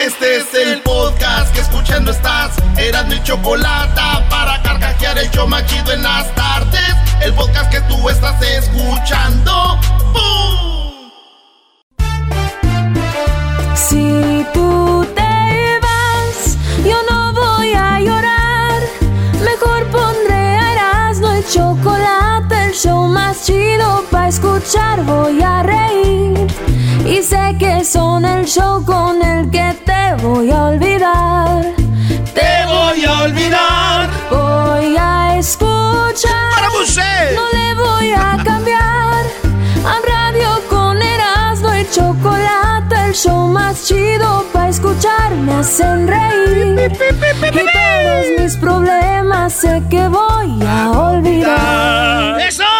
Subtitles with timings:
[0.00, 2.52] Este es el podcast que escuchando estás.
[2.78, 6.94] Eran mi chocolate para carcajear el yo machido en las tardes.
[7.20, 9.78] El podcast que tú estás escuchando.
[10.14, 11.10] ¡Bum!
[13.74, 18.80] Si tú te vas, yo no voy a llorar.
[19.44, 25.02] Mejor pondré a Erasmo el chocolate, el show más chido para escuchar.
[25.04, 26.46] Voy a reír
[27.04, 29.79] y sé que son el show con el que
[30.16, 31.62] te voy a olvidar.
[32.34, 34.10] Te voy a olvidar.
[34.30, 36.50] Voy a escuchar.
[36.54, 37.34] ¡Para Buse!
[37.34, 39.24] No le voy a cambiar.
[39.84, 45.30] A radio con Erasmo y chocolate, el show más chido para escuchar.
[45.32, 46.92] Me hacen reír.
[47.52, 52.40] Y todos mis problemas sé que voy a olvidar.
[52.40, 52.79] ¡Eso!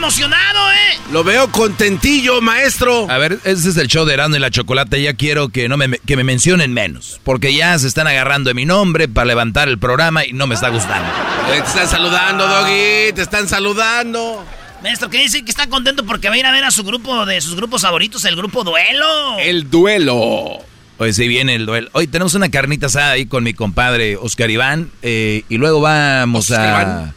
[0.00, 0.98] Emocionado, eh!
[1.12, 3.06] Lo veo contentillo, maestro.
[3.10, 5.02] A ver, ese es el show de Erasmo y la Chocolate.
[5.02, 7.20] Ya quiero que, no me, que me mencionen menos.
[7.22, 10.54] Porque ya se están agarrando de mi nombre para levantar el programa y no me
[10.54, 11.06] está gustando.
[11.50, 13.12] Te están saludando, Doggy.
[13.14, 14.42] Te están saludando.
[14.82, 17.26] Maestro, ¿qué dice que está contento porque va a ir a ver a su grupo
[17.26, 19.38] de sus grupos favoritos, el grupo Duelo?
[19.38, 20.60] El duelo.
[20.96, 21.90] Hoy sí viene el duelo.
[21.92, 24.90] Hoy tenemos una carnita asada ahí con mi compadre Oscar Iván.
[25.02, 26.70] eh, y luego vamos Oscar a...
[26.70, 27.14] Iván.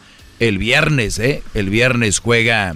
[0.47, 1.41] El viernes, ¿eh?
[1.53, 2.75] El viernes juega...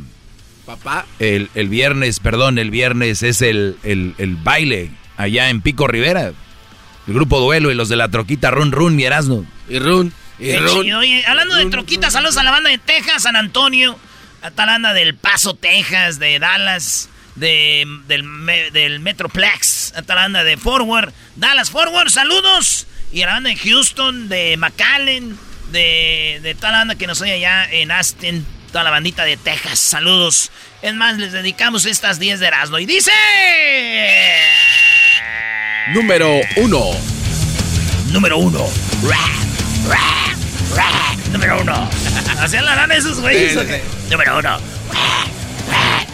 [0.66, 1.06] Papá.
[1.20, 6.32] El, el viernes, perdón, el viernes es el, el, el baile allá en Pico Rivera.
[7.08, 9.46] El grupo Duelo y los de la troquita Run Run, mi Erasmo.
[9.70, 10.14] Y Run.
[10.40, 10.84] Y Run.
[10.84, 11.00] chido.
[11.00, 13.98] Oye, hablando de troquitas, saludos a la banda de Texas, San Antonio,
[14.42, 18.24] a la banda del Paso, Texas, de Dallas, de, del,
[18.72, 22.88] del Metroplex, a la banda de Forward, Dallas Forward, saludos.
[23.12, 25.38] Y a la banda de Houston, de McAllen,
[25.72, 29.38] de, de toda la banda que nos oye allá en Aston, toda la bandita de
[29.38, 30.52] Texas, saludos.
[30.82, 32.80] Es más, les dedicamos estas 10 de Erasmo.
[32.80, 33.12] Y dice...
[35.94, 36.92] Número uno.
[38.12, 38.68] Número uno.
[39.04, 39.26] Ra,
[39.90, 40.36] ra,
[40.76, 41.16] ra.
[41.32, 41.90] Número uno.
[42.40, 43.56] Hacían la lana esos güeyes.
[44.10, 44.50] Número uno.
[44.50, 44.60] Ra,
[45.72, 46.06] ra.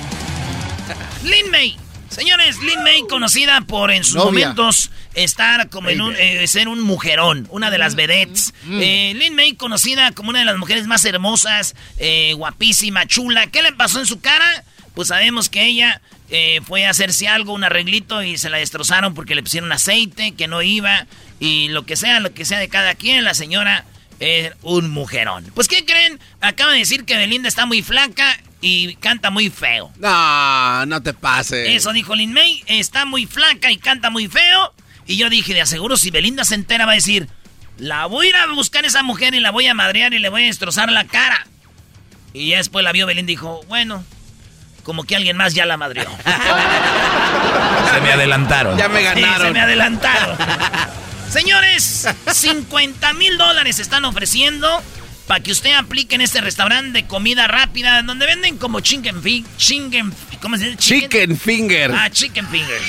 [1.24, 1.83] Lin May.
[2.14, 4.50] Señores, Lin May conocida por en sus Novia.
[4.50, 8.54] momentos estar como en un, eh, ser un mujerón, una de las vedettes.
[8.70, 13.48] Eh, Lin May conocida como una de las mujeres más hermosas, eh, guapísima, chula.
[13.48, 14.64] ¿Qué le pasó en su cara?
[14.94, 19.14] Pues sabemos que ella eh, fue a hacerse algo, un arreglito y se la destrozaron
[19.14, 21.08] porque le pusieron aceite, que no iba
[21.40, 23.86] y lo que sea, lo que sea de cada quien, la señora
[24.20, 25.52] es un mujerón.
[25.54, 26.20] Pues ¿qué creen?
[26.42, 29.92] Acaba de decir que Belinda está muy flaca y canta muy feo.
[29.98, 31.68] No, no te pases.
[31.70, 34.74] Eso dijo Lin May, está muy flaca y canta muy feo.
[35.06, 37.28] Y yo dije, de aseguro, si Belinda se entera va a decir,
[37.78, 40.20] la voy a ir a buscar a esa mujer y la voy a madrear y
[40.20, 41.46] le voy a destrozar la cara.
[42.32, 44.02] Y ya después la vio Belinda y dijo, bueno,
[44.84, 46.06] como que alguien más ya la madreó.
[47.94, 48.78] Se me adelantaron.
[48.78, 49.48] Ya me Sí, ganaron.
[49.48, 50.38] se me adelantaron.
[51.30, 54.82] Señores, 50 mil dólares están ofreciendo
[55.28, 59.46] para que usted aplique en este restaurante de comida rápida donde venden como chicken fi-
[59.58, 60.78] chicken, ¿cómo se dice?
[60.78, 61.92] Chicken finger.
[61.94, 62.84] Ah, chicken fingers.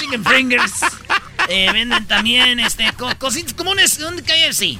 [0.00, 0.72] Chicken fingers.
[1.48, 4.78] Eh, venden también este co- cositas como un, un KFC.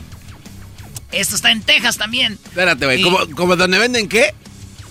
[1.11, 2.39] Esto está en Texas también.
[2.45, 3.03] Espérate, güey.
[3.03, 4.35] ¿Cómo, ¿Cómo donde venden qué?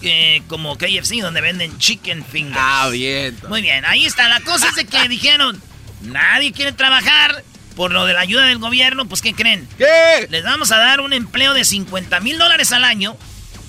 [0.01, 2.57] eh, como KFC donde venden chicken fingers.
[2.59, 3.37] Ah, bien.
[3.47, 4.27] Muy bien, ahí está.
[4.27, 5.61] La cosa es de que dijeron,
[6.01, 7.43] nadie quiere trabajar
[7.79, 9.05] por lo de la ayuda del gobierno.
[9.07, 9.65] Pues, ¿qué creen?
[9.77, 10.27] ¿Qué?
[10.29, 13.15] Les vamos a dar un empleo de 50 mil dólares al año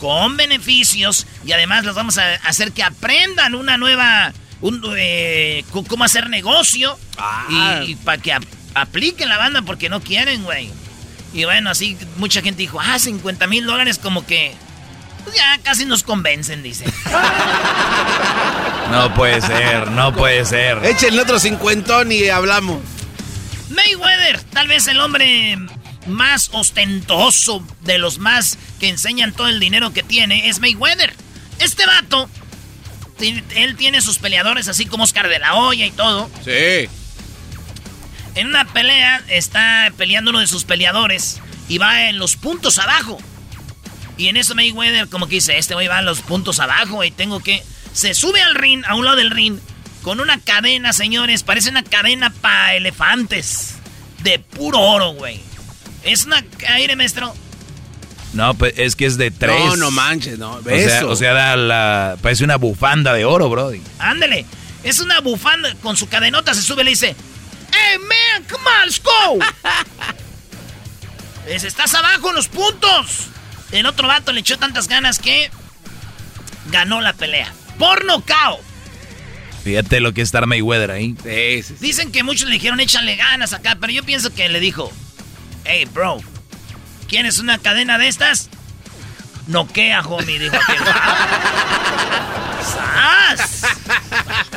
[0.00, 4.32] con beneficios y además los vamos a hacer que aprendan una nueva,
[4.62, 7.82] un, eh, cómo hacer negocio Ah.
[7.86, 8.42] y, para que ap-
[8.74, 10.72] apliquen la banda porque no quieren, güey.
[11.32, 14.52] Y bueno, así mucha gente dijo, ah, 50 mil dólares como que...
[15.22, 16.84] pues ya casi nos convencen, dice.
[18.90, 20.84] No puede ser, no puede ser.
[20.84, 22.80] Échenle otro cincuentón y hablamos.
[23.70, 25.58] Mayweather, tal vez el hombre
[26.06, 31.14] más ostentoso de los más que enseñan todo el dinero que tiene, es Mayweather.
[31.58, 32.28] Este vato,
[33.20, 36.30] él tiene sus peleadores así como Oscar de la Hoya y todo.
[36.44, 36.88] Sí.
[38.34, 43.18] En una pelea está peleando uno de sus peleadores y va en los puntos abajo.
[44.16, 47.10] Y en eso Mayweather como que dice, este güey va en los puntos abajo y
[47.10, 47.62] tengo que...
[47.92, 49.58] Se sube al ring, a un lado del ring,
[50.02, 51.42] con una cadena, señores.
[51.42, 53.74] Parece una cadena para elefantes.
[54.22, 55.40] De puro oro, güey.
[56.02, 56.44] Es una...
[56.68, 57.34] Aire, maestro.
[58.32, 59.64] No, pues es que es de tres.
[59.64, 60.54] No, no manches, no.
[60.54, 61.08] O sea, Eso.
[61.08, 63.82] o sea, da la, parece una bufanda de oro, brody.
[63.98, 64.46] Ándele.
[64.84, 66.54] Es una bufanda con su cadenota.
[66.54, 67.16] Se sube y le dice...
[67.72, 68.44] ¡Hey, man!
[68.50, 69.38] ¡Come on, let's go!
[71.46, 73.26] Es, estás abajo en los puntos.
[73.72, 75.50] El otro vato le echó tantas ganas que
[76.70, 77.52] ganó la pelea.
[77.76, 78.60] Por nocao.
[79.62, 81.14] Fíjate lo que es estar Mayweather ahí.
[81.80, 84.90] Dicen que muchos le dijeron échale ganas acá, pero yo pienso que le dijo,
[85.64, 86.18] hey bro,
[87.08, 88.48] ¿quieres una cadena de estas?
[89.46, 90.78] Noquea, homie, dijo aquel.
[92.62, 93.62] ¡Sas!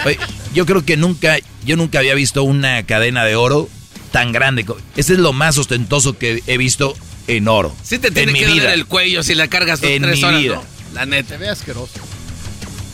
[0.06, 0.20] Oye,
[0.54, 3.70] yo creo que nunca, yo nunca había visto una cadena de oro
[4.12, 4.66] tan grande.
[4.96, 6.96] Ese es lo más ostentoso que he visto
[7.28, 7.76] en oro.
[7.84, 10.42] Sí te tiene que doler el cuello si la cargas dos, en tres mi horas,
[10.42, 10.56] vida.
[10.56, 10.64] ¿no?
[10.94, 11.30] La neta.
[11.30, 12.00] Se ve asqueroso.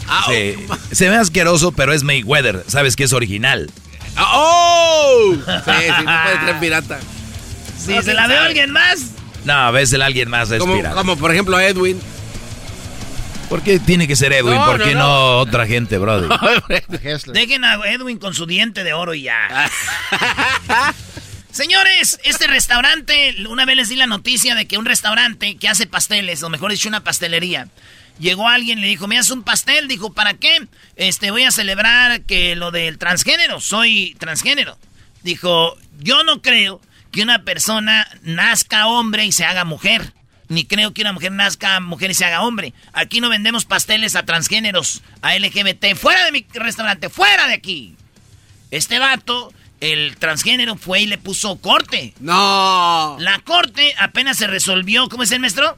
[0.09, 0.57] Ah, Se,
[0.91, 2.63] se ve asqueroso, pero es Mayweather.
[2.67, 3.69] Sabes que es original.
[4.17, 5.33] ¡Oh!
[5.35, 6.99] Sí, sí, no puede traer pirata.
[7.77, 9.11] Si se la veo a alguien más,
[9.45, 10.95] No, a veces alguien más es Como, pirata.
[10.95, 11.99] como por ejemplo a Edwin.
[13.47, 14.55] ¿Por qué tiene que ser Edwin?
[14.55, 15.37] No, ¿Por no, qué no, no.
[15.37, 16.29] otra gente, brother?
[17.33, 19.69] Dejen a Edwin con su diente de oro y ya.
[21.51, 25.87] Señores, este restaurante, una vez les di la noticia de que un restaurante que hace
[25.87, 27.67] pasteles, o mejor dicho, una pastelería,
[28.19, 29.87] llegó alguien, le dijo, ¿me haces un pastel?
[29.87, 30.67] Dijo, ¿para qué?
[30.95, 34.77] Este, voy a celebrar que lo del transgénero, soy transgénero.
[35.23, 36.81] Dijo, yo no creo
[37.11, 40.13] que una persona nazca hombre y se haga mujer.
[40.47, 42.73] Ni creo que una mujer nazca mujer y se haga hombre.
[42.93, 45.95] Aquí no vendemos pasteles a transgéneros, a LGBT.
[45.95, 47.95] Fuera de mi restaurante, fuera de aquí.
[48.71, 52.13] Este vato, el transgénero, fue y le puso corte.
[52.19, 53.17] No.
[53.19, 55.77] La corte apenas se resolvió, ¿cómo es el maestro?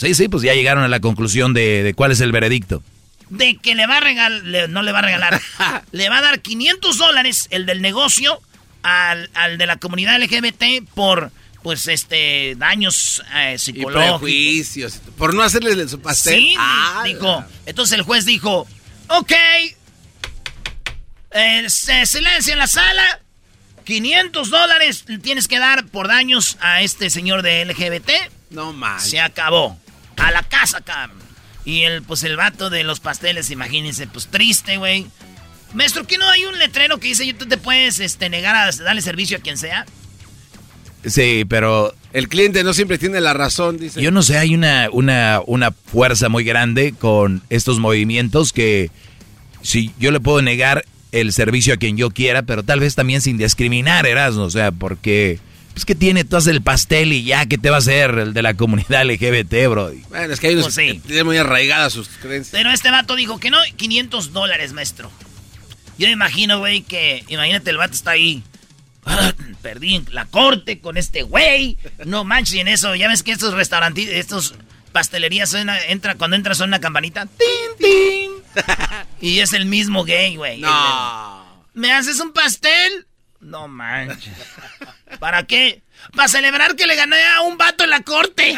[0.00, 2.82] Sí, sí, pues ya llegaron a la conclusión de, de cuál es el veredicto.
[3.28, 5.40] De que le va a regalar, no le va a regalar,
[5.92, 8.40] le va a dar 500 dólares el del negocio
[8.82, 11.30] al, al de la comunidad LGBT por,
[11.62, 14.18] pues, este, daños eh, Y psicológicos.
[14.20, 15.00] prejuicios.
[15.18, 16.34] Por no hacerles su pastel.
[16.34, 17.44] Sí, Ah, dijo.
[17.66, 18.66] Entonces el juez dijo,
[19.08, 19.32] ok,
[21.32, 23.20] eh, se- silencio en la sala,
[23.84, 28.10] 500 dólares tienes que dar por daños a este señor de LGBT.
[28.50, 29.08] No más.
[29.08, 29.78] Se acabó.
[30.20, 31.18] A la casa, cabrón.
[31.64, 35.06] Y el, pues el vato de los pasteles, imagínense, pues triste, güey.
[35.74, 39.02] Maestro, ¿qué no hay un letrero que dice, tú te puedes este, negar a darle
[39.02, 39.86] servicio a quien sea?
[41.06, 44.02] Sí, pero El cliente no siempre tiene la razón, dice.
[44.02, 48.90] yo no sé, hay una, una, una fuerza muy grande con estos movimientos que
[49.62, 53.20] si yo le puedo negar el servicio a quien yo quiera, pero tal vez también
[53.22, 55.38] sin discriminar, Erasmo, o sea, porque...
[55.72, 58.34] Pues que tiene, tú haces el pastel y ya, ¿qué te va a hacer el
[58.34, 59.92] de la comunidad LGBT, bro?
[60.10, 61.00] Bueno, es que hay unos Pues sí.
[61.00, 62.52] que tienen muy arraigadas sus creencias.
[62.52, 65.10] Pero este vato dijo que no, 500 dólares, maestro.
[65.96, 67.24] Yo me imagino, güey, que...
[67.28, 68.42] Imagínate, el vato está ahí.
[69.62, 71.78] Perdí en la corte con este güey.
[72.04, 74.54] No manches, y en eso, ya ves que estos restaurantes, estos
[74.92, 77.26] pastelerías, suena, entra, cuando entras suena una campanita.
[77.26, 78.30] ¡Tin, tin!
[79.20, 80.60] y es el mismo gay, güey.
[80.60, 81.64] No.
[81.74, 83.06] ¿Me haces un pastel?
[83.40, 84.34] No manches.
[85.18, 85.82] ¿Para qué?
[86.14, 88.54] Para celebrar que le gané a un vato en la corte.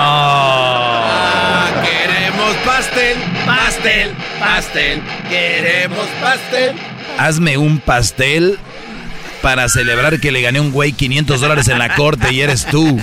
[0.00, 3.16] Ah, queremos pastel,
[3.46, 5.02] pastel, pastel.
[5.28, 6.76] Queremos pastel.
[7.18, 8.58] Hazme un pastel
[9.42, 12.66] para celebrar que le gané a un güey 500 dólares en la corte y eres
[12.66, 12.98] tú.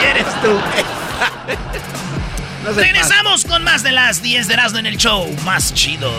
[0.00, 0.60] Y eres tú.
[2.64, 6.12] No se Regresamos con más de las 10 de Erasmo en el show más chido.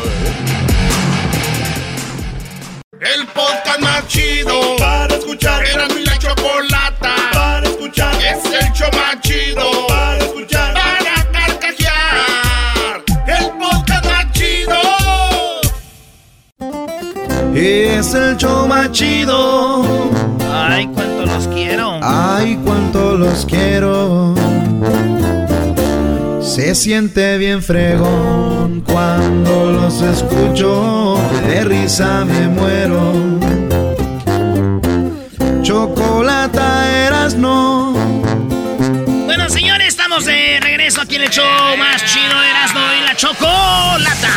[2.99, 5.63] El podcast más chido para escuchar.
[5.65, 8.15] Era mi la chocolata para escuchar.
[8.15, 10.73] Es el show más chido para escuchar.
[10.73, 13.03] Para carcajear.
[13.27, 14.79] El podcast más chido.
[17.53, 19.83] Es el show más chido.
[20.51, 21.99] Ay, cuánto los quiero.
[22.01, 24.33] Ay, cuánto los quiero.
[26.47, 31.21] Se siente bien fregón cuando los escucho.
[31.45, 33.13] De risa me muero.
[35.61, 37.91] Chocolata eras no.
[39.25, 43.15] Bueno, señores, estamos de regreso aquí en el show más chido de Erasmo y la
[43.15, 44.33] Chocolata.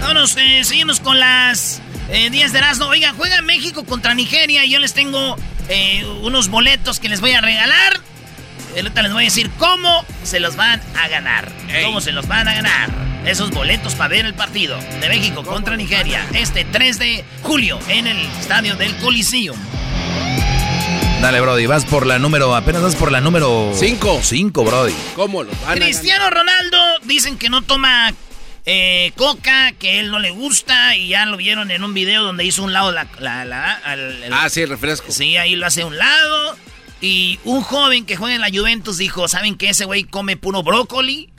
[0.00, 2.86] Vámonos, eh, seguimos con las eh, 10 de Erasmo.
[2.86, 5.36] Oigan, juega México contra Nigeria y yo les tengo
[5.68, 8.11] eh, unos boletos que les voy a regalar.
[8.74, 11.50] Ahorita les voy a decir cómo se los van a ganar.
[11.84, 12.90] Cómo se los van a ganar.
[13.26, 18.06] Esos boletos para ver el partido de México contra Nigeria este 3 de julio en
[18.08, 19.56] el estadio del Coliseum.
[21.20, 23.72] Dale, Brody, vas por la número, apenas vas por la número...
[23.78, 24.18] Cinco.
[24.24, 24.94] Cinco, Brody.
[25.14, 28.12] ¿Cómo lo van a Cristiano Ronaldo dicen que no toma
[28.66, 32.44] eh, coca, que él no le gusta y ya lo vieron en un video donde
[32.44, 33.06] hizo un lado la...
[33.20, 34.46] la- la- al- el- ganar?
[34.46, 35.12] Ah, sí, refresco.
[35.12, 36.56] Sí, ahí lo hace a un lado.
[37.02, 39.70] Y un joven que juega en la Juventus dijo, ¿saben qué?
[39.70, 41.30] Ese güey come puro brócoli.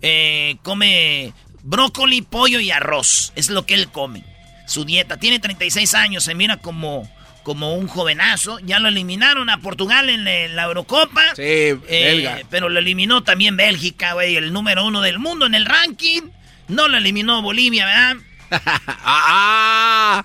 [0.00, 1.32] eh, come
[1.64, 3.32] brócoli, pollo y arroz.
[3.34, 4.24] Es lo que él come.
[4.66, 5.16] Su dieta.
[5.18, 7.10] Tiene 36 años, se mira como,
[7.42, 8.60] como un jovenazo.
[8.60, 11.34] Ya lo eliminaron a Portugal en la Eurocopa.
[11.34, 12.40] Sí, eh, belga.
[12.48, 16.22] Pero lo eliminó también Bélgica, güey, el número uno del mundo en el ranking.
[16.68, 18.16] No lo eliminó Bolivia, ¿verdad?
[19.04, 20.24] Ah,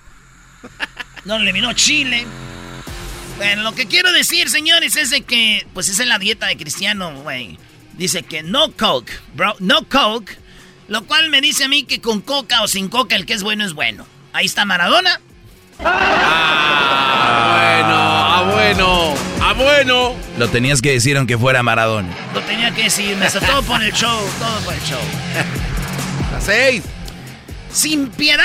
[1.24, 2.26] no lo eliminó Chile.
[3.36, 6.56] Bueno, lo que quiero decir, señores, es de que, pues esa es la dieta de
[6.56, 7.58] Cristiano, güey.
[7.94, 10.38] Dice que no Coke, bro, no Coke.
[10.88, 13.42] Lo cual me dice a mí que con coca o sin coca el que es
[13.42, 14.06] bueno es bueno.
[14.32, 15.18] Ahí está Maradona.
[15.80, 20.14] Ah, bueno, ah, bueno, ah, bueno.
[20.38, 22.14] Lo tenías que decir aunque fuera Maradona.
[22.34, 25.00] Lo tenía que decir, me todo por el show, todo por el show.
[26.36, 26.82] A seis.
[27.72, 28.44] Sin piedad,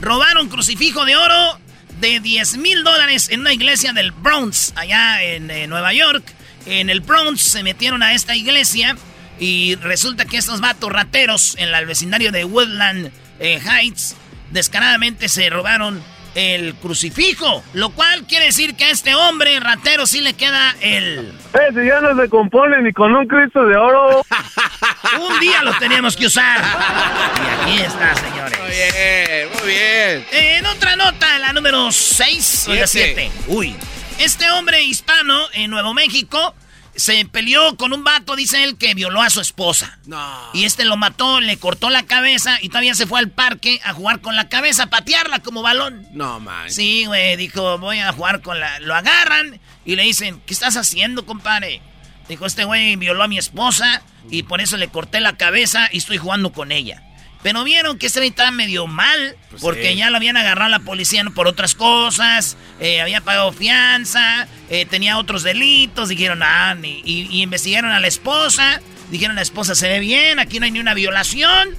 [0.00, 1.58] robaron crucifijo de oro
[2.02, 6.24] de 10 mil dólares en una iglesia del Bronx, allá en eh, Nueva York.
[6.66, 8.96] En el Bronx se metieron a esta iglesia
[9.38, 14.16] y resulta que estos vatos rateros en el vecindario de Woodland eh, Heights
[14.50, 16.02] descaradamente se robaron
[16.34, 21.32] el crucifijo, lo cual quiere decir que a este hombre ratero sí le queda el...
[21.68, 24.24] Ese ya no se compone ni con un Cristo de oro.
[25.20, 26.60] un día lo teníamos que usar.
[26.60, 28.58] Y aquí está, señores.
[28.60, 30.26] Muy bien, muy bien.
[30.32, 33.30] En otra nota, la número 6 o 7.
[33.48, 33.76] Uy.
[34.18, 36.54] Este hombre hispano en Nuevo México
[36.94, 39.98] se peleó con un vato, dice él, que violó a su esposa.
[40.06, 40.50] No.
[40.52, 43.92] Y este lo mató, le cortó la cabeza y todavía se fue al parque a
[43.92, 46.06] jugar con la cabeza, a patearla como balón.
[46.12, 46.70] No, man.
[46.70, 48.78] Sí, güey, dijo, voy a jugar con la...
[48.80, 51.80] Lo agarran y le dicen, ¿qué estás haciendo, compadre?
[52.28, 55.98] Dijo, este güey violó a mi esposa y por eso le corté la cabeza y
[55.98, 57.02] estoy jugando con ella.
[57.42, 61.24] Pero vieron que este estaba medio mal, pues porque ya lo habían agarrado la policía
[61.34, 67.90] por otras cosas, eh, había pagado fianza, eh, tenía otros delitos, dijeron, ah, y, investigaron
[67.90, 68.80] a la esposa,
[69.10, 71.70] dijeron, la esposa se ve bien, aquí no hay ni una violación.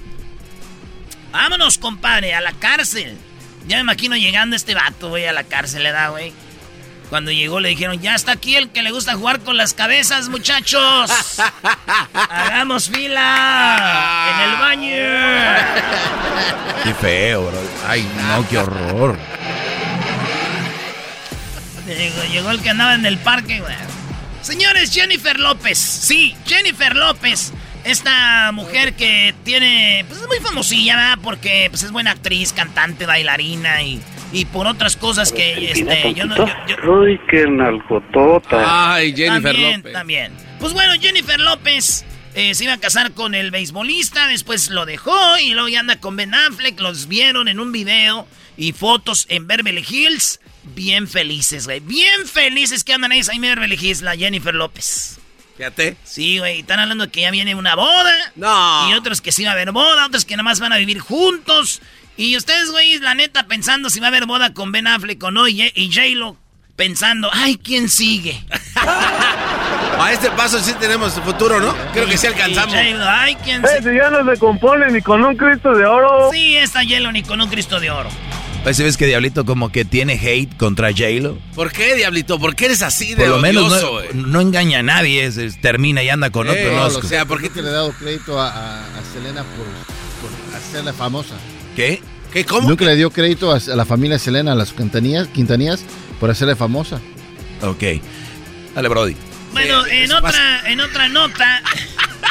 [1.32, 3.16] Vámonos, compadre, a la cárcel.
[3.66, 6.32] Ya me imagino llegando este vato, güey, a la cárcel, le da, güey.
[7.14, 10.28] Cuando llegó le dijeron, ya está aquí el que le gusta jugar con las cabezas,
[10.30, 11.12] muchachos.
[12.12, 14.96] Hagamos fila en el baño.
[16.82, 17.60] Qué feo, bro.
[17.86, 19.16] Ay, no, qué horror.
[22.32, 23.76] Llegó, el que andaba en el parque, güey.
[24.42, 25.78] Señores, Jennifer López.
[25.78, 27.52] Sí, Jennifer López.
[27.84, 31.18] Esta mujer que tiene, pues es muy famosilla, ¿verdad?
[31.22, 34.02] Porque pues, es buena actriz, cantante, bailarina y
[34.34, 36.34] y por otras cosas que este, yo no.
[37.00, 38.94] Uy, qué nalgotota.
[38.94, 39.92] Ay, Jennifer también, López.
[39.92, 40.32] También.
[40.58, 45.38] Pues bueno, Jennifer López eh, se iba a casar con el beisbolista, después lo dejó
[45.38, 46.80] y luego ya anda con Ben Affleck.
[46.80, 48.26] Los vieron en un video
[48.56, 50.40] y fotos en Beverly Hills.
[50.74, 51.78] Bien felices, güey.
[51.80, 55.20] Bien felices que andan ahí en Beverly Hills, la Jennifer López.
[55.56, 55.96] Fíjate.
[56.02, 56.60] Sí, güey.
[56.60, 58.32] Están hablando de que ya viene una boda.
[58.34, 58.90] No.
[58.90, 60.98] Y otros que sí va a haber boda, otros que nada más van a vivir
[60.98, 61.80] juntos.
[62.16, 65.30] Y ustedes, güey, la neta, pensando si va a haber boda con Ben Affleck o
[65.30, 66.36] no, y, J-Lo
[66.76, 68.44] pensando, ay, ¿quién sigue?
[69.98, 71.74] A este paso sí tenemos futuro, ¿no?
[71.92, 72.74] Creo que sí alcanzamos.
[72.74, 73.96] ay, ¿quién sigue?
[73.96, 76.30] ya no se compone ni con un Cristo de oro.
[76.32, 78.10] Sí, esta J-Lo ni con un Cristo de oro.
[78.64, 81.38] Pues ves que Diablito como que tiene hate contra J-Lo.
[81.54, 82.38] ¿Por qué, Diablito?
[82.38, 85.30] ¿Por qué eres así de Por lo menos no, no, engaña a nadie,
[85.60, 86.72] termina y anda con otro.
[86.74, 89.66] No, o sea, ¿por qué te le he dado crédito a, Selena por,
[90.22, 91.34] por hacerla famosa?
[91.74, 92.00] ¿Qué?
[92.32, 92.44] ¿Qué?
[92.44, 92.68] ¿Cómo?
[92.68, 95.84] Nunca le dio crédito a, la familia Selena, a las Quintanías, Quintanías,
[96.20, 97.00] por hacerle famosa.
[97.62, 97.82] Ok.
[98.74, 99.16] Dale, Brody.
[99.52, 101.62] Bueno, en, otra, en otra nota,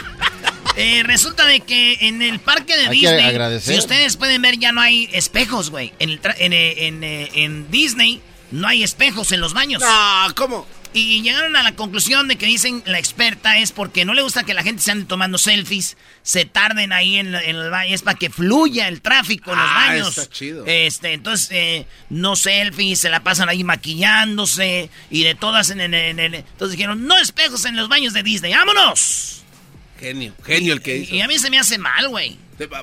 [0.75, 4.81] eh, resulta de que en el parque de Disney, si ustedes pueden ver, ya no
[4.81, 5.93] hay espejos, güey.
[6.00, 8.21] En, en, en, eh, en, Disney
[8.51, 9.81] no hay espejos en los baños.
[9.85, 10.67] Ah, ¿cómo?
[10.93, 14.43] Y llegaron a la conclusión de que dicen la experta es porque no le gusta
[14.43, 18.17] que la gente se ande tomando selfies, se tarden ahí en, el baño, es para
[18.17, 20.17] que fluya el tráfico en los ah, baños.
[20.17, 20.65] Está chido.
[20.67, 26.35] Este, entonces, eh, no selfies, se la pasan ahí maquillándose y de todas en, el...
[26.35, 29.41] Entonces dijeron, no espejos en los baños de Disney, ¡vámonos!
[30.00, 31.15] Genio, genio el que hizo.
[31.15, 32.38] Y a mí se me hace mal, güey.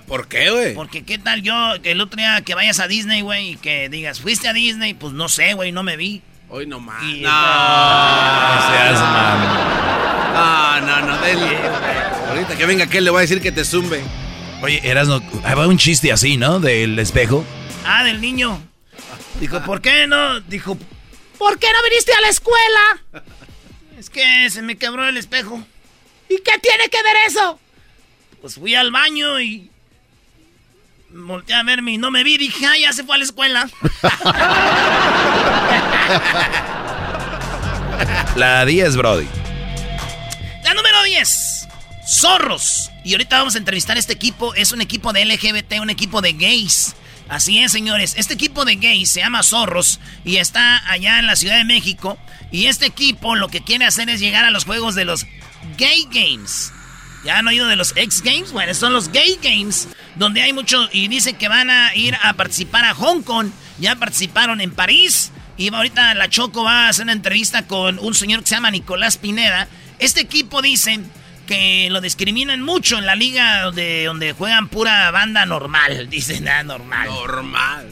[0.07, 0.75] ¿Por qué, güey?
[0.75, 3.89] Porque qué tal yo, que el otro día que vayas a Disney, güey, y que
[3.89, 6.23] digas, fuiste a Disney, pues no sé, güey, no me vi.
[6.51, 7.03] Hoy no más.
[7.03, 7.11] No.
[7.11, 7.19] No
[8.69, 9.01] seas
[10.35, 11.15] No, no, no.
[12.31, 14.03] Ahorita que venga aquel le voy a decir que te zumbe.
[14.63, 15.23] Oye, eras no.
[15.45, 16.59] Había un chiste así, ¿no?
[16.59, 17.45] Del espejo.
[17.87, 18.61] Ah, del niño.
[19.39, 20.41] Dijo, ¿por qué no?
[20.41, 20.77] Dijo,
[21.39, 23.25] ¿por qué no viniste a la escuela?
[23.99, 25.63] Es que se me quebró el espejo.
[26.29, 27.61] ¿Y qué tiene que ver eso?
[28.41, 29.70] Pues fui al baño y
[31.13, 32.39] volteé a verme y no me vi.
[32.39, 33.69] Dije, ah, ya se fue a la escuela.
[38.37, 39.27] La 10, Brody.
[40.65, 41.69] La número 10.
[42.07, 42.91] Zorros.
[43.05, 44.55] Y ahorita vamos a entrevistar a este equipo.
[44.55, 46.95] Es un equipo de LGBT, un equipo de gays.
[47.29, 48.15] Así es, señores.
[48.17, 52.19] Este equipo de gays se llama Zorros y está allá en la Ciudad de México.
[52.51, 55.27] Y este equipo lo que quiere hacer es llegar a los juegos de los
[55.77, 56.73] Gay Games.
[57.25, 58.53] ¿Ya han oído de los X Games?
[58.53, 60.89] Bueno, son los Gay Games, donde hay muchos...
[60.93, 63.51] Y dicen que van a ir a participar a Hong Kong.
[63.79, 65.31] Ya participaron en París.
[65.57, 68.71] Y ahorita la Choco va a hacer una entrevista con un señor que se llama
[68.71, 69.69] Nicolás Pineda.
[69.99, 71.01] Este equipo dice
[71.47, 76.09] que lo discriminan mucho en la liga donde, donde juegan pura banda normal.
[76.11, 77.09] Dicen, nada, ah, normal.
[77.09, 77.89] Normal.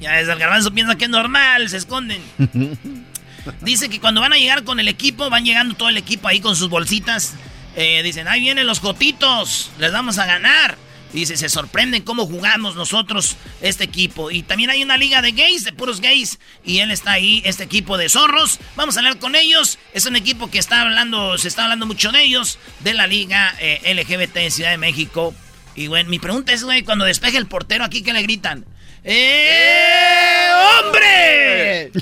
[0.00, 2.22] Ya desde el garbanzo piensa que es normal, se esconden.
[3.60, 6.40] Dice que cuando van a llegar con el equipo, van llegando todo el equipo ahí
[6.40, 7.34] con sus bolsitas.
[7.76, 10.76] Eh, dicen, ahí vienen los cotitos, les vamos a ganar.
[11.12, 14.30] Dice, se sorprenden cómo jugamos nosotros este equipo.
[14.30, 16.38] Y también hay una liga de gays, de puros gays.
[16.64, 18.58] Y él está ahí, este equipo de zorros.
[18.76, 19.78] Vamos a hablar con ellos.
[19.92, 23.54] Es un equipo que está hablando, se está hablando mucho de ellos, de la liga
[23.60, 25.34] eh, LGBT en Ciudad de México.
[25.74, 28.64] Y bueno, mi pregunta es, güey, cuando despeje el portero aquí, ¿qué le gritan?
[29.04, 30.48] ¡Eh,
[30.80, 31.92] hombre!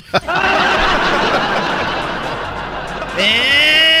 [3.17, 3.97] ¡Eh,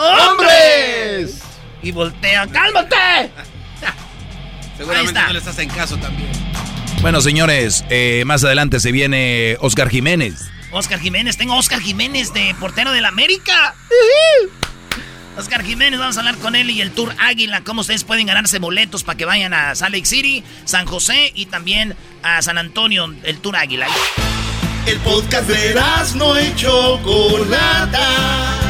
[0.00, 1.40] hombres!
[1.82, 2.96] Y voltea, ¡cálmate!
[4.76, 6.30] Seguramente no le estás en caso también.
[7.02, 10.50] Bueno, señores, eh, más adelante se viene Oscar Jiménez.
[10.72, 13.74] Oscar Jiménez, tengo a Oscar Jiménez de portero del América.
[15.36, 18.58] Oscar Jiménez, vamos a hablar con él y el Tour Águila, cómo ustedes pueden ganarse
[18.58, 23.14] boletos para que vayan a Salt Lake City, San José y también a San Antonio,
[23.22, 23.86] el Tour Águila.
[24.86, 25.74] El podcast de
[26.16, 28.69] no hecho Chocolata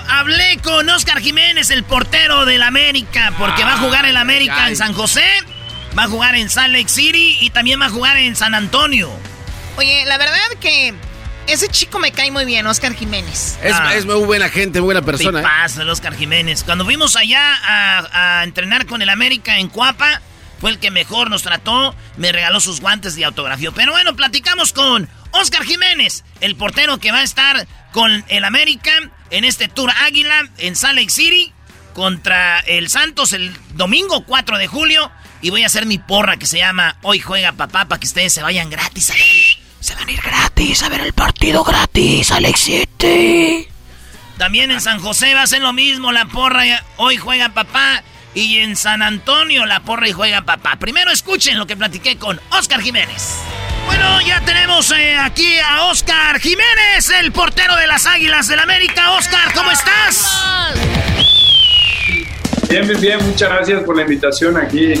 [0.21, 4.75] hablé con Oscar Jiménez, el portero del América, porque va a jugar el América en
[4.75, 5.23] San José,
[5.97, 9.11] va a jugar en Salt Lake City y también va a jugar en San Antonio.
[9.77, 10.93] Oye, la verdad que
[11.47, 13.57] ese chico me cae muy bien, Oscar Jiménez.
[13.63, 13.93] Es, ah.
[14.05, 15.39] muy buena gente, muy buena persona.
[15.41, 15.49] ¿Qué ¿eh?
[15.49, 16.63] pasa, el Oscar Jiménez?
[16.63, 20.21] Cuando fuimos allá a, a entrenar con el América en Cuapa,
[20.59, 23.71] fue el que mejor nos trató, me regaló sus guantes de autografía.
[23.71, 28.91] Pero bueno, platicamos con Oscar Jiménez, el portero que va a estar con el América
[29.29, 31.53] en este Tour Águila en Salt Lake City
[31.93, 35.11] contra el Santos el domingo 4 de julio.
[35.41, 38.33] Y voy a hacer mi porra que se llama Hoy juega papá para que ustedes
[38.33, 39.23] se vayan gratis a ver.
[39.79, 43.67] Se van a ir gratis a ver el partido gratis, Alex City.
[44.37, 46.63] También en San José va a ser lo mismo, la porra
[46.97, 48.03] Hoy juega papá.
[48.33, 50.77] Y en San Antonio la porra y juega papá.
[50.77, 53.35] Primero escuchen lo que platiqué con Oscar Jiménez.
[53.85, 59.11] Bueno, ya tenemos eh, aquí a Oscar Jiménez, el portero de las Águilas del América.
[59.11, 60.27] Oscar, ¿cómo estás?
[62.69, 63.19] Bien, bien, bien.
[63.25, 64.93] Muchas gracias por la invitación aquí.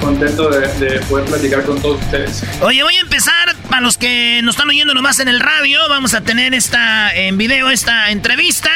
[0.00, 2.42] Contento de, poder platicar con todos ustedes.
[2.62, 3.54] Oye, voy a empezar.
[3.68, 7.36] Para los que nos están oyendo nomás en el radio, vamos a tener esta en
[7.36, 8.70] video esta entrevista.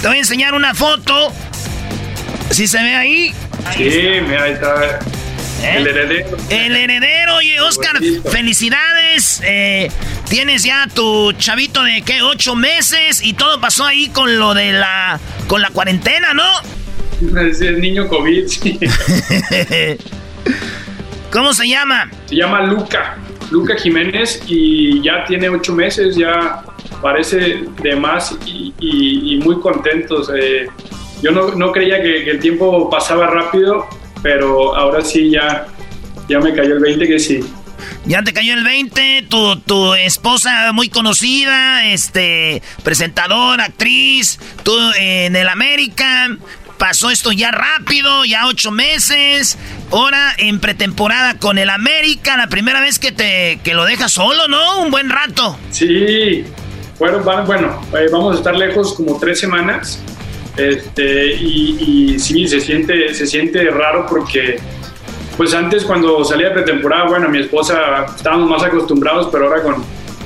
[0.00, 1.34] Te voy a enseñar una foto.
[2.52, 3.34] Si se ve ahí.
[3.74, 4.98] sí, mira, ahí está.
[5.62, 5.76] ¿Eh?
[5.76, 6.36] El heredero.
[6.50, 7.96] El heredero, oye, Oscar,
[8.30, 9.40] felicidades.
[9.42, 9.90] Eh,
[10.28, 14.72] tienes ya tu chavito de qué, ocho meses y todo pasó ahí con lo de
[14.72, 17.40] la, con la cuarentena, ¿no?
[17.40, 18.78] Es el niño COVID, sí.
[21.32, 22.10] ¿Cómo se llama?
[22.26, 23.16] Se llama Luca,
[23.50, 26.62] Luca Jiménez y ya tiene ocho meses, ya
[27.00, 30.30] parece de más y, muy contentos.
[30.36, 30.68] Eh,
[31.22, 33.86] yo no, no creía que, que el tiempo pasaba rápido
[34.22, 35.66] pero ahora sí ya,
[36.28, 37.40] ya me cayó el 20 que sí.
[38.04, 45.34] Ya te cayó el 20, tu, tu esposa muy conocida, este, presentadora, actriz, tú en
[45.34, 46.36] el América,
[46.78, 49.58] pasó esto ya rápido, ya ocho meses,
[49.90, 54.48] ahora en pretemporada con el América, la primera vez que te que lo dejas solo,
[54.48, 54.82] ¿no?
[54.82, 55.58] Un buen rato.
[55.70, 56.44] Sí,
[56.98, 60.00] bueno, bueno eh, vamos a estar lejos como tres semanas,
[60.56, 64.58] este, y, sí, se siente, se siente raro porque
[65.36, 69.76] pues antes cuando salía pretemporada, bueno, mi esposa estábamos más acostumbrados, pero ahora con,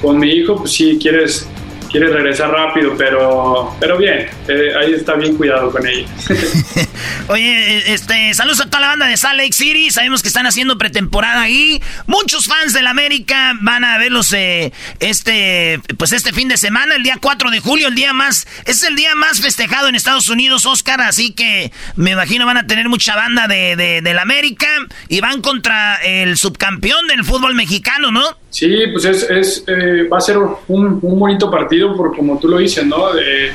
[0.02, 1.48] con mi hijo, pues sí, quieres,
[1.96, 6.06] quiere regresar rápido, pero, pero bien, eh, ahí está bien cuidado con ella.
[7.28, 10.76] Oye, este, saludos a toda la banda de Salt Lake City, sabemos que están haciendo
[10.76, 16.59] pretemporada ahí, muchos fans del América van a verlos eh, este, pues este fin de
[16.59, 19.94] semana, el día 4 de julio, el día más, es el día más festejado en
[19.94, 24.18] Estados Unidos, Oscar, así que me imagino van a tener mucha banda de, de, del
[24.18, 24.68] América
[25.09, 28.37] y van contra el subcampeón del fútbol mexicano, ¿no?
[28.56, 32.49] Sí, pues es, es eh, va a ser un, un, bonito partido, porque como tú
[32.49, 33.12] lo dices, ¿no?
[33.12, 33.53] De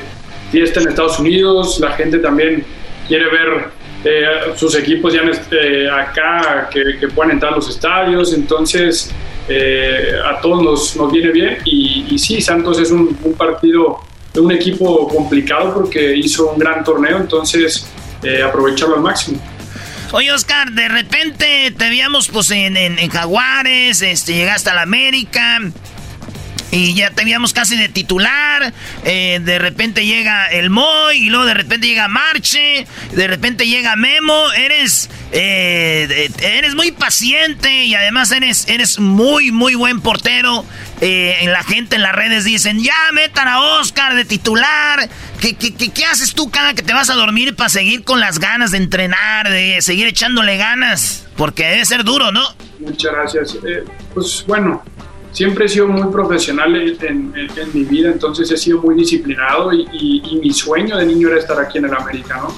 [0.50, 2.64] fiesta en Estados Unidos, la gente también
[3.08, 3.70] quiere ver
[4.04, 9.12] eh, sus equipos ya eh, acá, que, que, puedan entrar a los estadios, entonces
[10.24, 13.98] a todos nos, nos, viene bien y, y sí, Santos es un, un partido
[14.32, 17.86] de un equipo complicado porque hizo un gran torneo, entonces
[18.46, 19.42] aprovecharlo al máximo.
[20.14, 25.58] Oye, Oscar, de repente te veíamos pues en, en, Jaguares, este, llegaste a la América.
[26.72, 28.72] Y ya te veíamos casi de titular.
[29.04, 31.18] Eh, de repente llega el Moy.
[31.18, 32.86] Y luego de repente llega Marche.
[33.12, 34.50] De repente llega Memo.
[34.52, 35.10] Eres.
[35.32, 37.84] Eh, eres muy paciente.
[37.84, 40.64] Y además eres, eres muy, muy buen portero.
[41.02, 45.10] Eh, la gente en las redes dicen, ya metan a Oscar de titular.
[45.40, 48.38] ¿Qué, qué, qué, haces tú cada que te vas a dormir para seguir con las
[48.38, 51.26] ganas de entrenar, de seguir echándole ganas?
[51.36, 52.42] Porque debe ser duro, ¿no?
[52.78, 53.58] Muchas gracias.
[53.66, 54.84] Eh, pues bueno,
[55.32, 57.32] siempre he sido muy profesional en,
[57.72, 61.78] mi vida, entonces he sido muy disciplinado y, mi sueño de niño era estar aquí
[61.78, 62.54] en el América, ¿no?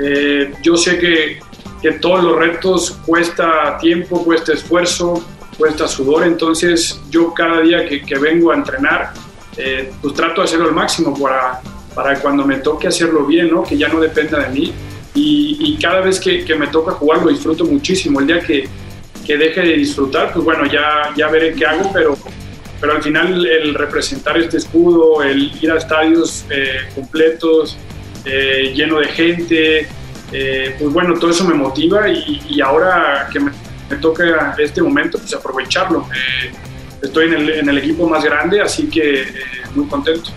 [0.00, 1.40] Eh, yo sé que,
[1.82, 5.24] que todos los retos cuesta tiempo, cuesta esfuerzo,
[5.56, 9.12] cuesta sudor, entonces yo cada día que, vengo a entrenar,
[9.56, 11.60] eh, pues trato de hacerlo al máximo para,
[11.94, 13.64] para cuando me toque hacerlo bien, ¿no?
[13.64, 14.72] que ya no dependa de mí.
[15.20, 18.20] Y, cada vez que, me toca jugar lo disfruto muchísimo.
[18.20, 18.68] El día que,
[19.28, 22.16] que, deje de disfrutar, pues bueno, ya, ya veré qué hago, pero,
[22.80, 27.76] pero al final el representar este escudo, el ir a estadios eh, completos,
[28.24, 29.88] eh, lleno de gente,
[30.78, 33.40] pues bueno, todo eso me motiva y, ahora que
[33.88, 36.08] me toca este momento pues aprovecharlo.
[36.14, 36.52] Eh,
[37.02, 39.34] estoy en el, en el, equipo más grande, así que eh,
[39.74, 40.30] muy contento.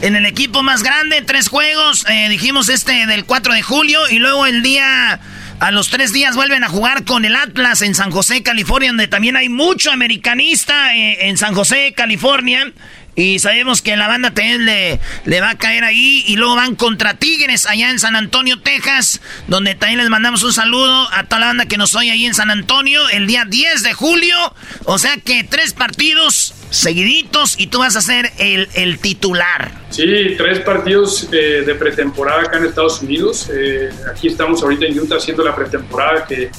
[0.00, 4.18] En el equipo más grande, tres juegos, eh, dijimos este del 4 de julio y
[4.18, 5.20] luego el día...
[5.60, 9.08] A los tres días vuelven a jugar con el Atlas en San José, California, donde
[9.08, 12.72] también hay mucho americanista en San José, California.
[13.18, 16.22] Y sabemos que la banda también le, va a caer ahí.
[16.28, 19.20] Y luego van contra Tigres allá en San Antonio, Texas.
[19.48, 22.34] Donde también les mandamos un saludo a toda la banda que nos oye ahí en
[22.34, 23.08] San Antonio.
[23.08, 24.36] El día 10 de julio.
[24.84, 29.72] O sea que tres partidos seguiditos y tú vas a ser el, titular.
[29.90, 30.04] Sí,
[30.36, 33.50] tres partidos eh, de pretemporada acá en Estados Unidos.
[33.52, 36.52] Eh, aquí estamos ahorita en Utah haciendo la pretemporada que,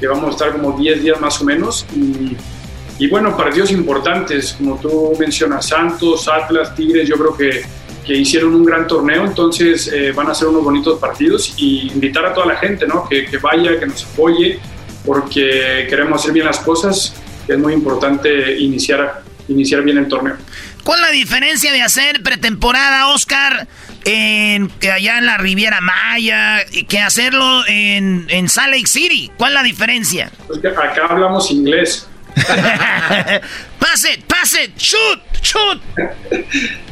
[0.00, 1.84] que vamos a estar como 10 días más o menos.
[2.98, 7.64] Y bueno, partidos importantes, como tú mencionas, Santos, Atlas, Tigres, yo creo que,
[8.06, 12.24] que hicieron un gran torneo, entonces eh, van a ser unos bonitos partidos y invitar
[12.24, 13.06] a toda la gente, ¿no?
[13.08, 14.58] Que, que, vaya, que nos apoye,
[15.04, 17.14] porque queremos hacer bien las cosas,
[17.46, 20.36] es muy importante iniciar, iniciar bien el torneo.
[20.82, 23.66] ¿Cuál es la diferencia de hacer pretemporada, Oscar,
[24.04, 29.30] en, allá en la Riviera Maya, y que hacerlo en, en Salt Lake City?
[29.36, 30.30] ¿Cuál es la diferencia?
[30.46, 32.08] Pues acá hablamos inglés.
[33.78, 35.80] pase, pase, shoot, shoot.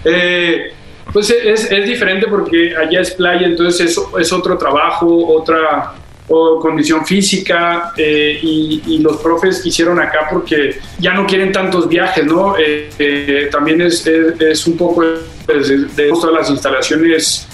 [0.04, 0.72] Eh,
[1.12, 5.94] pues es, es, diferente porque allá es playa, entonces es, es otro trabajo, otra
[6.26, 12.54] condición física eh, y, los profes quisieron acá porque ya no quieren tantos viajes, ¿no?
[12.58, 17.46] Eh, también es, es, un poco de, de, todas las instalaciones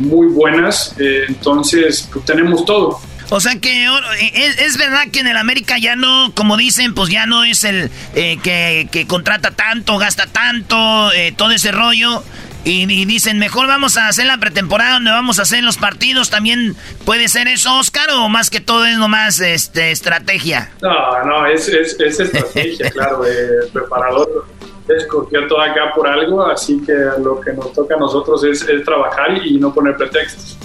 [0.00, 3.00] muy buenas, entonces pues, tenemos todo.
[3.34, 7.10] O sea que eh, es, verdad que en el América ya no, como dicen, pues
[7.10, 12.22] ya no es el eh, que, contrata tanto, gasta tanto, eh, todo ese rollo.
[12.62, 16.30] Y, dicen, mejor vamos a hacer la pretemporada donde vamos a hacer los partidos.
[16.30, 18.08] ¿También puede ser eso, Oscar?
[18.12, 20.70] ¿O más que todo es nomás este, estrategia?
[20.80, 23.26] No, no, es, es, es estrategia, claro.
[23.26, 24.46] El preparador
[24.88, 28.84] escogió todo acá por algo, así que lo que nos toca a nosotros es, es
[28.84, 30.56] trabajar y no poner pretextos.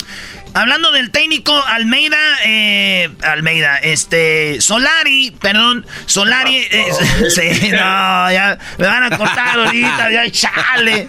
[0.54, 6.86] Hablando del técnico Almeida, eh, Almeida, este, Solari, perdón, Solari, eh,
[7.30, 7.78] sí, no,
[8.32, 11.08] ya me van a cortar ahorita, ya chale.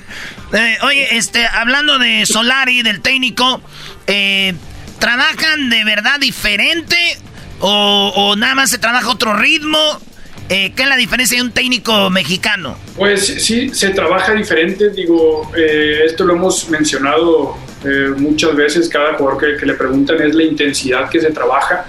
[0.53, 3.63] Eh, oye, este, hablando de Solari, del técnico,
[4.07, 4.55] eh,
[4.99, 6.97] ¿trabajan de verdad diferente
[7.61, 9.79] o, o, nada más se trabaja otro ritmo?
[10.49, 12.77] ¿Qué es la diferencia de un técnico mexicano?
[12.97, 19.59] Pues sí, se trabaja diferente, digo, esto lo hemos mencionado eh, muchas veces cada jugador
[19.59, 21.87] que, le preguntan es la intensidad que se trabaja.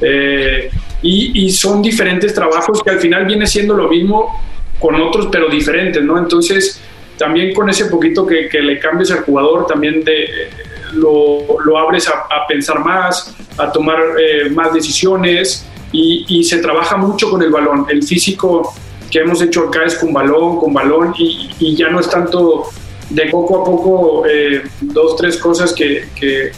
[0.00, 0.70] Eh,
[1.02, 4.42] y, son diferentes trabajos que al final viene siendo lo mismo
[4.80, 6.18] con otros, pero diferentes, ¿no?
[6.18, 6.80] Entonces,
[7.16, 10.50] también con ese poquito que, le cambies al jugador, también de,
[10.94, 17.42] lo, abres a, pensar más, a tomar eh, más decisiones y, se trabaja mucho con
[17.42, 17.86] el balón.
[17.88, 18.74] El físico
[19.10, 22.64] que hemos hecho acá es con balón, con balón y, ya no es tanto
[23.10, 26.52] de poco a poco eh, dos, tres cosas que, que,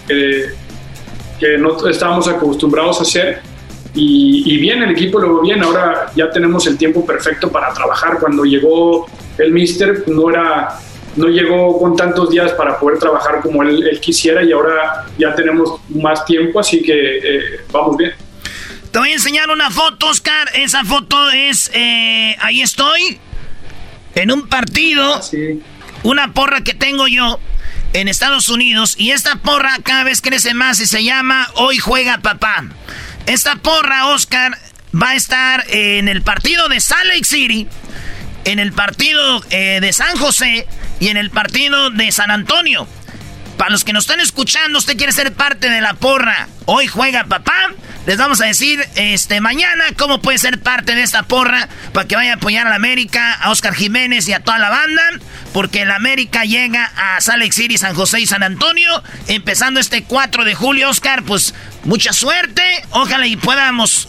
[1.39, 3.41] que, no estábamos acostumbrados a hacer.
[3.95, 5.63] Y, y, bien, el equipo lo bien.
[5.63, 8.19] Ahora ya tenemos el tiempo perfecto para trabajar.
[8.21, 9.07] Cuando llegó
[9.39, 10.79] el Mister, no era
[11.17, 15.81] no llegó con tantos días para poder trabajar como él, quisiera y ahora ya tenemos
[15.89, 18.13] más tiempo, así que eh, vamos bien.
[18.91, 20.49] Te voy a enseñar una foto, Oscar.
[20.55, 23.19] Esa foto es, eh, ahí estoy,
[24.15, 25.21] en un partido, ah,
[26.03, 27.41] una porra que tengo yo
[27.93, 32.19] en Estados Unidos y esta porra cada vez crece más y se llama Hoy juega
[32.19, 32.65] papá.
[33.27, 34.57] Esta porra, Oscar,
[34.95, 37.69] va a estar en el partido de Salt Lake City,
[38.45, 40.67] en el partido eh, de San José
[40.99, 42.89] y en el partido de San Antonio.
[43.61, 46.49] Para los que nos están escuchando, usted quiere ser parte de la porra.
[46.65, 47.75] Hoy juega papá.
[48.07, 52.17] Les vamos a decir este mañana cómo puede ser parte de esta porra para que
[52.17, 55.03] vaya a apoyar a la América, a Oscar Jiménez y a toda la banda.
[55.53, 59.03] Porque la América llega a Salt City, San José y San Antonio.
[59.29, 61.23] Empezando este 4 de julio, Oscar.
[61.25, 62.63] Pues mucha suerte.
[62.93, 64.09] Ojalá y podamos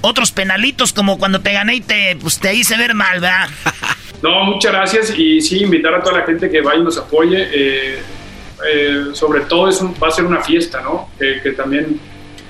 [0.00, 3.50] otros penalitos como cuando te gané y te, pues, te hice ver mal, ¿verdad?
[4.22, 7.48] No, muchas gracias y sí, invitar a toda la gente que vaya y nos apoye.
[7.52, 8.02] Eh,
[8.64, 11.10] eh, sobre todo es va a ser una fiesta, ¿no?
[11.18, 12.00] que también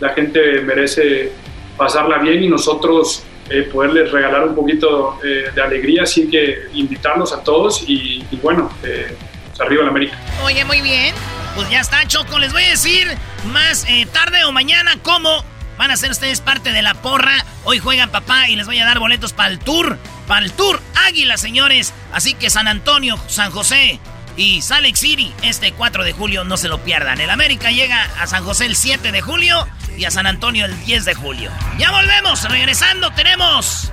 [0.00, 1.32] la gente merece
[1.76, 7.42] pasarla bien y nosotros eh, poderles regalar un poquito de alegría, así que invitarlos a
[7.42, 10.18] todos y, bueno, pues arriba en América.
[10.44, 11.14] Oye, muy bien.
[11.54, 12.38] Pues ya está, Choco.
[12.38, 13.08] Les voy a decir
[13.52, 15.44] más tarde o mañana cómo
[15.78, 17.44] van a ser ustedes parte de la porra.
[17.64, 20.80] Hoy juega papá y les voy a dar boletos para el tour para el Tour
[21.06, 21.94] Águila, señores.
[22.12, 24.00] Así que San Antonio, San José
[24.36, 27.20] y Salt Lake City este 4 de julio no se lo pierdan.
[27.20, 30.84] El América llega a San José el 7 de julio y a San Antonio el
[30.84, 31.50] 10 de julio.
[31.78, 33.92] Ya volvemos, regresando tenemos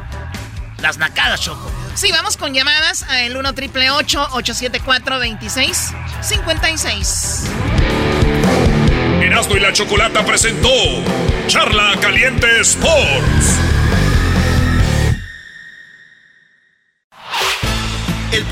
[0.81, 1.71] las nacadas, Choco.
[1.95, 7.43] Sí, vamos con llamadas al 1 triple 874 26 56.
[9.21, 10.69] Erasmo y la Chocolata presentó
[11.47, 13.72] Charla Caliente Sports.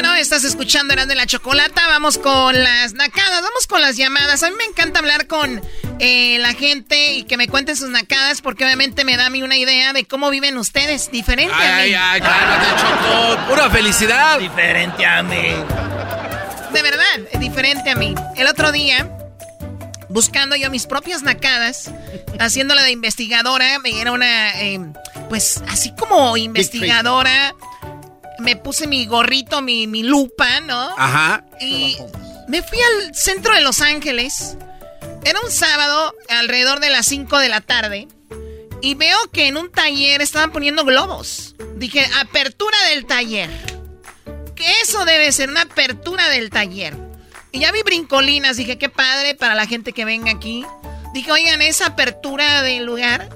[0.00, 1.86] Bueno, estás escuchando Eran de la Chocolata.
[1.86, 4.42] Vamos con las nacadas, vamos con las llamadas.
[4.42, 5.60] A mí me encanta hablar con
[5.98, 9.42] eh, la gente y que me cuenten sus nacadas porque obviamente me da a mí
[9.42, 11.64] una idea de cómo viven ustedes, diferente a mí.
[11.64, 13.46] Ay, ay, cálmate, Choco.
[13.50, 14.38] Pura felicidad.
[14.38, 15.52] Diferente a mí.
[16.72, 18.14] De verdad, diferente a mí.
[18.38, 19.06] El otro día,
[20.08, 21.90] buscando yo mis propias nacadas,
[22.38, 24.94] haciéndola de investigadora, me era una, em,
[25.28, 27.54] pues así como investigadora,
[28.40, 30.94] me puse mi gorrito, mi, mi lupa, ¿no?
[30.96, 31.44] Ajá.
[31.60, 31.96] Y
[32.48, 34.56] me fui al centro de Los Ángeles
[35.24, 38.08] era un sábado alrededor de las 5 de la tarde
[38.80, 41.54] y veo que en un taller estaban poniendo globos.
[41.76, 43.50] Dije, apertura del taller.
[44.54, 46.96] Que eso debe ser una apertura del taller.
[47.52, 50.64] Y ya vi brincolinas, dije, qué padre para la gente que venga aquí.
[51.12, 53.28] Dije, oigan, esa apertura del lugar.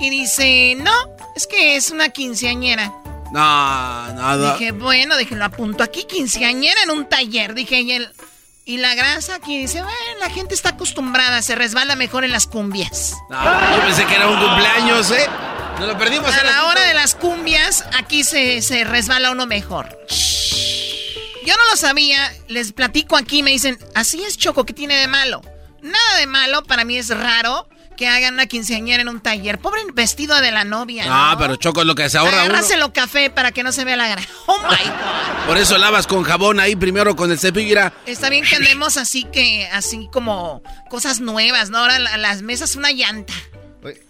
[0.00, 0.92] Y dice, no,
[1.36, 2.92] es que es una quinceañera.
[3.34, 3.40] No,
[4.12, 4.52] nada.
[4.52, 7.54] Dije, bueno, dije, lo apunto aquí, quinceañera en un taller.
[7.54, 8.08] Dije, y el,
[8.64, 12.46] y la grasa aquí dice, bueno, la gente está acostumbrada, se resbala mejor en las
[12.46, 13.16] cumbias.
[13.28, 15.26] yo pensé que era un cumpleaños, ¿eh?
[15.80, 16.32] Nos lo perdimos.
[16.32, 19.98] A la hora de las cumbias, aquí se, se resbala uno mejor.
[21.44, 25.08] Yo no lo sabía, les platico aquí, me dicen, así es Choco, ¿qué tiene de
[25.08, 25.42] malo?
[25.82, 29.58] Nada de malo, para mí es raro que hagan una quinceañera en un taller.
[29.58, 31.04] Pobre vestido de la novia.
[31.08, 33.96] Ah, pero Choco es lo que se ahorra Agárraselo café para que no se vea
[33.96, 34.28] la grasa.
[34.46, 35.46] Oh my God.
[35.46, 37.92] Por eso lavas con jabón ahí primero con el cepillo.
[38.06, 41.78] Está bien que andemos así que, así como cosas nuevas, ¿no?
[41.78, 43.32] Ahora las mesas una llanta.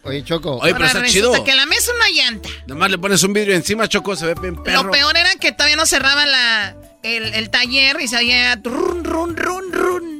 [0.03, 0.59] Oye, Choco.
[0.59, 1.45] Oye, pero está chido.
[1.45, 2.49] que la mesa una llanta.
[2.67, 4.85] Nomás le pones un vidrio encima, Choco, se ve bien perro.
[4.85, 9.05] Lo peor era que todavía no cerraba la, el, el taller y se oía run,
[9.05, 10.14] run, run, run.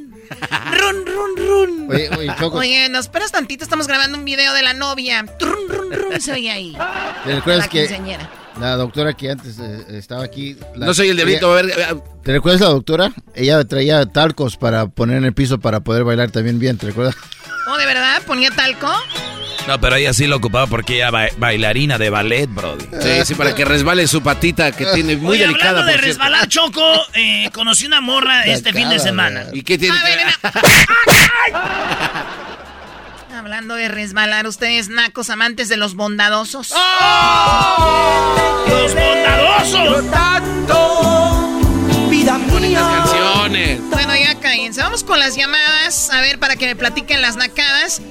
[0.71, 1.91] Run, run, run.
[1.91, 2.57] Oye, oye, Choco.
[2.57, 5.25] Oye, nos esperas tantito, estamos grabando un video de la novia.
[5.39, 6.77] Run, run, run, se oye ahí.
[7.25, 7.87] ¿Te recuerdas que
[8.59, 10.57] la doctora que antes eh, estaba aquí...
[10.75, 11.69] no soy el diablito, a ver...
[11.69, 13.11] Eh, ¿Te recuerdas la doctora?
[13.33, 17.15] Ella traía talcos para poner en el piso para poder bailar también bien, ¿te recuerdas?
[17.67, 18.21] Oh, ¿de verdad?
[18.25, 18.89] ¿Ponía talco?
[19.67, 22.85] No, pero ella sí lo ocupaba porque ella ba bailarina de ballet, brody.
[23.01, 25.69] Sí, sí, para que resbale su patita que tiene muy Oye, delicada.
[25.69, 29.45] Hablando de por resbalar, Choco, eh, conocí una morra este fin de semana.
[29.53, 31.55] ¿Y qué tiene A ver, que
[33.35, 36.71] Hablando de resbalar, ustedes nacos amantes de los bondadosos.
[36.75, 38.65] ¡Oh!
[38.69, 40.11] ¡Los bondadosos!
[40.11, 41.59] tanto,
[42.09, 42.79] vida mía.
[42.79, 43.81] canciones.
[43.89, 44.81] Bueno, ya cállense.
[44.81, 46.09] Vamos con las llamadas.
[46.11, 48.01] A ver, para que me platiquen las nacadas.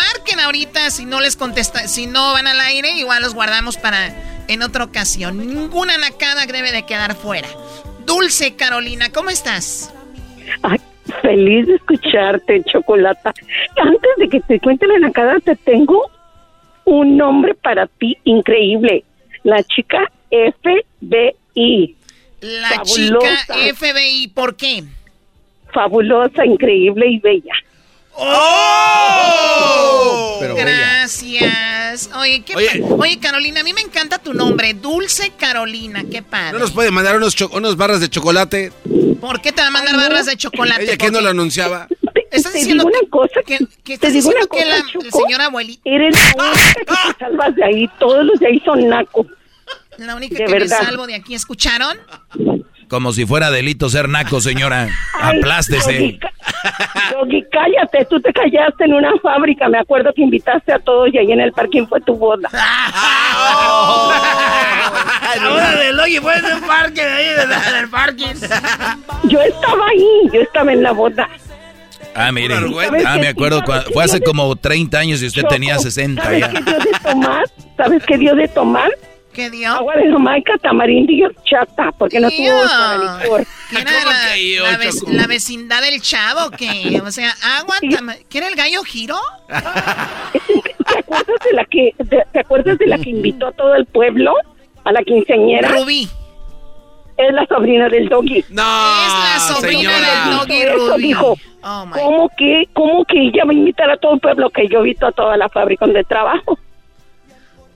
[0.00, 4.14] Marquen ahorita si no les contesta, si no van al aire, igual los guardamos para
[4.48, 5.46] en otra ocasión.
[5.46, 7.48] Ninguna nacada debe de quedar fuera.
[8.06, 9.92] Dulce Carolina, ¿cómo estás?
[10.62, 10.78] Ay,
[11.20, 13.34] feliz de escucharte, Chocolata.
[13.76, 16.10] Antes de que te cuente la nacada, te tengo
[16.84, 19.04] un nombre para ti increíble.
[19.42, 21.96] La chica FBI.
[22.40, 23.36] La Fabulosa.
[23.46, 24.84] chica FBI, ¿por qué?
[25.72, 27.54] Fabulosa, increíble y bella.
[29.12, 30.36] ¡Oh!
[30.40, 32.10] Pero Gracias.
[32.18, 32.82] Oye, ¿qué Oye.
[32.98, 36.52] Oye, Carolina, a mí me encanta tu nombre, Dulce Carolina, qué padre.
[36.52, 38.72] ¿No nos puede mandar unos, unos barras de chocolate?
[39.20, 40.84] ¿Por qué te va a mandar barras de chocolate?
[40.84, 41.24] Ella que ¿Por no qué?
[41.24, 41.88] lo anunciaba.
[42.30, 44.64] ¿Estás te diciendo digo que, una cosa, que, que te estás digo diciendo una que
[44.70, 45.18] cosa, la Choco.
[45.24, 47.90] señora abuelita, Eres la única que te salvas de ahí.
[47.98, 49.26] Todos los de ahí son nacos.
[49.98, 50.78] la única de que verdad.
[50.80, 51.98] me salvo de aquí, ¿escucharon?
[52.90, 54.88] Como si fuera delito ser naco, señora.
[55.20, 55.92] Ay, Aplástese.
[55.92, 56.18] Doggy,
[57.12, 61.18] Doggy, cállate, tú te callaste en una fábrica, me acuerdo que invitaste a todos y
[61.18, 62.48] ahí en el parking fue tu boda.
[65.40, 68.34] La boda de Logi fue en el parque, ahí, en el parking.
[69.24, 71.28] Yo estaba ahí, yo estaba en la boda.
[72.14, 72.56] Ah, mire.
[72.56, 73.60] ¿Sabes Ah, me acuerdo.
[73.60, 76.48] ¿Sabes cua- qué Fue hace como 30 años y usted Choco, tenía 60 ¿Sabes ya.
[76.50, 77.44] qué dio de tomar?
[77.76, 78.90] ¿Sabes qué dio de tomar?
[79.32, 79.70] ¿Qué dio?
[79.70, 83.46] Agua de Jamaica, tamarindo y horchata, porque no tuvo para licor.
[83.70, 86.50] ¿Qué era la, la vec- la vecindad del chavo?
[86.50, 87.76] que O sea, agua,
[88.28, 89.16] ¿qué era el gallo giro?
[89.48, 93.86] ¿Te acuerdas de la que de- te acuerdas de la que invitó a todo el
[93.86, 94.34] pueblo
[94.84, 95.68] a la quinceañera?
[95.68, 96.08] Rubí.
[97.16, 98.44] Es la sobrina del doggy.
[98.48, 98.62] No,
[99.06, 101.02] es la sobrina del doggy Eso Rubí.
[101.02, 101.36] dijo.
[101.62, 101.86] Oh.
[101.92, 104.82] ¿Cómo que, ¿Cómo que ella va a invitar a todo el pueblo que yo he
[104.84, 106.58] visto a toda la fábrica donde trabajo?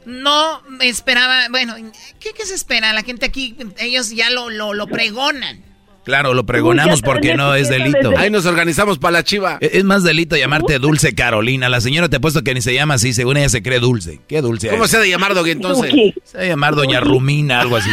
[0.07, 1.75] No me esperaba, bueno,
[2.21, 2.93] ¿qué, qué se espera?
[2.93, 5.63] La gente aquí, ellos ya lo, lo, lo pregonan.
[6.05, 8.13] Claro, lo pregonamos porque no es delito.
[8.17, 9.57] Ahí nos organizamos para la chiva.
[9.61, 11.71] Es es más delito llamarte Dulce Carolina.
[11.71, 14.21] La señora te ha puesto que ni se llama así, según ella se cree dulce.
[14.29, 14.69] ¿Qué dulce?
[14.69, 14.91] ¿Cómo es?
[14.91, 15.91] se ha de llamar, Doggy, entonces?
[15.91, 16.15] Doggy.
[16.25, 17.89] Se va a llamar Doña Rumina, algo así.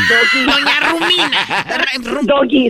[0.46, 2.22] Doña Rumina.
[2.24, 2.68] Doggy,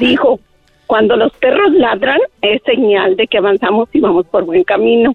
[0.00, 0.40] dijo,
[0.86, 5.14] cuando los perros ladran es señal de que avanzamos y vamos por buen camino.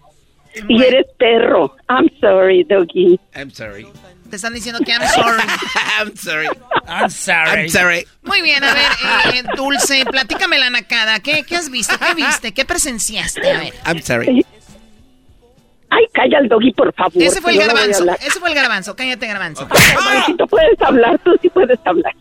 [0.68, 1.76] Y eres perro.
[1.90, 3.20] I'm sorry, Doggy.
[3.36, 3.88] I'm sorry.
[4.30, 5.44] Te están diciendo que I'm sorry.
[6.00, 6.48] I'm sorry.
[6.88, 7.62] I'm sorry.
[7.62, 8.08] I'm sorry.
[8.24, 11.20] Muy bien, a ver, eh, Dulce, platícame la nacada.
[11.20, 11.96] ¿Qué, ¿Qué has visto?
[12.00, 12.52] ¿Qué viste?
[12.52, 13.48] ¿Qué presenciaste?
[13.48, 13.74] A ver.
[13.86, 14.46] I'm sorry.
[15.90, 17.22] Ay, calla al Doggy, por favor.
[17.22, 18.06] Ese fue el no garbanzo.
[18.26, 18.96] Ese fue el garbanzo.
[18.96, 19.68] Cállate, garbanzo.
[19.68, 22.16] Garbanzito, puedes hablar, tú sí puedes hablar.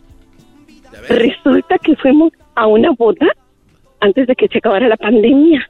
[1.08, 3.26] Resulta que fuimos a una boda
[4.00, 5.66] antes de que se acabara la pandemia.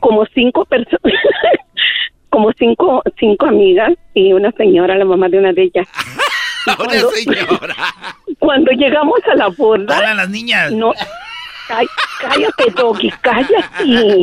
[0.00, 1.00] Como cinco personas,
[2.30, 5.86] como cinco, cinco amigas y una señora, la mamá de una de ellas.
[6.66, 7.74] Y Una cuando- señora.
[8.38, 10.70] Cuando llegamos a la boda, Hablan las niñas.
[10.72, 10.92] no,
[11.68, 11.86] Cá-
[12.20, 14.22] cállate, Doggy, cállate.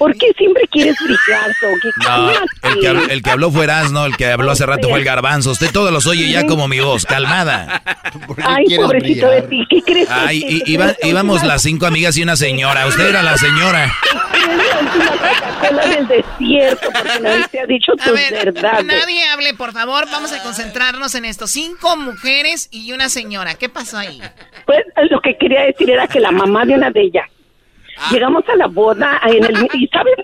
[0.00, 1.90] ¿Por qué siempre quieres brillar, Doggy?
[2.08, 2.30] No,
[2.70, 5.04] el que, habló, el que habló fue Erasno, el que habló hace rato fue el
[5.04, 5.50] garbanzo.
[5.50, 7.82] Usted todos los oye ya como mi voz, calmada.
[8.42, 10.08] Ay, pobrecito de ti, ¿qué crees?
[10.10, 12.86] Ay, que- que iba- íbamos las cinco amigas y una señora.
[12.86, 13.94] Usted era la señora.
[15.70, 18.86] la del desierto, porque nadie te ha dicho tus ver, verdades.
[18.86, 20.06] nadie hable, por favor.
[20.10, 21.46] Vamos a concentrarnos en esto.
[21.46, 23.54] Cinco mujeres y una señora.
[23.54, 24.20] ¿Qué pasó ahí?
[24.66, 27.28] Pues lo que quería decir era que la mamá de una de ellas.
[28.10, 30.14] Llegamos a la boda en el y sabes,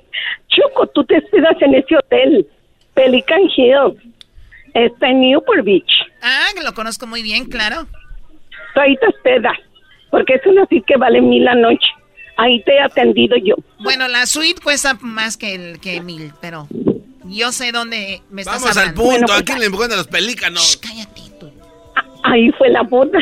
[0.48, 2.46] Choco, tú te hospedas en ese hotel,
[2.94, 3.96] Pelican Hills,
[4.74, 5.90] está en Newport Beach.
[6.22, 7.86] Ah, lo conozco muy bien, claro.
[8.74, 9.56] Tú ahí te hospedas,
[10.10, 11.86] porque es una suite que vale mil la noche.
[12.38, 13.54] Ahí te he atendido yo.
[13.80, 16.68] Bueno, la suite cuesta más que, el, que mil, pero
[17.24, 19.02] yo sé dónde me estás Vamos al hablando.
[19.02, 19.32] punto.
[19.32, 20.76] ¿A quién le encuentran los pelícanos?
[20.82, 21.50] cállate tú.
[22.24, 23.18] Ahí fue la boda.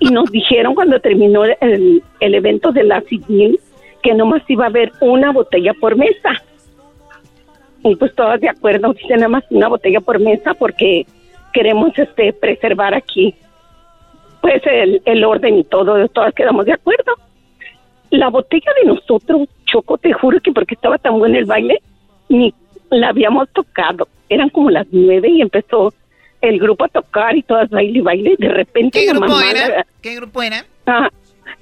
[0.00, 3.58] Y nos dijeron cuando terminó el, evento de la civil
[4.02, 6.42] que nomás iba a haber una botella por mesa.
[7.82, 11.06] Y pues todas de acuerdo, dice nada más una botella por mesa porque
[11.52, 13.34] queremos este preservar aquí
[14.40, 17.12] pues el, el orden y todo, todas quedamos de acuerdo.
[18.10, 21.80] La botella de nosotros, Choco, te juro que porque estaba tan bueno el baile,
[22.28, 22.54] ni
[22.90, 24.08] la habíamos tocado.
[24.28, 25.92] Eran como las nueve y empezó
[26.40, 28.34] el grupo a tocar y todas baile y baile.
[28.38, 29.68] De repente ¿Qué grupo mamá era?
[29.68, 30.64] la- ¿Qué grupo era?
[30.86, 31.08] Ah,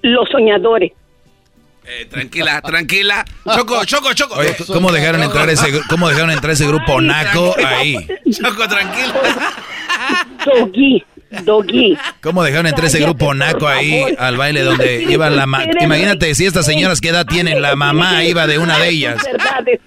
[0.02, 0.92] los soñadores.
[1.88, 3.24] Eh, tranquila, tranquila.
[3.54, 4.34] Choco, choco, choco.
[4.34, 7.96] Oye, ¿cómo dejaron entrar ese, cómo dejaron entrar ese grupo naco ahí?
[8.32, 9.14] Choco, tranquila.
[10.44, 11.04] Doggy,
[11.44, 11.96] Doggy.
[12.22, 15.64] ¿Cómo dejaron entrar ese grupo naco ahí al baile donde iba la mamá?
[15.80, 19.22] Imagínate si estas señoras qué edad tienen, la mamá iba de una de ellas.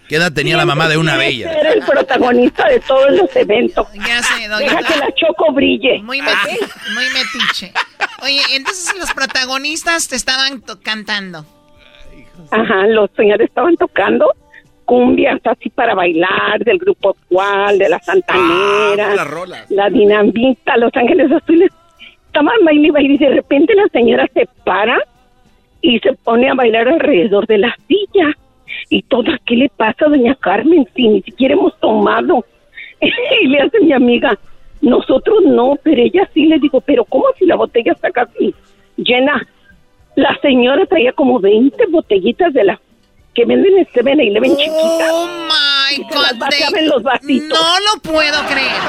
[0.07, 1.55] ¿Qué edad tenía la mamá de una de ellas?
[1.55, 3.87] Era el protagonista de todos los eventos.
[3.95, 4.63] Ya sé, Doggy.
[4.63, 6.01] Deja que la choco brille.
[6.03, 6.57] Muy, meti
[6.93, 7.73] muy metiche.
[8.21, 11.45] Oye, entonces los protagonistas te estaban cantando.
[12.51, 14.33] Ajá, los señores estaban tocando
[14.89, 21.31] cumbias así para bailar, del grupo actual, de la Santanera, Ah, la Dinamita, Los Ángeles
[21.31, 21.71] Azules.
[22.25, 24.97] Estaban bailando y de repente la señora se para
[25.83, 28.35] y se pone a bailar alrededor de la silla.
[28.89, 32.43] Y toda, ¿qué le pasa a doña Carmen si ni siquiera hemos tomado?
[33.41, 34.39] y le hace mi amiga,
[34.81, 38.55] nosotros no, pero ella sí le digo, pero ¿cómo si la botella está casi
[38.97, 39.47] llena?
[40.15, 42.81] La señora traía como 20 botellitas de la
[43.93, 44.27] que venden.
[45.09, 46.39] Oh my Y se las God.
[46.39, 47.59] vaciaba they- en los vasitos.
[47.59, 48.81] No lo puedo creer.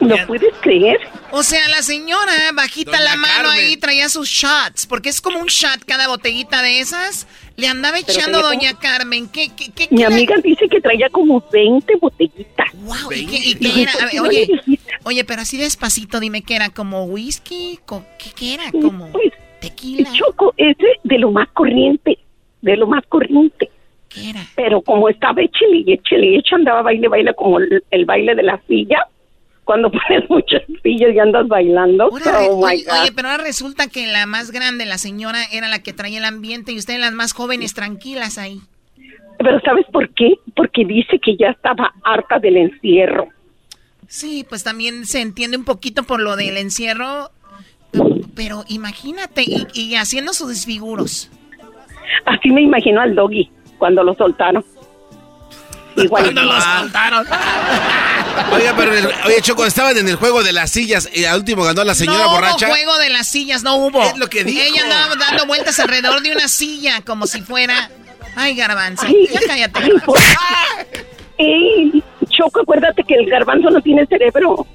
[0.00, 0.98] ¿Lo puedes creer?
[1.30, 3.52] O sea, la señora bajita Doña la mano Carmen.
[3.66, 7.26] ahí traía sus shots, porque es como un shot cada botellita de esas.
[7.56, 9.28] Le andaba echando tenía doña Carmen.
[9.28, 12.68] ¿Qué, qué, qué, Mi amiga dice que traía como 20 botellitas.
[12.72, 13.92] Wow, ¿y qué, y qué era?
[13.92, 17.78] ¿por A ver, no oye, le oye, pero así despacito, dime qué era, como whisky,
[18.18, 18.72] ¿qué, qué era?
[18.72, 20.10] Como Pues, tequila.
[20.14, 22.18] Choco, ese de lo más corriente,
[22.62, 23.70] de lo más corriente.
[24.08, 24.40] ¿Qué era?
[24.56, 28.34] Pero como estaba échele y échele y eche, andaba baile, baile como el, el baile
[28.34, 29.06] de la silla.
[29.64, 32.04] Cuando pones muchas sillas y andas bailando.
[32.04, 35.92] Ahora, oh oye, pero ahora resulta que la más grande, la señora, era la que
[35.92, 38.60] traía el ambiente y ustedes las más jóvenes tranquilas ahí.
[39.38, 40.34] Pero ¿sabes por qué?
[40.54, 43.28] Porque dice que ya estaba harta del encierro.
[44.08, 47.30] Sí, pues también se entiende un poquito por lo del encierro,
[48.34, 51.30] pero imagínate, y, y haciendo sus desfiguros.
[52.26, 54.64] Así me imagino al doggy cuando lo soltaron.
[55.96, 56.22] Igual.
[56.22, 57.26] Cuando lo soltaron.
[58.52, 61.64] Oiga, pero el- oye, Choco, estaban en el juego de las sillas y al último
[61.64, 62.66] ganó la señora no borracha.
[62.66, 64.02] hubo juego de las sillas, no hubo.
[64.02, 64.60] Es lo que dijo.
[64.62, 67.90] Ella andaba dando vueltas alrededor de una silla como si fuera...
[68.36, 69.80] Ay, garbanzo, Ay, ya cállate.
[69.82, 70.16] ay, por-
[71.38, 74.66] Ey, Choco, acuérdate que el garbanzo no tiene cerebro.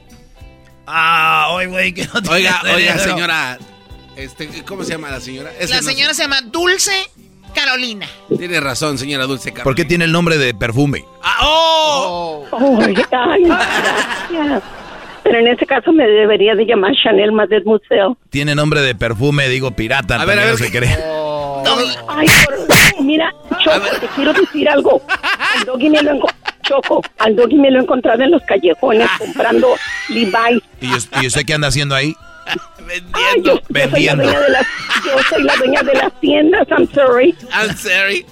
[0.87, 3.57] Ah, oye, güey, que no tiene Oiga, oiga, señora.
[4.15, 5.51] Este, ¿Cómo se llama la señora?
[5.59, 6.91] Ese La no señora se llama Dulce
[7.53, 8.07] Carolina.
[8.37, 9.63] Tiene razón, señora Dulce Carmen.
[9.63, 11.03] ¿Por qué tiene el nombre de perfume?
[11.21, 12.45] Ah, ¡Oh!
[12.81, 14.63] Ay, ay, gracias.
[15.23, 18.17] Pero en ese caso me debería de llamar Chanel Madet Museo.
[18.29, 20.97] Tiene nombre de perfume, digo pirata, A ver, a ver, no se ¿qué- cree.
[22.07, 25.01] Ay, por- mira, Choco, te quiero decir algo.
[25.57, 29.09] Al doggy me lo enco- Choco, al doggy me lo he encontrado en los callejones
[29.17, 29.75] comprando
[30.09, 30.61] Levi's.
[30.81, 32.15] ¿Y, y usted qué anda haciendo ahí?
[33.13, 34.23] Ay, yo, yo soy la Vendiendo.
[34.23, 34.67] dueña de las,
[35.05, 37.35] yo soy la dueña de las tiendas, I'm sorry.
[37.53, 38.25] I'm sorry.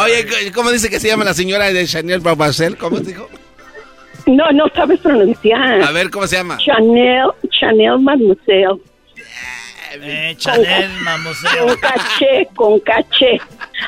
[0.00, 2.76] Oye, ¿cómo dice que se llama la señora de Chanel Babacel?
[2.76, 3.28] ¿Cómo dijo?
[4.26, 5.82] No, no sabes pronunciar.
[5.82, 6.56] A ver, ¿cómo se llama?
[6.58, 8.80] Chanel, Chanel Mademoiselle.
[9.98, 11.66] Eh, Chanel, mamuseo.
[11.66, 13.40] Con caché, con caché.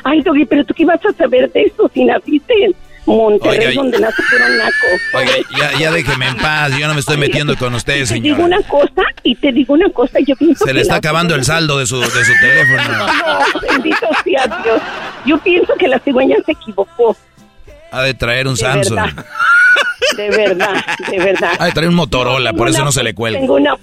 [0.04, 2.74] Ay, Doggy, pero tú qué vas a saber de eso si naciste en
[3.08, 5.18] Monterrey, Oiga, donde nace puro naco.
[5.18, 8.42] Oiga, ya, ya déjeme en paz, yo no me estoy metiendo con ustedes, Te digo
[8.44, 11.34] una cosa y te digo una cosa, yo pienso Se le que está la- acabando
[11.34, 13.06] el saldo de su, de su teléfono.
[13.18, 14.80] No, bendito sea Dios.
[15.26, 17.16] Yo pienso que la cigüeña se equivocó.
[17.90, 18.96] Ha de traer un De Samsung.
[18.96, 19.24] verdad.
[20.16, 21.52] De verdad, de verdad.
[21.58, 23.40] Ha de traer un Motorola, por eso no se le cuelga.
[23.40, 23.74] Tengo una.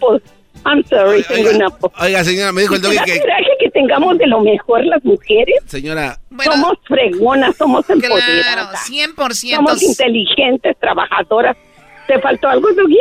[0.66, 1.92] I'm sorry, tengo una voz.
[2.00, 3.20] Oiga, señora, me dijo el ¿Te doggy que...
[3.20, 5.56] coraje que tengamos de lo mejor las mujeres?
[5.68, 8.90] Señora, somos fregonas, somos Claro, empoderadas.
[8.90, 9.56] 100%.
[9.56, 11.56] Somos inteligentes, trabajadoras.
[12.08, 12.98] ¿Te faltó algo, Doggy?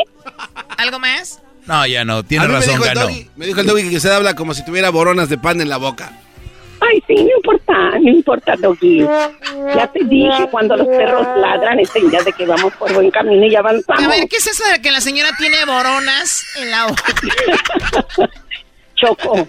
[0.79, 1.41] ¿Algo más?
[1.67, 3.03] No, ya no, tiene razón, ganó.
[3.03, 5.71] doggy, me dijo el doggy que usted habla como si tuviera boronas de pan en
[5.71, 6.13] la boca.
[6.91, 9.01] Ay, sí, no importa, no importa, Doggy.
[9.75, 13.47] Ya te dije, cuando los perros ladran, es señal de que vamos por buen camino
[13.47, 14.05] y avanzamos.
[14.05, 17.05] A ver, ¿qué es eso de que la señora tiene boronas en la boca?
[18.97, 19.49] Choco.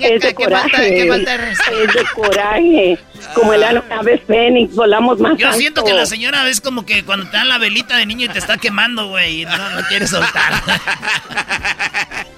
[0.00, 0.94] Es de ¿qué falta- coraje.
[0.94, 1.82] qué falta de respeto?
[1.82, 2.98] es de coraje.
[3.34, 5.58] Como el ave fénix, volamos más Yo alto.
[5.58, 8.28] siento que la señora es como que cuando te dan la velita de niño y
[8.28, 10.52] te está quemando, güey, no, no quieres soltar.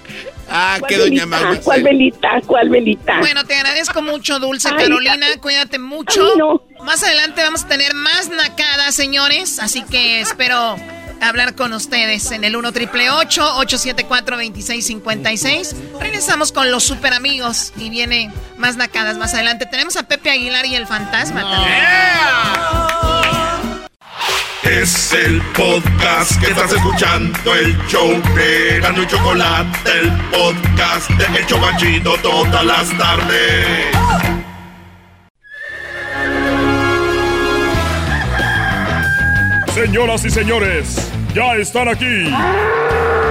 [0.51, 1.25] Ah, ¿Cuál qué doña?
[1.25, 1.59] Maus.
[1.63, 2.41] ¿Cuál velita?
[2.45, 3.19] ¿Cuál velita?
[3.19, 5.27] Bueno, te agradezco mucho, Dulce Ay, Carolina.
[5.39, 6.21] Cuídate mucho.
[6.33, 6.61] Ay, no.
[6.83, 9.59] Más adelante vamos a tener más nacadas, señores.
[9.59, 10.75] Así que espero
[11.21, 17.89] hablar con ustedes en el 1 triple 874 2656 Regresamos con los super amigos y
[17.89, 19.65] viene más nacadas más adelante.
[19.67, 23.00] Tenemos a Pepe Aguilar y el fantasma también.
[24.63, 31.39] Es el podcast que estás escuchando, el show de Gano y Chocolate, el podcast de
[31.39, 33.87] El Chocachito todas las tardes.
[39.73, 42.31] Señoras y señores, ya están aquí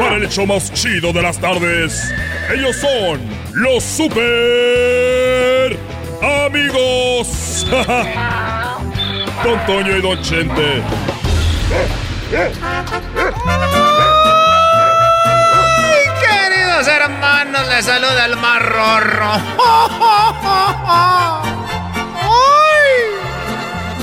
[0.00, 2.12] para el hecho más chido de las tardes.
[2.52, 3.20] Ellos son
[3.54, 5.78] los super
[6.22, 7.68] amigos.
[9.44, 10.82] Don Toño y Don Chente.
[12.36, 12.52] Ay,
[16.20, 19.32] queridos hermanos, les saluda el marrorro.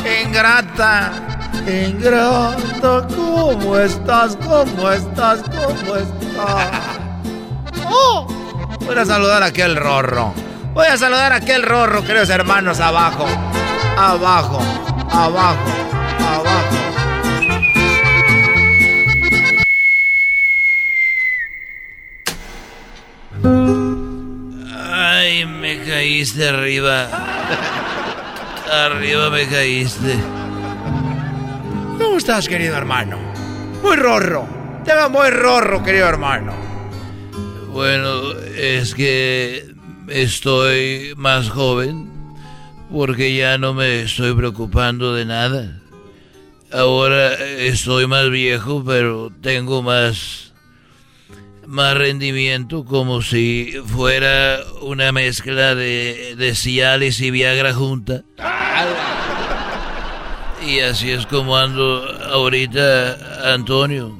[0.03, 0.23] ¡Ay!
[0.25, 1.11] Ingrata.
[1.67, 4.37] Ingrata, ¿cómo estás?
[4.37, 5.43] ¿Cómo estás?
[5.43, 6.97] ¿Cómo estás?
[7.85, 8.27] ¡Oh!
[8.85, 10.33] Voy a saludar a aquel rorro.
[10.73, 13.27] Voy a saludar a aquel rorro, queridos hermanos, abajo.
[13.97, 14.59] Abajo,
[15.09, 15.71] abajo,
[16.19, 16.77] abajo.
[24.91, 27.07] Ay, me caíste arriba.
[28.71, 30.15] Arriba me caíste.
[31.97, 33.17] ¿Cómo estás, querido hermano?
[33.81, 34.47] Muy rorro.
[34.83, 36.53] Te va muy rorro, querido hermano.
[37.71, 39.73] Bueno, es que
[40.07, 42.16] estoy más joven
[42.91, 45.81] porque ya no me estoy preocupando de nada.
[46.71, 50.47] Ahora estoy más viejo, pero tengo más
[51.67, 58.23] más rendimiento como si fuera una mezcla de, de Cialis y Viagra junta.
[60.65, 64.17] Y así es como ando ahorita, Antonio.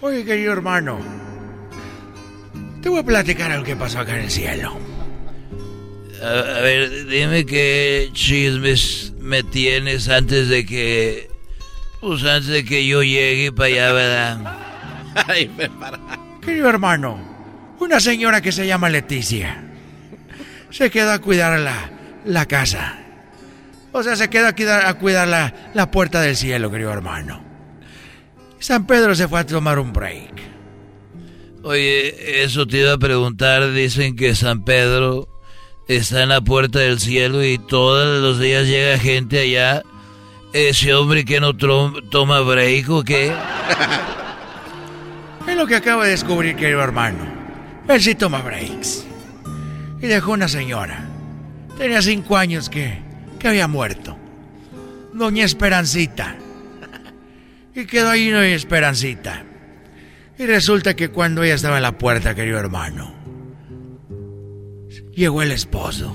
[0.00, 0.98] Oye, querido hermano,
[2.82, 4.76] te voy a platicar algo que pasó acá en el cielo.
[6.22, 11.30] A, a ver, dime qué chismes me tienes antes de que...
[12.00, 14.58] Pues antes de que yo llegue para allá, ¿verdad?
[15.28, 16.00] Ay, me para.
[16.40, 17.20] Querido hermano,
[17.78, 19.62] una señora que se llama Leticia
[20.72, 21.90] se quedó a cuidar la,
[22.24, 22.98] la casa.
[23.92, 27.44] O sea, se quedó a cuidar, a cuidar la, la puerta del cielo, querido hermano.
[28.58, 30.32] San Pedro se fue a tomar un break.
[31.62, 33.72] Oye, eso te iba a preguntar.
[33.72, 35.28] Dicen que San Pedro
[35.96, 39.82] está en la puerta del cielo y todos los días llega gente allá.
[40.52, 43.32] Ese hombre que no toma break o qué?
[45.46, 47.18] Es lo que acabo de descubrir, querido hermano.
[47.88, 49.04] Él sí toma breaks.
[50.00, 51.04] Y dejó una señora.
[51.76, 52.98] Tenía cinco años que,
[53.38, 54.16] que había muerto.
[55.12, 56.36] Doña Esperancita.
[57.74, 59.42] Y quedó ahí Doña Esperancita.
[60.38, 63.21] Y resulta que cuando ella estaba en la puerta, querido hermano,
[65.14, 66.14] llegó el esposo.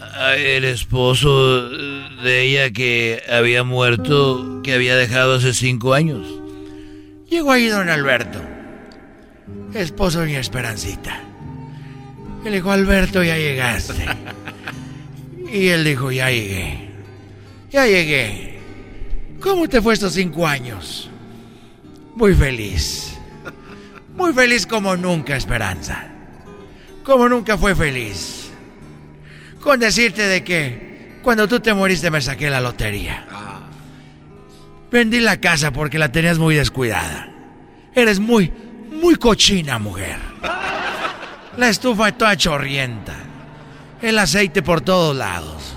[0.00, 6.26] Ah, El esposo de ella que había muerto, que había dejado hace cinco años.
[7.28, 8.40] Llegó ahí don Alberto,
[9.74, 11.20] esposo de mi Esperancita.
[12.42, 14.06] Y le dijo, Alberto, ya llegaste.
[15.52, 16.90] Y él dijo, ya llegué.
[17.70, 18.58] Ya llegué.
[19.40, 21.08] ¿Cómo te fue estos cinco años?
[22.16, 23.16] Muy feliz.
[24.16, 26.13] Muy feliz como nunca, Esperanza.
[27.04, 28.50] Como nunca fue feliz.
[29.60, 33.24] Con decirte de que cuando tú te moriste me saqué la lotería.
[34.90, 37.28] Vendí la casa porque la tenías muy descuidada.
[37.94, 38.50] Eres muy,
[38.90, 40.18] muy cochina, mujer.
[41.56, 43.14] La estufa toda chorrienta.
[44.00, 45.74] El aceite por todos lados.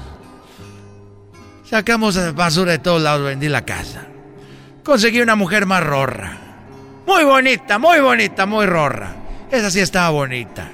[1.70, 4.08] Sacamos basura de todos lados, vendí la casa.
[4.84, 6.38] Conseguí una mujer más rorra.
[7.06, 9.16] Muy bonita, muy bonita, muy rorra.
[9.52, 10.72] Esa sí estaba bonita.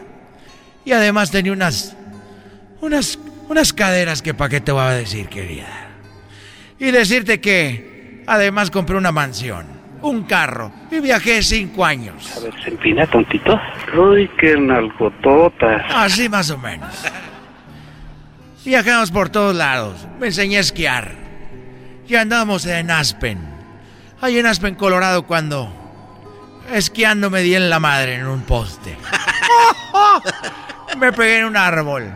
[0.85, 1.95] Y además tenía unas,
[2.81, 3.17] unas,
[3.47, 5.87] unas caderas que para qué te voy a decir, querida.
[6.79, 9.65] Y decirte que además compré una mansión,
[10.01, 12.35] un carro y viajé cinco años.
[12.35, 13.59] A ver, se empina tontito.
[13.97, 15.83] Uy, qué nalgototas.
[15.93, 16.93] Así más o menos.
[18.65, 20.07] Viajamos por todos lados.
[20.19, 21.15] Me enseñé a esquiar.
[22.07, 23.39] Y andábamos en Aspen.
[24.21, 25.71] Ahí en Aspen, Colorado, cuando
[26.71, 28.97] esquiando me di en la madre en un poste.
[30.97, 32.11] me pegué en un árbol.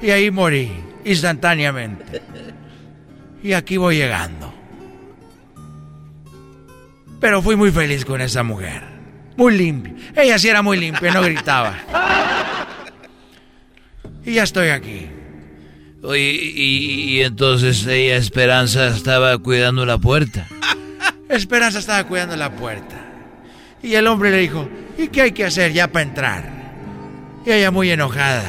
[0.00, 0.70] Y ahí morí,
[1.04, 2.22] instantáneamente.
[3.42, 4.52] Y aquí voy llegando.
[7.20, 8.82] Pero fui muy feliz con esa mujer.
[9.36, 9.94] Muy limpia.
[10.14, 11.74] Ella sí era muy limpia, no gritaba.
[14.24, 15.06] Y ya estoy aquí.
[16.02, 20.46] Oye, y, y entonces ella, Esperanza, estaba cuidando la puerta.
[21.28, 22.96] Esperanza estaba cuidando la puerta.
[23.82, 26.55] Y el hombre le dijo, ¿y qué hay que hacer ya para entrar?
[27.46, 28.42] Y ella muy enojada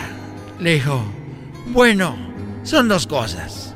[0.59, 1.05] le dijo,
[1.67, 2.17] bueno,
[2.63, 3.75] son dos cosas.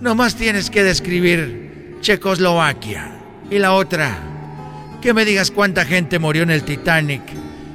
[0.00, 3.12] Nomás tienes que describir Checoslovaquia.
[3.50, 4.16] Y la otra,
[5.02, 7.22] que me digas cuánta gente murió en el Titanic,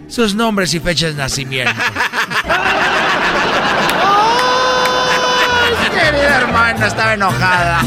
[0.07, 1.71] sus nombres y fechas de nacimiento.
[5.93, 7.82] querida hermana estaba enojada.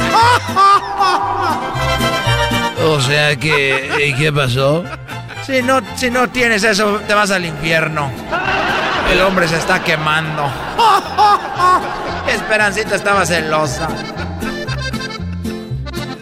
[2.85, 4.85] O sea que, ¿qué pasó?
[5.45, 8.11] Si no, si no tienes eso, te vas al infierno.
[9.13, 10.51] El hombre se está quemando.
[12.29, 13.89] Esperancita estaba celosa.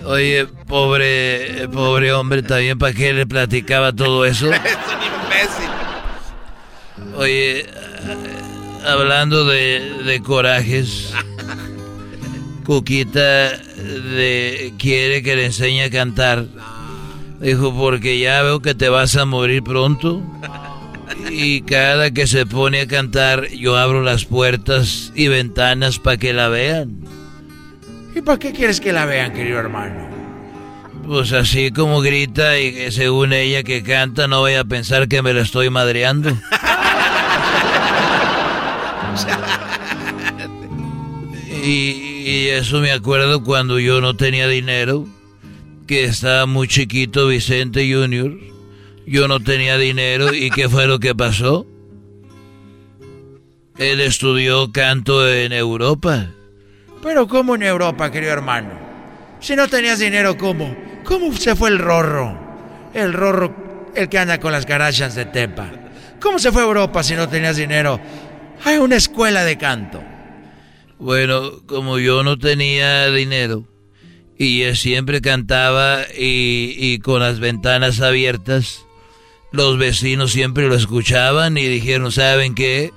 [0.07, 4.47] Oye, pobre, pobre hombre, también para qué le platicaba todo eso.
[4.53, 5.71] es un imbécil.
[7.17, 7.67] Oye,
[8.87, 11.15] hablando de, de corajes,
[12.65, 16.47] Cuquita de, quiere que le enseñe a cantar.
[17.41, 20.23] Dijo, porque ya veo que te vas a morir pronto.
[21.31, 26.33] Y cada que se pone a cantar, yo abro las puertas y ventanas para que
[26.33, 27.01] la vean.
[28.15, 30.09] ¿Y para qué quieres que la vean, querido hermano?
[31.07, 35.35] Pues así como grita y según ella que canta, no voy a pensar que me
[35.35, 36.31] la estoy madreando.
[41.63, 45.07] y, y eso me acuerdo cuando yo no tenía dinero,
[45.87, 48.54] que estaba muy chiquito Vicente Junior.
[49.07, 51.67] Yo no tenía dinero y ¿qué fue lo que pasó?
[53.77, 56.31] Él estudió canto en Europa.
[57.03, 58.71] Pero ¿cómo en Europa, querido hermano?
[59.41, 60.75] Si no tenías dinero, ¿cómo?
[61.05, 62.39] ¿Cómo se fue el rorro?
[62.95, 65.71] El rorro, el que anda con las garachas de Tepa.
[66.21, 68.01] ¿Cómo se fue a Europa si no tenías dinero?
[68.65, 70.03] Hay una escuela de canto.
[70.99, 73.69] Bueno, como yo no tenía dinero
[74.39, 78.84] y siempre cantaba y, y con las ventanas abiertas,
[79.55, 82.93] los vecinos siempre lo escuchaban y dijeron, ¿saben qué?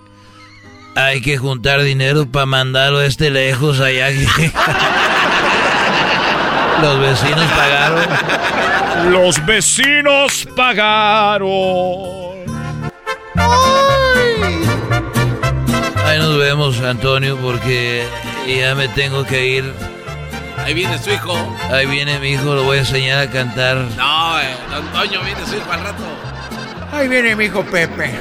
[0.95, 4.10] Hay que juntar dinero para mandarlo a este lejos allá.
[6.82, 8.08] los vecinos pagaron.
[9.12, 12.38] Los vecinos pagaron.
[16.03, 18.03] Ahí nos vemos, Antonio, porque
[18.47, 19.72] ya me tengo que ir.
[20.66, 21.38] Ahí viene su hijo.
[21.72, 23.78] Ahí viene mi hijo, lo voy a enseñar a cantar.
[23.95, 26.03] No, eh, Antonio viene su hijo al rato.
[26.91, 28.11] Ahí viene mi hijo Pepe.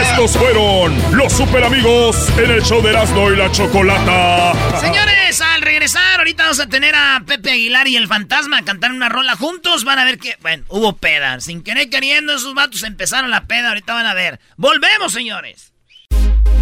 [0.00, 4.52] Estos fueron los super amigos en el show de Erasmo y la Chocolata.
[4.80, 8.90] Señores, al regresar, ahorita vamos a tener a Pepe Aguilar y el fantasma a cantar
[8.92, 9.84] una rola juntos.
[9.84, 11.40] Van a ver que, bueno, hubo peda.
[11.40, 13.68] Sin querer queriendo, esos vatos empezaron la peda.
[13.68, 14.40] Ahorita van a ver.
[14.56, 15.72] Volvemos, señores.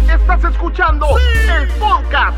[0.09, 1.07] Estás escuchando
[1.57, 2.37] el podcast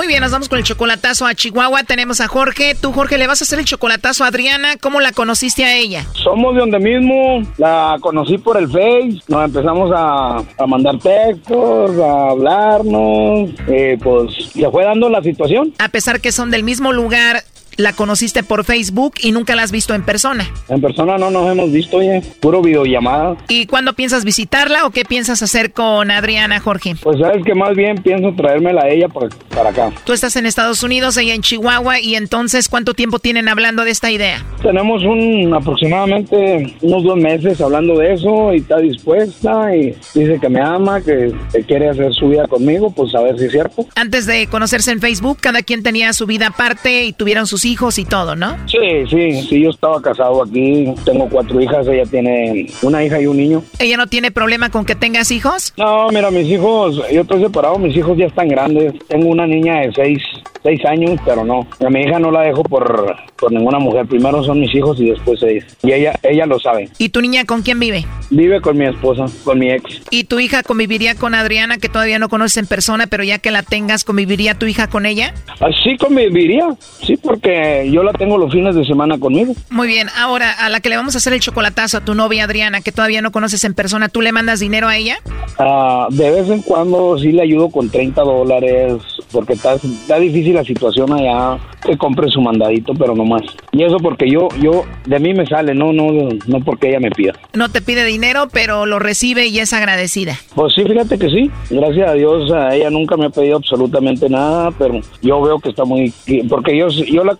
[0.00, 1.82] Muy bien, nos vamos con el chocolatazo a Chihuahua.
[1.82, 2.74] Tenemos a Jorge.
[2.74, 4.78] Tú, Jorge, le vas a hacer el chocolatazo a Adriana.
[4.80, 6.06] ¿Cómo la conociste a ella?
[6.14, 11.90] Somos de donde mismo, la conocí por el Face, nos empezamos a, a mandar textos,
[11.98, 15.74] a hablarnos, eh, pues se fue dando la situación.
[15.78, 17.44] A pesar que son del mismo lugar,
[17.80, 20.48] la conociste por Facebook y nunca la has visto en persona.
[20.68, 23.36] En persona no nos hemos visto, oye, puro videollamada.
[23.48, 26.94] ¿Y cuándo piensas visitarla o qué piensas hacer con Adriana, Jorge?
[27.02, 29.92] Pues sabes que más bien pienso traérmela a ella para, para acá.
[30.04, 33.90] Tú estás en Estados Unidos, ella en Chihuahua, y entonces, ¿cuánto tiempo tienen hablando de
[33.90, 34.44] esta idea?
[34.62, 40.48] Tenemos un aproximadamente unos dos meses hablando de eso y está dispuesta y dice que
[40.48, 43.86] me ama, que, que quiere hacer su vida conmigo, pues a ver si es cierto.
[43.94, 47.69] Antes de conocerse en Facebook, cada quien tenía su vida aparte y tuvieron sus hijos
[47.70, 48.56] y todo, ¿no?
[48.66, 53.26] Sí, sí, sí, yo estaba casado aquí, tengo cuatro hijas, ella tiene una hija y
[53.26, 53.62] un niño.
[53.78, 55.72] ¿Ella no tiene problema con que tengas hijos?
[55.78, 59.80] No, mira, mis hijos, yo estoy separado, mis hijos ya están grandes, tengo una niña
[59.80, 60.22] de seis,
[60.62, 64.44] seis años, pero no, a mi hija no la dejo por, por ninguna mujer, primero
[64.44, 66.90] son mis hijos y después ella, y ella, ella lo sabe.
[66.98, 68.04] ¿Y tu niña con quién vive?
[68.30, 70.02] Vive con mi esposa, con mi ex.
[70.10, 73.50] ¿Y tu hija conviviría con Adriana, que todavía no conoces en persona, pero ya que
[73.50, 75.34] la tengas, conviviría tu hija con ella?
[75.60, 76.66] Ah, sí, conviviría,
[77.02, 77.49] sí, porque
[77.90, 79.54] yo la tengo los fines de semana conmigo.
[79.70, 82.44] Muy bien, ahora a la que le vamos a hacer el chocolatazo a tu novia
[82.44, 85.18] Adriana, que todavía no conoces en persona, ¿tú le mandas dinero a ella?
[85.58, 88.94] Ah, de vez en cuando sí le ayudo con 30 dólares,
[89.32, 93.42] porque está, está difícil la situación allá, que compre su mandadito, pero no más.
[93.72, 96.10] Y eso porque yo, yo, de mí me sale, no, no,
[96.46, 97.32] no porque ella me pida.
[97.54, 100.36] No te pide dinero, pero lo recibe y es agradecida.
[100.54, 101.50] Pues sí, fíjate que sí.
[101.70, 105.70] Gracias a Dios, a ella nunca me ha pedido absolutamente nada, pero yo veo que
[105.70, 106.12] está muy...
[106.48, 107.36] Porque yo, yo la,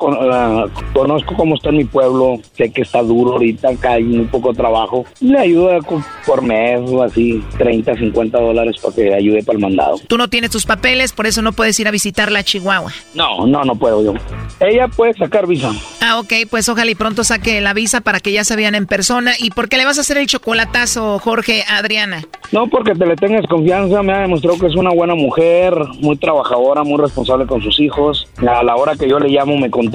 [0.93, 5.05] conozco como está mi pueblo, sé que está duro ahorita, acá hay muy poco trabajo.
[5.21, 5.79] Le ayuda
[6.27, 9.99] por mes o así, 30, 50 dólares para que ayude para el mandado.
[10.07, 12.93] Tú no tienes tus papeles, por eso no puedes ir a visitarla a Chihuahua.
[13.15, 14.15] No, no, no puedo yo.
[14.61, 15.73] Ella puede sacar visa.
[16.01, 18.87] Ah, ok, pues ojalá y pronto saque la visa para que ya se vean en
[18.87, 19.33] persona.
[19.39, 22.23] ¿Y por qué le vas a hacer el chocolatazo, Jorge, Adriana?
[22.53, 26.17] No, porque te le tengas confianza, me ha demostrado que es una buena mujer, muy
[26.17, 28.29] trabajadora, muy responsable con sus hijos.
[28.39, 29.90] A la hora que yo le llamo me contesta,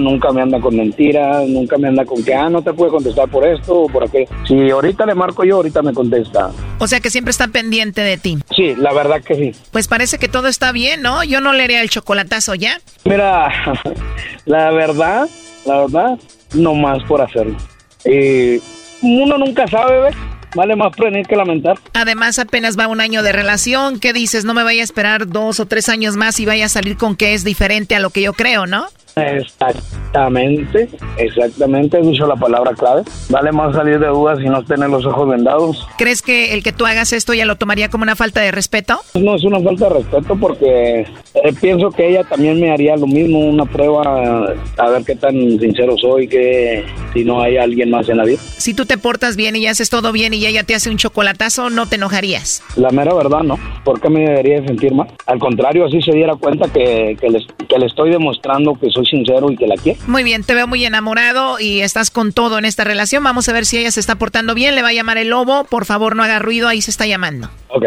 [0.00, 3.28] nunca me anda con mentiras, nunca me anda con que, ah, no te puede contestar
[3.28, 4.28] por esto o por aquello.
[4.46, 6.50] Si ahorita le marco yo, ahorita me contesta.
[6.78, 8.38] O sea que siempre está pendiente de ti.
[8.54, 9.52] Sí, la verdad que sí.
[9.70, 11.24] Pues parece que todo está bien, ¿no?
[11.24, 12.80] Yo no le haría el chocolatazo ya.
[13.04, 13.52] Mira,
[14.46, 15.28] la verdad,
[15.66, 16.18] la verdad,
[16.54, 17.56] no más por hacerlo.
[18.04, 18.60] Y
[19.02, 20.16] uno nunca sabe, ¿ves?
[20.54, 21.78] Vale más prevenir que lamentar.
[21.94, 24.00] Además, apenas va un año de relación.
[24.00, 24.44] ¿Qué dices?
[24.44, 27.16] No me vaya a esperar dos o tres años más y vaya a salir con
[27.16, 28.86] que es diferente a lo que yo creo, ¿no?
[29.16, 30.88] Exactamente,
[31.18, 33.02] exactamente, he dicho la palabra clave.
[33.28, 35.86] Vale más salir de dudas y no tener los ojos vendados.
[35.98, 39.00] ¿Crees que el que tú hagas esto ya lo tomaría como una falta de respeto?
[39.14, 41.00] No es una falta de respeto porque
[41.34, 45.32] eh, pienso que ella también me haría lo mismo, una prueba a ver qué tan
[45.58, 48.38] sincero soy, que si no hay alguien más en la vida.
[48.38, 51.70] Si tú te portas bien y haces todo bien y ella te hace un chocolatazo,
[51.70, 52.62] ¿no te enojarías?
[52.76, 53.58] La mera verdad, no.
[53.84, 55.08] ¿Por qué me debería sentir mal?
[55.26, 57.28] Al contrario, así se diera cuenta que, que,
[57.68, 60.00] que le estoy demostrando que soy sincero y que la quiero.
[60.06, 63.24] Muy bien, te veo muy enamorado y estás con todo en esta relación.
[63.24, 64.74] Vamos a ver si ella se está portando bien.
[64.74, 65.64] Le va a llamar el lobo.
[65.64, 66.68] Por favor, no haga ruido.
[66.68, 67.50] Ahí se está llamando.
[67.68, 67.84] Ok.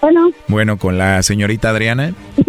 [0.00, 0.30] Bueno.
[0.48, 2.12] Bueno, con la señorita Adriana.
[2.36, 2.42] ¿Sí,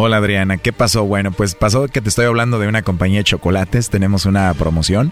[0.00, 1.04] Hola Adriana, ¿qué pasó?
[1.06, 3.90] Bueno, pues pasó que te estoy hablando de una compañía de chocolates.
[3.90, 5.10] Tenemos una promoción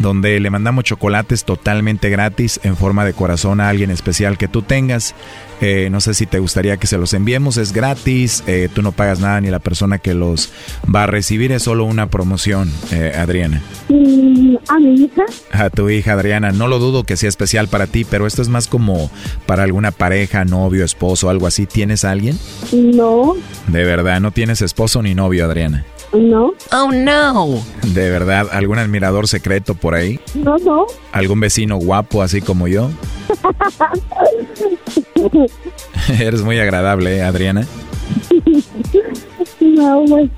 [0.00, 4.62] donde le mandamos chocolates totalmente gratis en forma de corazón a alguien especial que tú
[4.62, 5.14] tengas.
[5.60, 8.92] Eh, no sé si te gustaría que se los enviemos, es gratis, eh, tú no
[8.92, 10.52] pagas nada ni la persona que los
[10.92, 13.62] va a recibir, es solo una promoción, eh, Adriana.
[13.88, 15.22] Mm, ¿A mi hija?
[15.52, 18.48] A tu hija, Adriana, no lo dudo que sea especial para ti, pero esto es
[18.48, 19.10] más como
[19.46, 21.66] para alguna pareja, novio, esposo, algo así.
[21.66, 22.38] ¿Tienes a alguien?
[22.72, 23.34] No.
[23.68, 25.84] De verdad, no tienes esposo ni novio, Adriana.
[26.14, 26.54] No.
[26.72, 27.62] Oh, no.
[27.82, 28.48] ¿De verdad?
[28.52, 30.18] ¿Algún admirador secreto por ahí?
[30.34, 30.86] No, no.
[31.12, 32.88] ¿Algún vecino guapo así como yo?
[36.18, 37.66] Eres muy agradable, ¿eh, Adriana.
[39.60, 40.30] No, pues,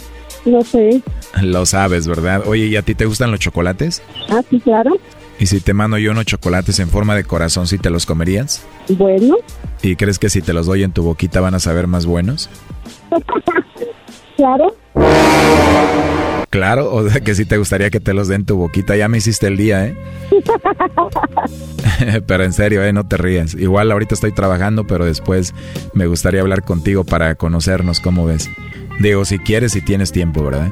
[0.45, 1.01] no sé.
[1.41, 2.43] Lo sabes, ¿verdad?
[2.49, 4.03] Oye, ¿y a ti te gustan los chocolates?
[4.28, 4.99] Ah, sí, claro.
[5.39, 8.66] ¿Y si te mando yo unos chocolates en forma de corazón, si te los comerías?
[8.89, 9.37] Bueno.
[9.80, 12.51] ¿Y crees que si te los doy en tu boquita van a saber más buenos?
[14.37, 14.74] claro.
[16.51, 19.18] Claro, o sea que si te gustaría que te los den tu boquita, ya me
[19.18, 19.97] hiciste el día, ¿eh?
[22.26, 22.93] pero en serio, ¿eh?
[22.93, 23.55] No te rías.
[23.55, 25.55] Igual ahorita estoy trabajando, pero después
[25.93, 28.49] me gustaría hablar contigo para conocernos, ¿cómo ves?
[29.01, 30.70] Digo, si quieres, si tienes tiempo, ¿verdad?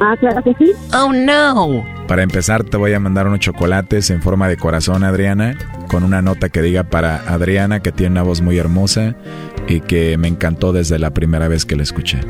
[0.00, 0.72] Ah, claro que sí.
[0.92, 1.84] Oh, no.
[2.06, 5.56] Para empezar, te voy a mandar unos chocolates en forma de corazón, Adriana,
[5.88, 9.14] con una nota que diga para Adriana, que tiene una voz muy hermosa
[9.66, 12.20] y que me encantó desde la primera vez que la escuché.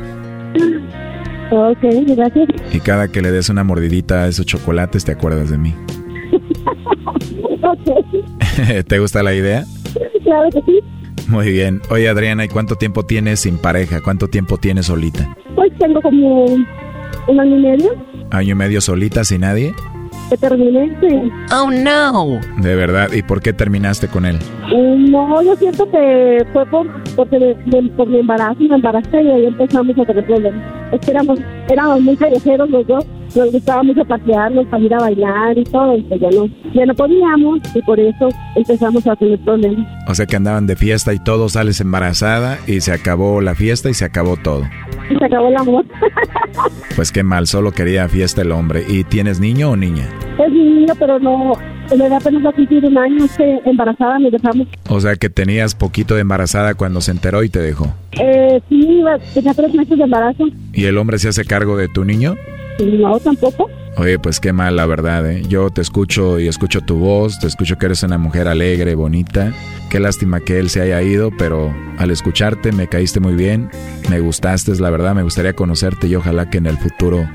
[1.51, 1.79] Ok,
[2.15, 2.49] gracias.
[2.73, 5.73] Y cada que le des una mordidita a esos chocolates, te acuerdas de mí.
[8.87, 9.65] ¿Te gusta la idea?
[10.23, 10.79] Claro que sí.
[11.27, 11.81] Muy bien.
[11.89, 14.01] Oye, Adriana, ¿y cuánto tiempo tienes sin pareja?
[14.01, 15.35] ¿Cuánto tiempo tienes solita?
[15.55, 17.91] Pues tengo como un año y medio.
[18.31, 19.73] ¿Año y medio solita sin nadie?
[20.29, 21.31] Que terminé, sí.
[21.53, 22.39] Oh, no.
[22.61, 24.37] De verdad, ¿y por qué terminaste con él?
[24.73, 26.87] Mm, no, yo siento que fue por,
[27.17, 27.57] porque
[27.97, 30.93] por mi embarazo, me embaracé y ahí empezamos a tener problemas.
[30.93, 33.05] Es que éramos, éramos muy callejeros los dos,
[33.35, 36.93] nos gustaba mucho pasearnos, salir a bailar y todo, y pues ya no, ya no
[36.93, 39.85] podíamos y por eso empezamos a tener problemas.
[40.07, 43.89] O sea que andaban de fiesta y todo, sales embarazada y se acabó la fiesta
[43.89, 44.63] y se acabó todo.
[45.17, 45.85] Se acabó el amor.
[46.95, 48.83] Pues qué mal, solo quería fiesta el hombre.
[48.87, 50.07] ¿Y tienes niño o niña?
[50.39, 51.53] Es mi niño, pero no,
[51.95, 53.25] le da apenas a cumplir un año,
[53.65, 54.67] embarazada, me dejamos.
[54.89, 57.93] O sea que tenías poquito de embarazada cuando se enteró y te dejó.
[58.19, 60.45] Eh, sí, tenía tres meses de embarazo.
[60.73, 62.35] ¿Y el hombre se hace cargo de tu niño?
[62.79, 63.69] No, tampoco.
[63.99, 65.41] Oye, pues qué mal, la verdad, ¿eh?
[65.47, 69.53] Yo te escucho y escucho tu voz, te escucho que eres una mujer alegre, bonita.
[69.89, 73.71] Qué lástima que él se haya ido, pero al escucharte me caíste muy bien,
[74.07, 77.27] me gustaste, la verdad, me gustaría conocerte y ojalá que en el futuro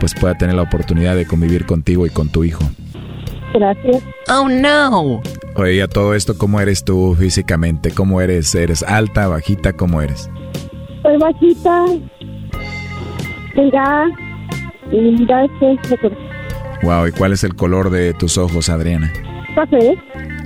[0.00, 2.62] pues pueda tener la oportunidad de convivir contigo y con tu hijo.
[3.54, 4.02] Gracias.
[4.28, 5.22] Oh no.
[5.56, 7.90] Oye, a todo esto, ¿cómo eres tú físicamente?
[7.90, 8.54] ¿Cómo eres?
[8.54, 9.72] ¿Eres alta, bajita?
[9.72, 10.28] ¿Cómo eres?
[11.02, 11.84] Soy bajita,
[13.54, 14.08] delgada,
[14.92, 16.16] me quedé
[16.82, 19.12] Wow, ¿y cuál es el color de tus ojos, Adriana?
[19.54, 19.96] café,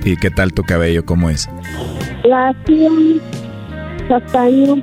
[0.03, 1.05] ¿Y qué tal tu cabello?
[1.05, 1.49] ¿Cómo es?
[2.23, 2.89] lacio,
[4.07, 4.75] castaño.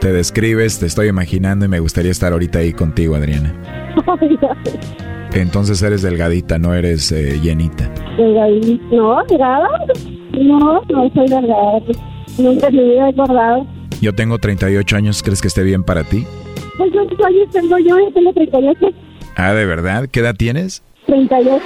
[0.00, 3.54] Te describes, te estoy imaginando y me gustaría estar ahorita ahí contigo, Adriana.
[5.32, 7.90] Entonces eres delgadita, no eeres eh, llenita.
[8.16, 8.84] Delgadita.
[8.90, 9.68] No, delgada.
[10.32, 11.80] No, no soy delgada.
[12.38, 13.66] Nunca en mi vida he guardado.
[14.00, 16.24] Yo tengo 38 años, ¿crees que esté bien para ti?
[16.76, 17.98] Pues ¿cuántos años tengo yo?
[17.98, 18.86] Yo tengo 38.
[19.40, 20.08] Ah, ¿de verdad?
[20.10, 20.82] ¿Qué edad tienes?
[21.06, 21.62] 38.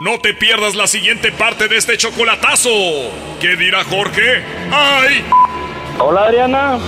[0.00, 2.70] No te pierdas la siguiente parte de este chocolatazo.
[3.38, 4.42] ¿Qué dirá Jorge?
[4.72, 5.22] ¡Ay!
[5.98, 6.78] Hola Adriana,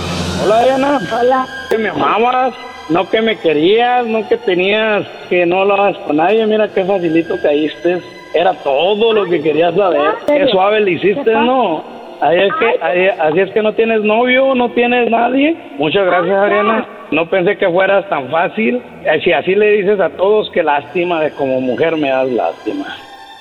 [0.43, 0.99] hola Adriana.
[1.21, 1.47] Hola.
[1.69, 2.55] Que me amabas,
[2.89, 6.43] no que me querías, no que tenías que no hablabas con nadie.
[6.47, 8.01] Mira qué facilito caíste.
[8.33, 10.15] Era todo lo que querías saber.
[10.25, 11.94] Qué suave le hiciste, ¿no?
[12.21, 15.55] Ahí es que, ahí- así es que no tienes novio, no tienes nadie.
[15.77, 16.85] Muchas gracias Adriana.
[17.11, 18.81] No pensé que fueras tan fácil.
[19.05, 22.85] Eh, Si así le dices a todos, qué lástima de como mujer me das lástima.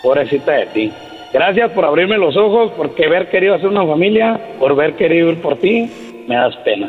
[0.02, 0.92] Pobrecita de ti.
[1.32, 5.40] Gracias por abrirme los ojos, porque haber querido hacer una familia, por haber querido ir
[5.40, 5.90] por ti,
[6.28, 6.88] me das pena.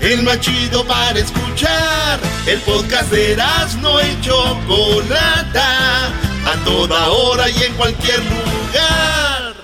[0.00, 2.20] El más chido para escuchar.
[2.46, 3.36] El podcast de
[3.82, 6.06] no y Chocolata.
[6.06, 9.54] A toda hora y en cualquier lugar.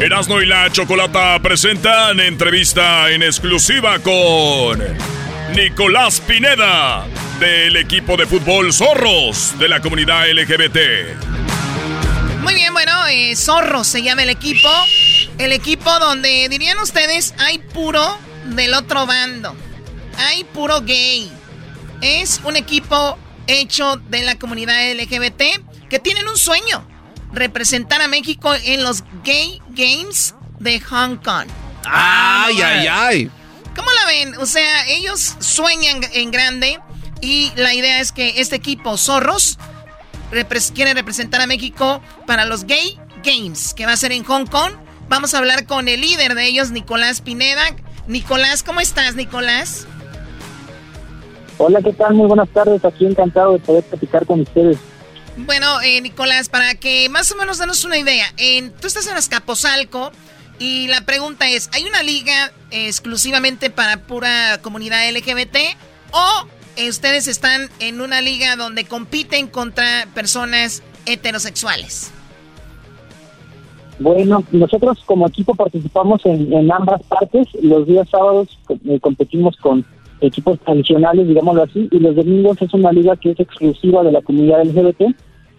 [0.00, 4.82] Erasno y la Chocolata presentan entrevista en exclusiva con
[5.54, 7.06] Nicolás Pineda
[7.38, 10.76] del equipo de fútbol Zorros de la comunidad LGBT.
[12.42, 14.68] Muy bien, bueno, eh, Zorro se llama el equipo.
[15.40, 19.56] El equipo donde, dirían ustedes, hay puro del otro bando.
[20.18, 21.30] Hay puro gay.
[22.02, 23.16] Es un equipo
[23.46, 25.42] hecho de la comunidad LGBT
[25.88, 26.86] que tienen un sueño.
[27.32, 31.46] Representar a México en los Gay Games de Hong Kong.
[31.86, 33.30] Ay, ay, ay.
[33.74, 34.36] ¿Cómo la ven?
[34.36, 36.78] O sea, ellos sueñan en grande
[37.22, 39.58] y la idea es que este equipo, Zorros,
[40.32, 44.44] repres- quiere representar a México para los Gay Games, que va a ser en Hong
[44.46, 44.72] Kong.
[45.10, 47.74] Vamos a hablar con el líder de ellos, Nicolás Pineda.
[48.06, 49.88] Nicolás, ¿cómo estás, Nicolás?
[51.58, 52.14] Hola, ¿qué tal?
[52.14, 52.84] Muy buenas tardes.
[52.84, 54.78] Aquí encantado de poder platicar con ustedes.
[55.36, 59.16] Bueno, eh, Nicolás, para que más o menos danos una idea, en, tú estás en
[59.16, 60.12] Azcapotzalco
[60.60, 65.56] y la pregunta es, ¿hay una liga eh, exclusivamente para pura comunidad LGBT
[66.12, 66.46] o
[66.76, 72.12] eh, ustedes están en una liga donde compiten contra personas heterosexuales?
[74.00, 77.46] Bueno, nosotros como equipo participamos en, en ambas partes.
[77.62, 79.84] Los días sábados eh, competimos con
[80.22, 84.22] equipos tradicionales, digámoslo así, y los domingos es una liga que es exclusiva de la
[84.22, 85.14] comunidad LGBT.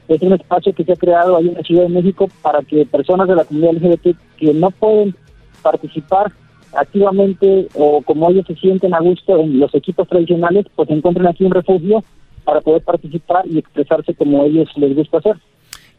[0.08, 2.84] Es un espacio que se ha creado ahí en la Ciudad de México para que
[2.88, 5.16] personas de la comunidad LGBT que no pueden
[5.62, 6.32] participar
[6.74, 11.44] activamente o como ellos se sienten a gusto en los equipos tradicionales, pues encuentren aquí
[11.44, 12.04] un refugio
[12.44, 15.36] para poder participar y expresarse como ellos les gusta hacer.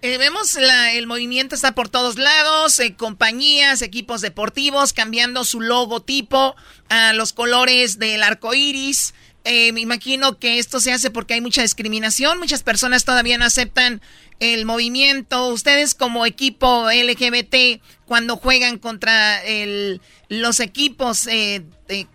[0.04, 5.60] Eh, vemos la- el movimiento está por todos lados, eh, compañías, equipos deportivos cambiando su
[5.60, 6.56] logotipo
[6.88, 9.14] a los colores del arco iris.
[9.44, 13.44] Eh, me imagino que esto se hace porque hay mucha discriminación, muchas personas todavía no
[13.44, 14.00] aceptan
[14.40, 15.46] el movimiento.
[15.48, 22.06] Ustedes como equipo LGBT, cuando juegan contra el- los equipos eh, eh,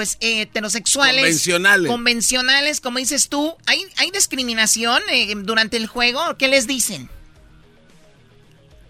[0.00, 1.90] pues eh, heterosexuales Convencionales.
[1.90, 6.20] convencionales, como dices tú, ¿hay, hay discriminación eh, durante el juego?
[6.38, 7.10] ¿Qué les dicen?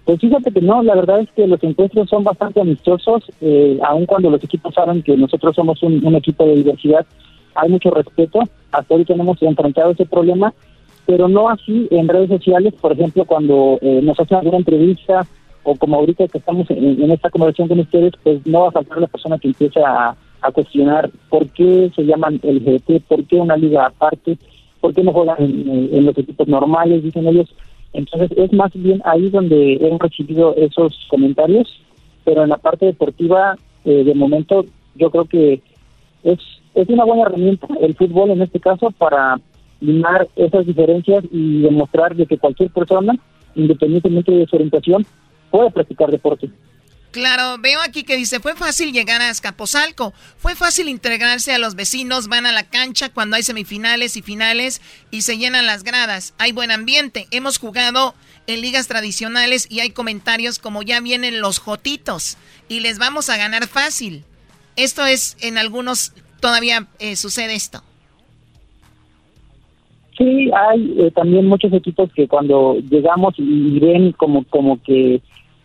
[0.04, 4.06] Pues fíjate que no, la verdad es que los encuentros son bastante amistosos, eh, aun
[4.06, 7.04] cuando los equipos saben que nosotros somos un, un equipo de diversidad,
[7.56, 8.38] hay mucho respeto,
[8.70, 10.54] hasta hoy tenemos enfrentado ese problema,
[11.06, 15.26] pero no así en redes sociales, por ejemplo, cuando eh, nos hacen alguna entrevista
[15.64, 18.72] o como ahorita que estamos en, en esta conversación con ustedes, pues no va a
[18.72, 23.36] faltar la persona que empiece a, a cuestionar por qué se llaman LGBT, por qué
[23.36, 24.38] una liga aparte,
[24.80, 27.54] por qué no juegan en, en los equipos normales, dicen ellos.
[27.92, 31.68] Entonces es más bien ahí donde hemos recibido esos comentarios,
[32.24, 34.64] pero en la parte deportiva, eh, de momento,
[34.94, 35.60] yo creo que
[36.22, 36.38] es,
[36.74, 39.40] es una buena herramienta el fútbol en este caso para
[39.80, 43.14] limar esas diferencias y demostrar de que cualquier persona,
[43.54, 45.06] independientemente de su orientación,
[45.50, 46.50] puede practicar deporte.
[47.10, 51.74] Claro, veo aquí que dice, fue fácil llegar a Escaposalco, fue fácil integrarse a los
[51.74, 54.80] vecinos, van a la cancha cuando hay semifinales y finales
[55.10, 58.14] y se llenan las gradas, hay buen ambiente, hemos jugado
[58.46, 62.38] en ligas tradicionales y hay comentarios como ya vienen los jotitos
[62.68, 64.22] y les vamos a ganar fácil.
[64.76, 67.82] Esto es, en algunos todavía eh, sucede esto.
[70.16, 75.22] Sí, hay eh, también muchos equipos que cuando llegamos y ven como como que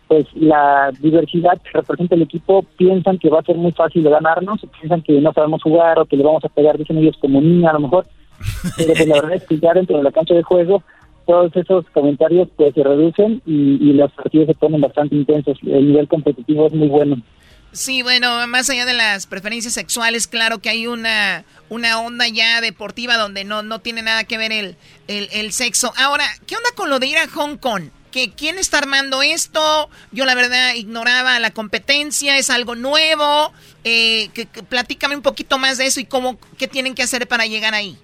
[0.08, 4.10] pues la diversidad que representa el equipo piensan que va a ser muy fácil de
[4.10, 7.40] ganarnos, piensan que no sabemos jugar o que le vamos a pegar, dicen ellos como
[7.40, 8.06] niña a lo mejor,
[8.76, 10.82] pero pues, la verdad es que ya dentro de la cancha de juego
[11.26, 16.08] todos esos comentarios pues se reducen y, los partidos se ponen bastante intensos, el nivel
[16.08, 17.20] competitivo es muy bueno.
[17.72, 22.60] Sí, bueno, más allá de las preferencias sexuales, claro que hay una, una onda ya
[22.60, 24.76] deportiva donde no, no tiene nada que ver el,
[25.08, 25.92] el, el sexo.
[25.98, 27.90] Ahora, ¿qué onda con lo de ir a Hong Kong?
[28.16, 29.60] ¿Que ¿Quién está armando esto?
[30.10, 33.52] Yo la verdad ignoraba la competencia, es algo nuevo.
[33.84, 37.44] Eh, que, platícame un poquito más de eso y cómo, qué tienen que hacer para
[37.44, 37.94] llegar ahí.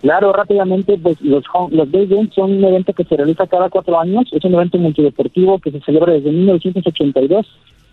[0.00, 4.00] Claro, rápidamente, pues los, los Day Games son un evento que se realiza cada cuatro
[4.00, 7.46] años, es un evento multideportivo que se celebra desde 1982,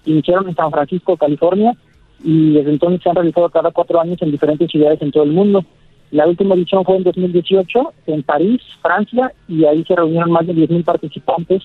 [0.06, 1.78] iniciaron en San Francisco, California,
[2.24, 5.34] y desde entonces se han realizado cada cuatro años en diferentes ciudades en todo el
[5.34, 5.64] mundo.
[6.12, 10.54] La última edición fue en 2018 en París, Francia, y ahí se reunieron más de
[10.54, 11.64] 10.000 participantes.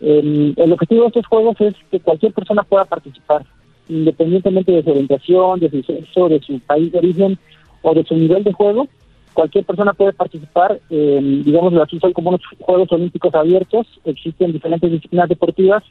[0.00, 3.44] El, el objetivo de estos juegos es que cualquier persona pueda participar,
[3.88, 7.38] independientemente de su orientación, de su sexo, de su país de origen
[7.82, 8.88] o de su nivel de juego.
[9.34, 14.90] Cualquier persona puede participar, eh, digámoslo así, son como unos Juegos Olímpicos abiertos, existen diferentes
[14.90, 15.84] disciplinas deportivas.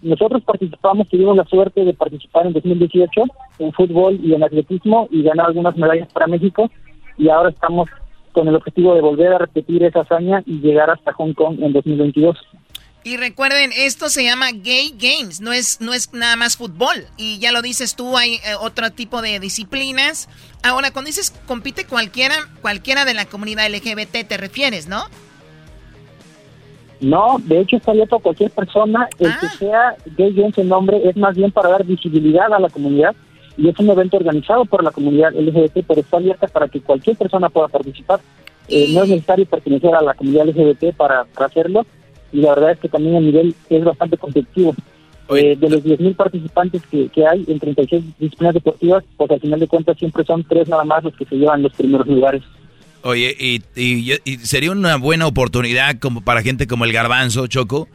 [0.00, 3.22] Nosotros participamos, tuvimos la suerte de participar en 2018
[3.58, 6.70] en fútbol y en atletismo y ganar algunas medallas para México
[7.16, 7.88] y ahora estamos
[8.32, 11.72] con el objetivo de volver a repetir esa hazaña y llegar hasta Hong Kong en
[11.72, 12.36] 2022.
[13.02, 17.06] Y recuerden, esto se llama Gay Games, no es, no es nada más fútbol.
[17.16, 20.28] Y ya lo dices tú, hay eh, otro tipo de disciplinas.
[20.62, 25.04] Ahora, cuando dices compite cualquiera, cualquiera de la comunidad LGBT, te refieres, ¿no?
[27.00, 31.00] No, de hecho está abierto a cualquier persona, el que sea Gay Games el nombre
[31.08, 33.16] es más bien para dar visibilidad a la comunidad
[33.56, 37.16] y es un evento organizado por la comunidad LGBT, pero está abierta para que cualquier
[37.16, 38.20] persona pueda participar.
[38.68, 41.84] Eh, no es necesario pertenecer a la comunidad LGBT para, para hacerlo
[42.32, 44.74] y la verdad es que también el nivel es bastante competitivo.
[45.36, 49.60] Eh, de los 10.000 participantes que, que hay en 36 disciplinas deportivas, pues al final
[49.60, 52.42] de cuentas siempre son tres nada más los que se llevan los primeros lugares.
[53.02, 57.86] Oye, y, y y sería una buena oportunidad como para gente como el Garbanzo, Choco,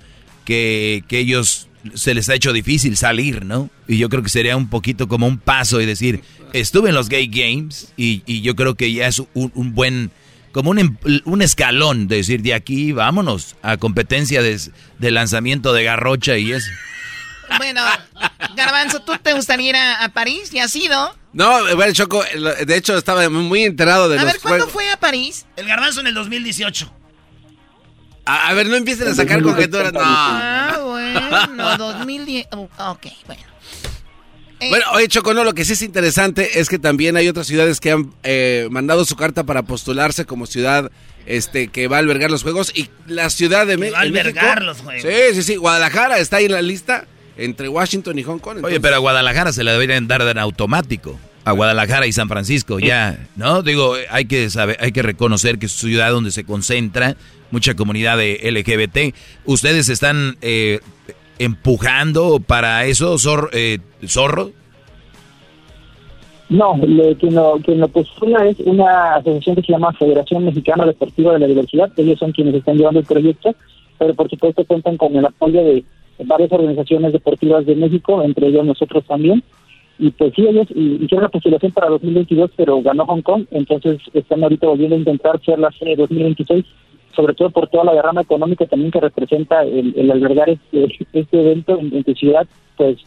[0.46, 3.70] que, que ellos se les ha hecho difícil salir, ¿no?
[3.88, 6.22] Y yo creo que sería un poquito como un paso y decir,
[6.54, 10.12] estuve en los Gay Games y, y yo creo que ya es un, un buen,
[10.52, 14.60] como un, em- un escalón de decir, de aquí vámonos a competencia de,
[15.00, 16.70] de lanzamiento de garrocha y eso.
[17.58, 17.82] Bueno,
[18.56, 20.50] Garbanzo, ¿tú te gustaría ir a, a París?
[20.52, 21.16] ¿Ya has ido?
[21.34, 22.24] No, bueno, Choco,
[22.66, 24.74] de hecho estaba muy enterado de A los ver, ¿cuándo juegos.
[24.74, 25.46] fue a París?
[25.56, 26.92] El garbanzo en el 2018.
[28.26, 30.00] A, a ver, no empiecen a sacar conjeturas, no.
[30.04, 32.48] Ah, bueno, 2010.
[32.52, 33.42] oh, ok, bueno.
[34.60, 37.46] Eh, Bueno, oye, Choco, no, lo que sí es interesante es que también hay otras
[37.46, 40.92] ciudades que han eh, mandado su carta para postularse como ciudad
[41.26, 44.20] este que va a albergar los juegos y la ciudad de Me- va a México-
[44.20, 45.04] albergar los juegos.
[45.04, 47.06] Sí, sí, sí, Guadalajara está ahí en la lista
[47.38, 48.64] entre Washington y Hong Kong.
[48.64, 51.20] Oye, pero a Guadalajara se le deberían dar en automático.
[51.46, 53.62] A Guadalajara y San Francisco, ya, ¿no?
[53.62, 57.16] Digo, hay que saber, hay que reconocer que es una ciudad donde se concentra
[57.52, 59.16] mucha comunidad de LGBT.
[59.46, 60.80] ¿Ustedes están eh,
[61.40, 63.78] empujando para eso, Zor- eh,
[64.08, 64.52] Zorro?
[66.50, 70.86] No, lo, quien, lo, quien lo postula es una asociación que se llama Federación Mexicana
[70.86, 71.92] Deportiva de la Diversidad.
[71.98, 73.56] Ellos son quienes están llevando el proyecto,
[73.98, 75.84] pero por supuesto cuentan con el apoyo de
[76.24, 79.44] varias organizaciones deportivas de México, entre ellos nosotros también.
[79.98, 84.00] Y pues sí, ellos hi- hicieron la postulación para 2022, pero ganó Hong Kong, entonces
[84.14, 86.66] están ahorita volviendo a intentar ser la sede 2026.
[87.16, 91.80] sobre todo por toda la derrama económica también que representa el, albergar este, este evento
[91.80, 92.98] en, tu ciudad, pues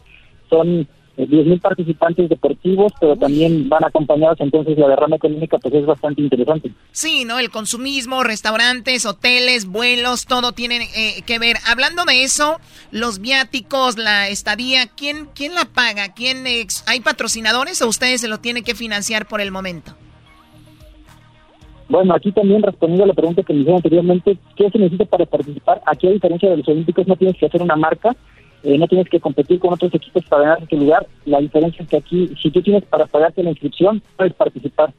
[0.49, 0.87] son
[1.27, 6.21] 10.000 eh, participantes deportivos, pero también van acompañados, entonces la derrama económica pues es bastante
[6.21, 6.71] interesante.
[6.91, 7.39] Sí, ¿no?
[7.39, 11.57] El consumismo, restaurantes, hoteles, vuelos, todo tiene eh, que ver.
[11.67, 12.59] Hablando de eso,
[12.91, 16.13] los viáticos, la estadía, ¿quién, quién la paga?
[16.13, 16.45] ¿Quién
[16.87, 19.95] ¿Hay patrocinadores o ustedes se lo tienen que financiar por el momento?
[21.89, 25.25] Bueno, aquí también respondiendo a la pregunta que me hicieron anteriormente, ¿qué se necesita para
[25.25, 25.81] participar?
[25.87, 28.15] Aquí a diferencia de los olímpicos no tienes que hacer una marca,
[28.63, 31.07] eh, no tienes que competir con otros equipos para ganar ese lugar.
[31.25, 34.93] La diferencia es que aquí, si tú tienes para pagarte la inscripción, puedes participar.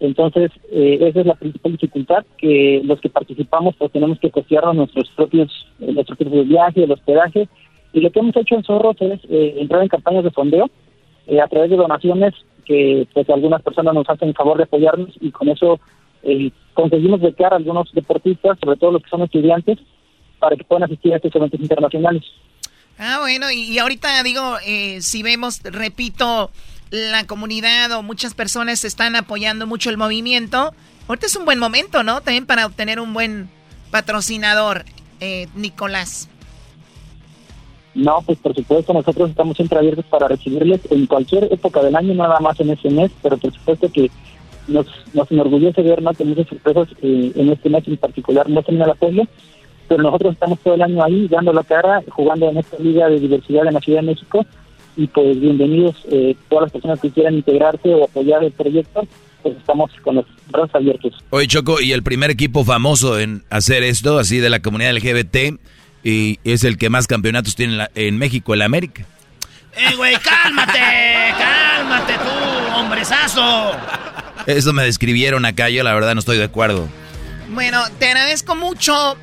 [0.00, 4.74] Entonces, eh, esa es la principal dificultad, que los que participamos pues tenemos que costearnos
[4.74, 5.50] nuestros propios,
[5.80, 7.48] eh, nuestros propios viajes, el hospedaje.
[7.92, 10.70] Y lo que hemos hecho en Zorros es entrar en campañas de fondeo
[11.40, 12.32] a través de donaciones
[12.64, 15.78] que pues algunas personas nos hacen el favor de apoyarnos y con eso
[16.72, 19.78] conseguimos becar a algunos deportistas, sobre todo los que son estudiantes,
[20.38, 22.22] para que puedan asistir a estos eventos internacionales.
[22.98, 26.50] Ah, bueno, y, ahorita digo, eh, si vemos, repito,
[26.90, 30.72] la comunidad o muchas personas están apoyando mucho el movimiento,
[31.08, 32.20] ahorita es un buen momento, ¿no?
[32.20, 33.48] También para obtener un buen
[33.90, 34.84] patrocinador,
[35.20, 36.28] eh, Nicolás.
[37.94, 42.14] No, pues por supuesto, nosotros estamos siempre abiertos para recibirles en cualquier época del año,
[42.14, 44.10] nada más en ese mes, pero por supuesto que
[44.68, 48.62] nos, nos enorgullece ver más que muchas sorpresas eh, en este mes en particular, no
[48.62, 49.22] termina el apoyo,
[49.92, 53.20] pero nosotros estamos todo el año ahí dando la cara, jugando en esta liga de
[53.20, 54.46] diversidad en la Ciudad de México
[54.96, 59.06] y pues bienvenidos eh, todas las personas que quieran integrarse o apoyar el proyecto,
[59.42, 61.12] pues estamos con los brazos abiertos.
[61.28, 65.60] Oye Choco, y el primer equipo famoso en hacer esto, así de la comunidad LGBT,
[66.02, 69.04] y es el que más campeonatos tiene en, México, el América.
[69.76, 70.78] ¡Eh, güey, cálmate!
[71.36, 73.72] ¡Cálmate tú, hombrezazo!
[74.46, 76.88] Eso me describieron acá, yo la verdad no estoy de acuerdo.
[77.50, 79.18] Bueno, te agradezco mucho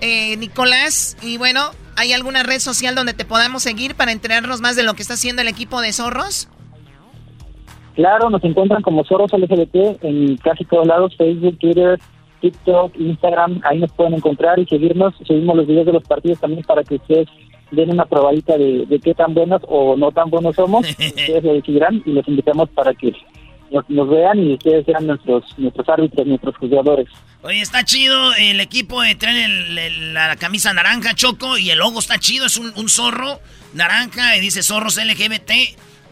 [0.00, 1.16] eh, Nicolás.
[1.22, 4.94] Y bueno, ¿hay alguna red social donde te podamos seguir para enterarnos más de lo
[4.94, 6.48] que está haciendo el equipo de Zorros?
[7.94, 11.98] Claro, nos encuentran como Zorros LGBT en casi todos lados, Facebook, Twitter,
[12.40, 15.14] TikTok, Instagram, ahí nos pueden encontrar y seguirnos.
[15.26, 17.28] Seguimos los videos de los partidos también para que ustedes
[17.70, 20.88] den una probadita de, de qué tan buenos o no tan buenos somos.
[20.98, 23.12] ustedes lo decidirán y los invitamos para que
[23.70, 27.08] nos, vean y ustedes sean nuestros, nuestros árbitros, nuestros jugadores.
[27.42, 32.18] Oye, está chido el equipo, de traen la camisa naranja, Choco, y el logo está
[32.18, 33.40] chido, es un, zorro
[33.74, 35.52] naranja y dice zorros LGBT.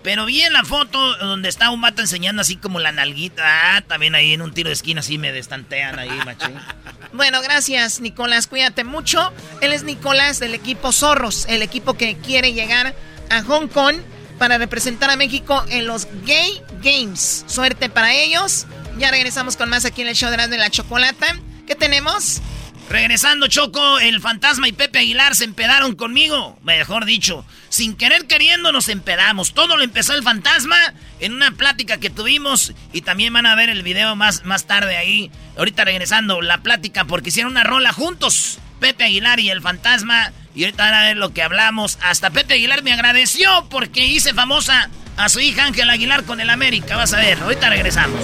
[0.03, 3.43] Pero vi en la foto donde está un mato enseñando así como la nalguita.
[3.45, 6.55] Ah, también ahí en un tiro de esquina así me destantean ahí, machín.
[7.13, 8.47] bueno, gracias, Nicolás.
[8.47, 9.33] Cuídate mucho.
[9.61, 12.95] Él es Nicolás del equipo Zorros, el equipo que quiere llegar
[13.31, 13.97] a Hong Kong
[14.39, 17.45] para representar a México en los Gay Games.
[17.47, 18.66] Suerte para ellos.
[18.99, 21.26] Ya regresamos con más aquí en el show de de la chocolata.
[21.66, 22.41] ¿Qué tenemos?
[22.89, 26.57] Regresando, Choco, el fantasma y Pepe Aguilar se empedaron conmigo.
[26.62, 29.55] Mejor dicho, sin querer queriendo nos empedamos.
[29.55, 30.76] Todo lo empezó el fantasma
[31.18, 32.74] en una plática que tuvimos.
[32.93, 35.32] Y también van a ver el video más, más tarde ahí.
[35.59, 38.59] Ahorita regresando, la plática porque hicieron una rola juntos.
[38.78, 40.32] Pepe Aguilar y el fantasma.
[40.57, 41.99] Y ahorita van a ver lo que hablamos.
[42.03, 44.89] Hasta Pepe Aguilar me agradeció porque hice famosa
[45.19, 46.97] a su hija Ángel Aguilar con el América.
[46.97, 48.19] Vas a ver, ahorita regresamos.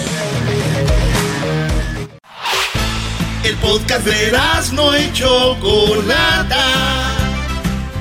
[3.44, 4.32] El podcast de
[4.72, 6.64] no hecho Chocolata.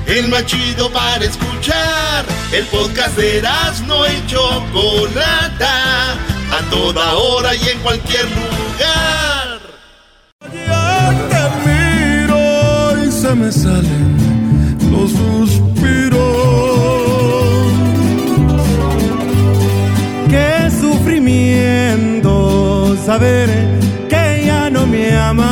[0.06, 2.24] El más chido para escuchar.
[2.52, 3.42] El podcast de
[3.86, 6.12] no hecho Chocolata.
[6.12, 9.60] A toda hora y en cualquier lugar.
[10.54, 14.21] Ya miro y se me salen
[15.02, 16.20] los suspiros.
[20.28, 22.30] Qué sufrimiento
[23.04, 23.48] saber
[24.08, 25.48] que ya no me amas.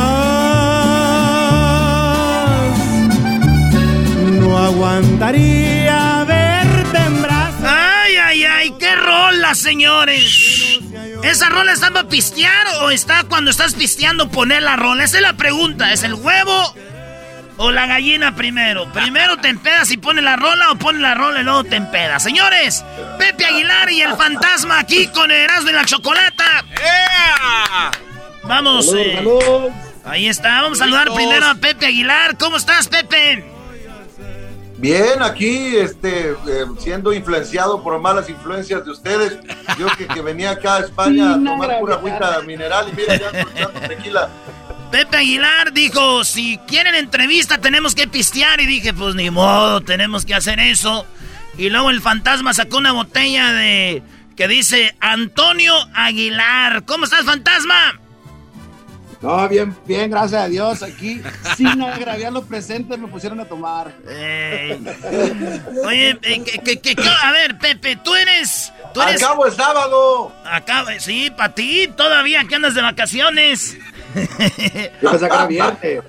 [4.39, 7.65] No aguantaría verte en brazos.
[7.65, 10.79] Ay, ay, ay, qué rola, señores.
[11.23, 15.03] ¿Esa rola está para pistear o está cuando estás pisteando poner la rola?
[15.03, 15.91] Esa es la pregunta.
[15.93, 16.73] ¿Es el huevo
[17.61, 18.91] o la gallina primero?
[18.91, 22.23] Primero te empedas y pones la rola o pones la rola y luego te empedas.
[22.23, 22.83] Señores,
[23.19, 26.65] Pepe Aguilar y el fantasma aquí con el Erasmo y la Chocolata.
[28.43, 28.91] Vamos.
[28.95, 29.23] Eh,
[30.03, 30.61] ahí está.
[30.61, 32.35] Vamos a saludar primero a Pepe Aguilar.
[32.37, 33.45] ¿Cómo estás, Pepe?
[34.77, 39.37] Bien, aquí este, eh, siendo influenciado por malas influencias de ustedes.
[39.77, 43.69] Yo que, que venía acá a España a tomar pura agüita mineral y mira, ya
[43.87, 44.29] tequila.
[44.91, 48.59] Pepe Aguilar dijo, si quieren entrevista tenemos que pistear.
[48.59, 51.05] Y dije, pues ni modo, tenemos que hacer eso.
[51.57, 54.03] Y luego el fantasma sacó una botella de...
[54.35, 56.83] que dice Antonio Aguilar.
[56.85, 57.99] ¿Cómo estás, fantasma?
[59.21, 60.81] No, bien, bien, gracias a Dios.
[60.81, 61.21] Aquí,
[61.55, 63.93] sin agraviar los presentes, me pusieron a tomar.
[65.85, 68.73] Oye, eh, que, que, que, a ver, Pepe, tú eres.
[68.95, 69.21] Tú eres...
[69.21, 70.33] Acabo el sábado.
[70.43, 73.77] Acabo, sí, para ti, todavía que andas de vacaciones.
[75.01, 76.01] Yo oye,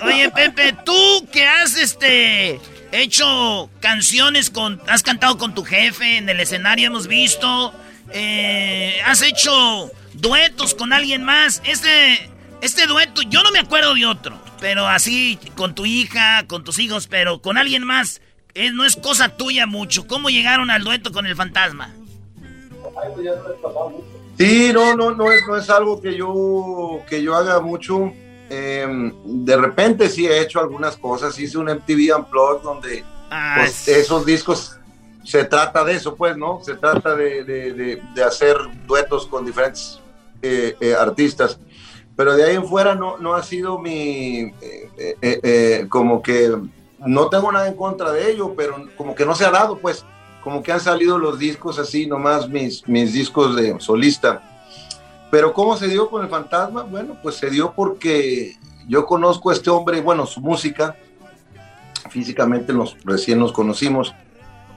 [0.04, 2.60] oye, Pepe, tú que has este
[2.92, 4.80] hecho canciones con.
[4.88, 7.72] Has cantado con tu jefe en el escenario, hemos visto.
[8.12, 11.62] Eh, has hecho duetos con alguien más.
[11.64, 16.64] Este, este dueto, yo no me acuerdo de otro, pero así con tu hija, con
[16.64, 18.20] tus hijos, pero con alguien más,
[18.54, 20.06] eh, no es cosa tuya mucho.
[20.06, 21.92] ¿Cómo llegaron al dueto con el fantasma?
[24.36, 28.12] Sí, no, no, no es, no es algo que yo, que yo haga mucho.
[28.48, 31.38] Em, de repente sí he hecho algunas cosas.
[31.38, 34.78] Hice un MTV Unplugged donde ah, pues, esos discos
[35.24, 36.60] se trata de eso, pues, ¿no?
[36.62, 38.56] Se trata de, de, de hacer
[38.86, 40.00] duetos con diferentes
[40.42, 41.58] eh, eh, artistas.
[42.14, 46.56] Pero de ahí en fuera no, no ha sido mi, eh, como que
[46.98, 50.04] no tengo nada en contra de ello, pero como que no se ha dado, pues,
[50.46, 54.40] como que han salido los discos así, nomás mis, mis discos de solista.
[55.28, 56.84] Pero ¿cómo se dio con el fantasma?
[56.84, 58.54] Bueno, pues se dio porque
[58.86, 60.94] yo conozco a este hombre, bueno, su música,
[62.10, 64.14] físicamente nos, recién nos conocimos,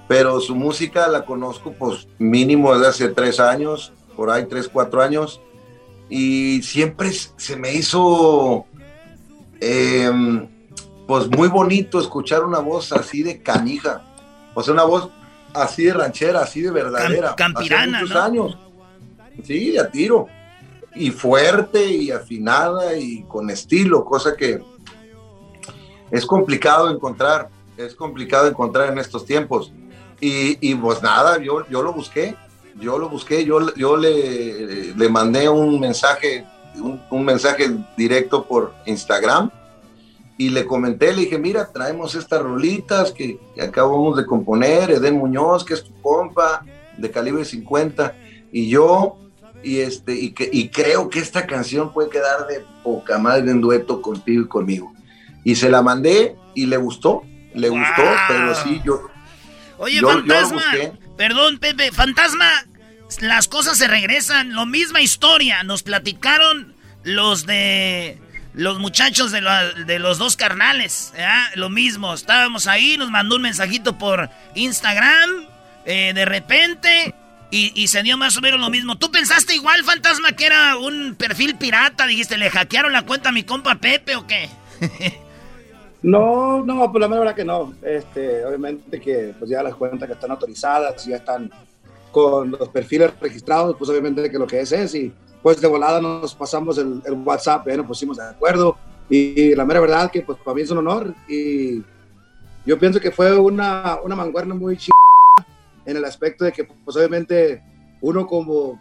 [0.07, 5.03] pero su música la conozco pues mínimo desde hace tres años, por ahí tres, cuatro
[5.03, 5.39] años,
[6.09, 8.65] y siempre se me hizo
[9.59, 10.47] em,
[11.05, 14.01] pues muy bonito escuchar una voz así de canija,
[14.55, 15.11] o sea, una voz
[15.53, 17.35] así de ranchera, así de verdadera.
[17.35, 18.57] campirana, muchos años.
[19.43, 20.27] Sí, a tiro.
[20.95, 24.61] Y fuerte y afinada y con estilo, cosa que
[26.11, 29.71] es complicado encontrar, es complicado encontrar en estos tiempos.
[30.19, 32.35] Y, y pues nada, yo, yo lo busqué,
[32.79, 36.45] yo lo busqué, yo, yo le, le mandé un mensaje,
[36.75, 39.51] un, mensaje directo por Instagram
[40.39, 45.65] y le comenté, le dije, mira, traemos estas rolitas que, acabamos de componer, Eden Muñoz,
[45.65, 46.65] que es tu compa,
[46.97, 48.15] de calibre 50,
[48.49, 49.17] y yo,
[49.61, 53.59] y, este, y, que, y creo que esta canción puede quedar de poca madre en
[53.59, 54.93] dueto contigo y conmigo.
[55.43, 59.09] Y se la mandé y le gustó, le gustó, pero sí, yo...
[59.77, 60.63] Oye, fantasma,
[61.17, 62.45] perdón, Pepe, fantasma,
[63.19, 64.53] las cosas se regresan.
[64.53, 65.63] Lo misma historia.
[65.63, 68.17] Nos platicaron los de.
[68.53, 69.41] Los muchachos de,
[69.85, 71.13] de los dos carnales.
[71.55, 72.13] Lo mismo.
[72.13, 75.47] Estábamos ahí, nos mandó un mensajito por Instagram.
[75.85, 77.15] Eh, de repente.
[77.51, 78.99] Y, se dio más o menos lo mismo.
[78.99, 82.05] ¿Tú pensaste igual, fantasma, que era un perfil pirata?
[82.05, 84.47] Dijiste, ¿le hackearon la cuenta a mi compa Pepe o qué?
[86.03, 87.73] no, no, pues la verdad que no.
[87.81, 91.49] Este, obviamente que pues ya las cuentas que están autorizadas, ya están
[92.11, 96.01] con los perfiles registrados, pues obviamente que lo que es es, y pues de volada
[96.01, 98.77] nos pasamos el, WhatsApp, ya nos pusimos de acuerdo,
[99.09, 101.83] y, la mera verdad que pues para mí es un honor, y
[102.65, 104.91] yo pienso que fue una, una manguerna muy chida
[105.85, 107.63] en el aspecto de que pues obviamente
[108.01, 108.79] uno como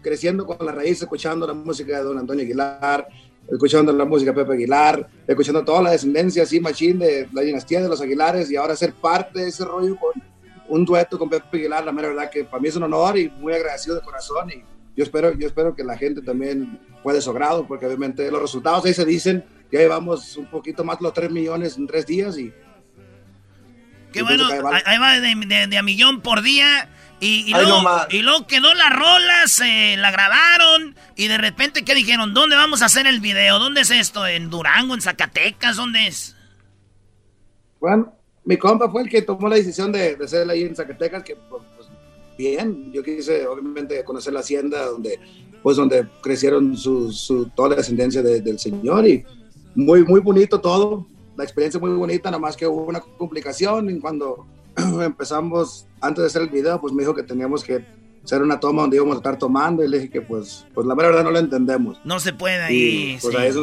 [0.00, 3.08] creciendo con la raíz, escuchando la música de don Antonio Aguilar,
[3.50, 7.80] escuchando la música de Pepe Aguilar, escuchando toda la descendencia así machín de la dinastía
[7.80, 10.12] de los Aguilares y ahora ser parte de ese rollo con
[10.68, 13.28] un dueto con Pepe Aguilar, la mera verdad que para mí es un honor y
[13.28, 14.62] muy agradecido de corazón y
[14.98, 18.84] yo espero, yo espero que la gente también pueda su grado, porque obviamente los resultados
[18.84, 22.36] ahí se dicen, ya llevamos un poquito más de los 3 millones en 3 días
[22.36, 22.52] y...
[24.12, 24.48] Qué bueno,
[24.84, 26.88] ahí va de, a millón por día
[27.20, 27.80] y, y, luego,
[28.10, 32.34] y, luego, quedó la rola, se la grabaron y de repente, ¿qué dijeron?
[32.34, 33.60] ¿Dónde vamos a hacer el video?
[33.60, 34.26] ¿Dónde es esto?
[34.26, 35.76] ¿En Durango, en Zacatecas?
[35.76, 36.34] ¿Dónde es?
[37.78, 38.12] Bueno,
[38.44, 41.36] mi compa fue el que tomó la decisión de, de hacerla ahí en Zacatecas, que
[41.36, 41.77] pues, pues,
[42.38, 45.18] bien, yo quise obviamente conocer la hacienda donde,
[45.62, 49.24] pues donde crecieron su, su toda la descendencia del señor y
[49.74, 51.06] muy, muy bonito todo,
[51.36, 54.46] la experiencia muy bonita, nada más que hubo una complicación y cuando
[54.76, 57.84] empezamos, antes de hacer el video, pues me dijo que teníamos que
[58.24, 60.94] hacer una toma donde íbamos a estar tomando y le dije que pues, pues la
[60.94, 62.00] verdad no lo entendemos.
[62.04, 63.18] No se puede ahí.
[63.20, 63.60] pues sí.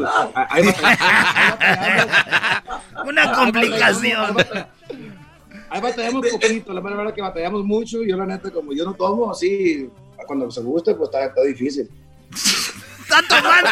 [3.08, 4.36] una complicación.
[5.70, 8.04] Ahí batallamos un poquito, la verdad que batallamos mucho.
[8.04, 9.90] Yo la neta, como yo no tomo así,
[10.26, 11.90] cuando se guste, pues está, está difícil.
[13.06, 13.70] Están tomando.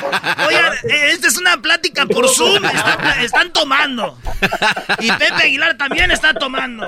[0.47, 2.63] Oye, eh, esta es una plática por Zoom.
[3.23, 4.15] están tomando.
[4.99, 6.87] Y Pepe Aguilar también está tomando.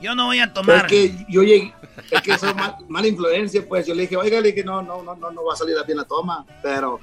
[0.00, 0.76] Yo no voy a tomar.
[0.76, 1.74] Es que yo llegué,
[2.10, 5.02] es que eso mal, mala influencia, pues yo le dije, oiga, le dije, no, no,
[5.02, 7.00] no, no, no va a salir bien la toma, pero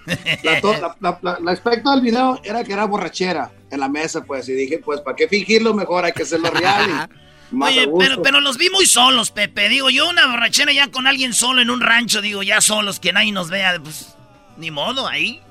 [1.02, 5.02] la, aspecto del video era que era borrachera en la mesa, pues, y dije, pues,
[5.02, 6.06] ¿para qué fingirlo mejor?
[6.06, 7.08] Hay que hacerlo real.
[7.62, 9.70] Oye, pero, pero los vi muy solos, Pepe.
[9.70, 13.14] Digo, yo una borrachera ya con alguien solo en un rancho, digo, ya solos, que
[13.14, 14.16] nadie nos vea, pues,
[14.58, 15.42] Ni modo, ahí.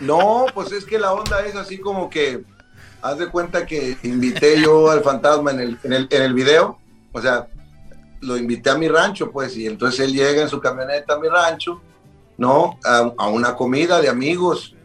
[0.00, 2.42] No, pues es que la onda es así como que,
[3.02, 6.78] haz de cuenta que invité yo al fantasma en el, en el, en el video,
[7.12, 7.48] o sea,
[8.20, 11.28] lo invité a mi rancho, pues, y entonces él llega en su camioneta a mi
[11.28, 11.80] rancho,
[12.38, 12.78] ¿no?
[12.84, 14.75] A, a una comida de amigos,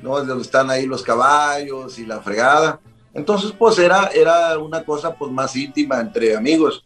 [0.00, 0.22] ¿no?
[0.24, 2.80] Donde están ahí los caballos y la fregada.
[3.14, 6.84] Entonces, pues era, era una cosa pues más íntima entre amigos.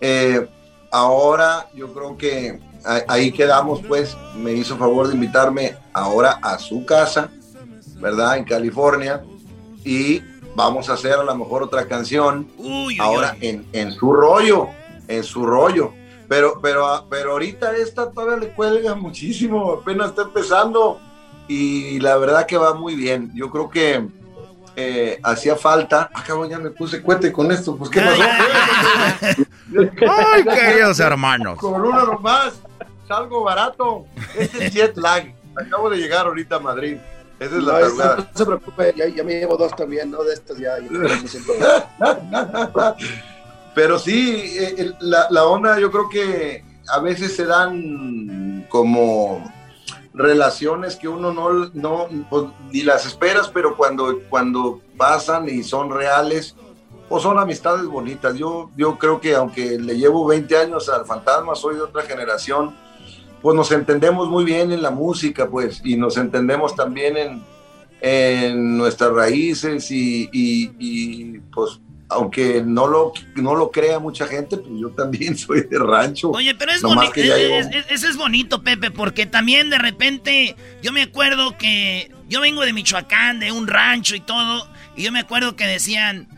[0.00, 0.48] Eh,
[0.90, 2.60] ahora yo creo que
[3.06, 7.30] ahí quedamos, pues, me hizo favor de invitarme ahora a su casa,
[7.96, 8.38] ¿verdad?
[8.38, 9.22] En California.
[9.84, 10.22] Y
[10.54, 12.48] vamos a hacer a lo mejor otra canción
[12.98, 14.68] ahora En, en su rollo,
[15.06, 15.92] en su rollo.
[16.28, 21.00] Pero, pero, pero ahorita esta todavía le cuelga muchísimo, apenas está empezando
[21.48, 23.30] y la verdad que va muy bien.
[23.34, 24.06] Yo creo que
[24.76, 26.08] eh, hacía falta.
[26.14, 28.22] Acabo ya me puse cuete con esto, pues qué pasó.
[30.34, 31.58] Ay, queridos hermanos.
[31.58, 32.54] Con uno nomás,
[33.08, 34.06] salgo barato.
[34.36, 35.32] Este es jet lag.
[35.56, 36.96] Acabo de llegar ahorita a Madrid.
[37.40, 38.16] Esa es la No, verdad.
[38.18, 40.22] no se preocupe, ya, ya me llevo dos también, ¿no?
[40.24, 40.74] De estos ya.
[43.74, 49.44] Pero sí, eh, el- la, la onda yo creo que a veces se dan como
[50.18, 55.90] relaciones que uno no, no pues, ni las esperas, pero cuando, cuando pasan y son
[55.90, 56.54] reales,
[57.08, 58.36] o son amistades bonitas.
[58.36, 62.76] Yo, yo creo que aunque le llevo 20 años al fantasma, soy de otra generación,
[63.40, 67.42] pues nos entendemos muy bien en la música, pues, y nos entendemos también en,
[68.02, 74.72] en nuestras raíces y- y, pues aunque no lo, no lo crea mucha gente, pues
[74.80, 76.30] yo también soy de rancho.
[76.30, 77.12] Oye, pero es bonito.
[77.14, 82.72] Eso es bonito, Pepe, porque también de repente yo me acuerdo que yo vengo de
[82.72, 86.28] Michoacán, de un rancho y todo, y yo me acuerdo que decían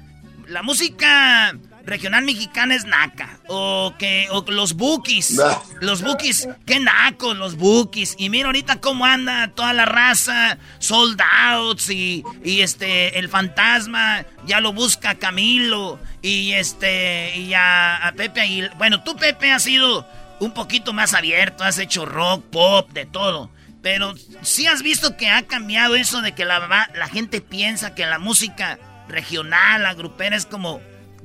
[0.47, 1.57] la música
[1.91, 5.41] regional mexicana es naca o que o los bookies,
[5.81, 11.21] los bookies, qué nacos los bookies y mira ahorita cómo anda toda la raza, sold
[11.21, 18.13] outs y, y este el fantasma ya lo busca Camilo y este y a, a
[18.13, 18.79] Pepe Aguilar.
[18.79, 20.07] Bueno, tú Pepe has sido
[20.39, 23.51] un poquito más abierto, has hecho rock, pop, de todo.
[23.83, 28.07] Pero sí has visto que ha cambiado eso de que la, la gente piensa que
[28.07, 30.81] la música regional, la grupera es como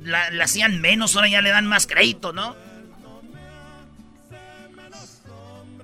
[0.06, 2.54] la, la hacían menos, ahora ya le dan más crédito, ¿no?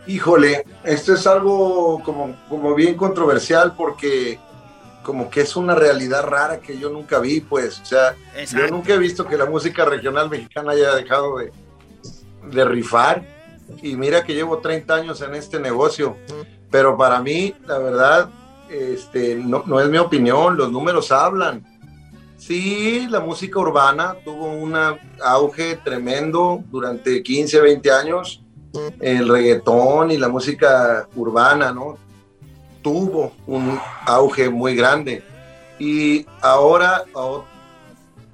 [0.07, 4.39] Híjole, esto es algo como, como bien controversial porque
[5.03, 8.67] como que es una realidad rara que yo nunca vi, pues, o sea, Exacto.
[8.67, 11.53] yo nunca he visto que la música regional mexicana haya dejado de,
[12.51, 13.25] de rifar
[13.83, 16.17] y mira que llevo 30 años en este negocio,
[16.71, 18.31] pero para mí, la verdad,
[18.69, 21.65] este, no, no es mi opinión, los números hablan.
[22.47, 24.75] Sí, la música urbana tuvo un
[25.23, 28.43] auge tremendo durante 15, 20 años.
[28.99, 31.99] El reggaetón y la música urbana, ¿no?
[32.83, 35.23] Tuvo un auge muy grande.
[35.79, 37.45] Y ahora oh,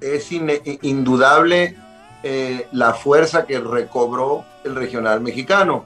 [0.01, 1.77] es indudable
[2.23, 5.85] eh, la fuerza que recobró el regional mexicano.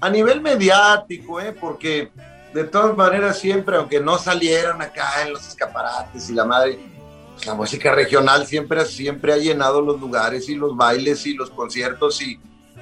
[0.00, 1.52] A nivel mediático, ¿eh?
[1.52, 2.12] porque
[2.52, 6.93] de todas maneras siempre, aunque no salieran acá en los escaparates y la madre,
[7.34, 11.50] pues la música regional siempre, siempre ha llenado los lugares y los bailes y los
[11.50, 12.38] conciertos y,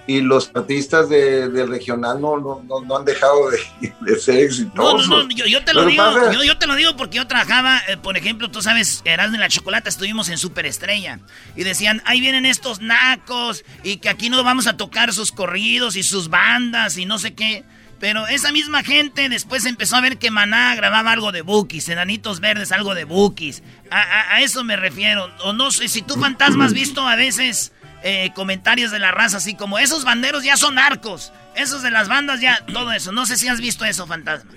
[0.07, 3.59] y los artistas de, del regional no, no, no, no han dejado de,
[4.01, 5.09] de ser exitosos.
[5.09, 7.27] no, no, yo, yo te lo digo, pasa- yo, yo te lo digo porque yo
[7.29, 11.20] trabajaba, eh, por ejemplo, tú sabes, Erasmo y la Chocolata, estuvimos en Superestrella
[11.57, 15.97] y decían, ahí vienen estos nacos y que aquí no vamos a tocar sus corridos
[15.97, 17.65] y sus bandas y no sé qué.
[18.03, 22.41] Pero esa misma gente después empezó a ver que Maná grababa algo de Bookies, Enanitos
[22.41, 23.62] Verdes algo de Bookies.
[23.93, 25.31] A, a- a eso me refiero.
[25.45, 27.70] O no sé, si tú fantasma has visto a veces
[28.03, 32.09] eh, comentarios de la raza así como, esos banderos ya son narcos, esos de las
[32.09, 33.12] bandas ya, todo eso.
[33.12, 34.51] No sé si has visto eso, fantasma.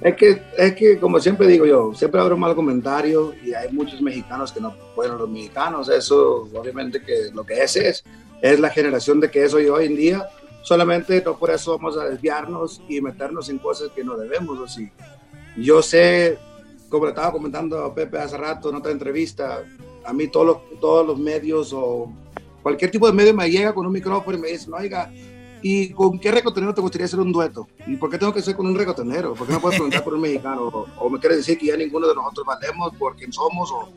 [0.00, 3.70] Es que, es que, como siempre digo yo, siempre habrá un mal comentario y hay
[3.70, 5.88] muchos mexicanos que no fueron los mexicanos.
[5.88, 8.02] Eso, obviamente, que lo que es es,
[8.42, 10.26] es la generación de que es hoy, hoy en día.
[10.62, 14.58] Solamente no por eso vamos a desviarnos y meternos en cosas que no debemos.
[14.58, 14.90] O sí.
[15.56, 16.38] Yo sé,
[16.88, 19.64] como le estaba comentando a Pepe hace rato en otra entrevista,
[20.04, 22.12] a mí todos los, todos los medios o
[22.62, 25.12] cualquier tipo de medio me llega con un micrófono y me dicen, oiga,
[25.62, 27.68] ¿y con qué reggaetonero te gustaría hacer un dueto?
[27.86, 29.34] ¿Y por qué tengo que ser con un reggaetonero?
[29.34, 30.62] ¿Por qué no puedes preguntar por un mexicano?
[30.68, 33.88] O, o me quieres decir que ya ninguno de nosotros valemos por quién somos o,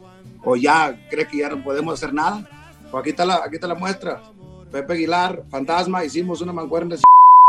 [0.44, 2.48] o ya crees que ya no podemos hacer nada?
[2.92, 4.22] Pues aquí está la, aquí está la muestra.
[4.72, 6.96] Pepe Aguilar, Fantasma, hicimos una mancuerna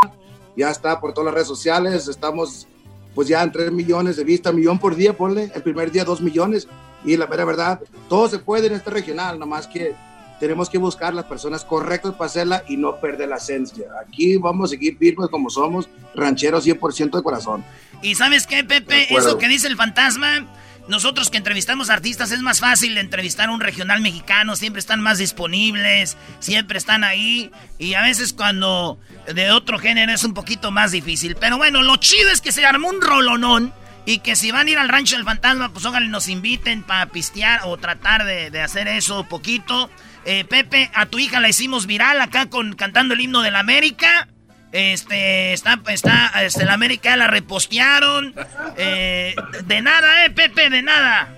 [0.55, 2.67] ya está por todas las redes sociales, estamos
[3.15, 6.21] pues ya en 3 millones de vistas, millón por día, ponle, el primer día 2
[6.21, 6.67] millones,
[7.03, 9.95] y la mera verdad, todo se puede en este regional, nada más que
[10.39, 13.87] tenemos que buscar las personas correctas para hacerla y no perder la esencia.
[14.05, 17.63] Aquí vamos a seguir firmes como somos, rancheros 100% de corazón.
[18.01, 19.13] ¿Y sabes qué, Pepe?
[19.15, 20.45] Eso que dice el fantasma,
[20.87, 25.17] nosotros que entrevistamos artistas es más fácil entrevistar a un regional mexicano, siempre están más
[25.17, 28.99] disponibles, siempre están ahí y a veces cuando
[29.33, 31.35] de otro género es un poquito más difícil.
[31.35, 33.73] Pero bueno, lo chido es que se armó un rolonón
[34.05, 37.07] y que si van a ir al rancho del fantasma, pues ojalá nos inviten para
[37.07, 39.89] pistear o tratar de, de hacer eso poquito.
[40.23, 43.59] Eh, Pepe, a tu hija la hicimos viral acá con cantando el himno de la
[43.59, 44.29] América.
[44.71, 48.33] Este, está, está, este, la América la repostearon.
[48.79, 49.33] Eh,
[49.63, 51.29] de nada, eh, Pepe, de nada.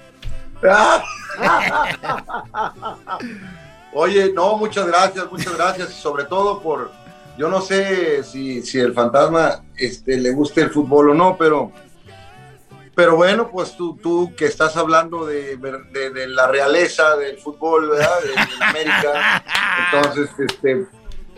[3.93, 5.93] Oye, no, muchas gracias, muchas gracias.
[5.93, 6.91] Sobre todo por,
[7.37, 11.71] yo no sé si, si el fantasma este, le guste el fútbol o no, pero
[12.99, 18.19] pero bueno, pues tú, tú que estás hablando de, de, la realeza del fútbol, ¿verdad?
[18.21, 19.41] De, América,
[19.93, 20.85] entonces este,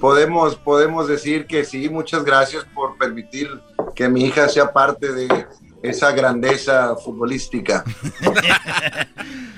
[0.02, 3.48] podemos, podemos decir que sí, muchas gracias por permitir
[3.96, 5.48] que mi hija sea parte de
[5.84, 7.84] esa grandeza futbolística.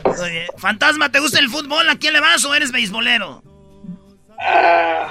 [0.05, 1.89] Oye, Fantasma, ¿te gusta el fútbol?
[1.89, 3.41] ¿A quién le vas o eres beisbolero?
[4.39, 5.09] Ah,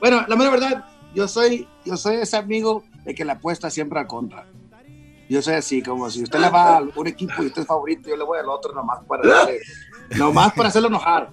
[0.00, 0.84] bueno, la mera verdad,
[1.14, 4.46] yo soy, yo soy ese amigo de que la apuesta siempre a contra.
[5.28, 8.10] Yo soy así, como si usted le va a un equipo y usted es favorito,
[8.10, 9.22] yo le voy al otro nomás para,
[10.16, 11.30] nomás para hacerlo enojar.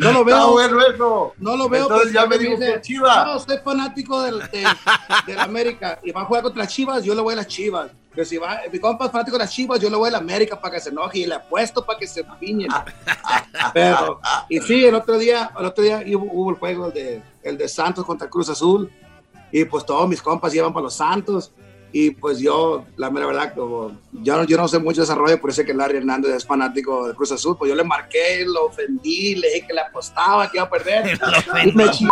[0.00, 0.52] No lo veo.
[0.52, 1.82] bueno No lo veo.
[1.82, 3.26] Entonces ya me dijo que Chivas.
[3.26, 7.20] No, soy fanático del, de, la América y va a jugar contra Chivas, yo le
[7.20, 7.90] voy a las Chivas.
[8.12, 10.18] Pero si va, mi compa es fanático de las Chivas, yo le voy a la
[10.18, 12.70] América para que se enoje y le apuesto para que se piñen.
[13.74, 17.68] Pero, y sí, el otro día, el otro día hubo, el juego de, el de
[17.68, 18.90] Santos contra Cruz Azul
[19.52, 21.52] y pues todos mis compas llevan para los Santos
[21.92, 25.40] y pues yo, la mera verdad, como yo no, yo no sé mucho de desarrollo,
[25.40, 28.66] por eso que Larry Hernández es fanático de Cruz Azul, pues yo le marqué, lo
[28.66, 31.18] ofendí, le dije que le apostaba, que iba a perder.
[31.64, 32.02] y me ch...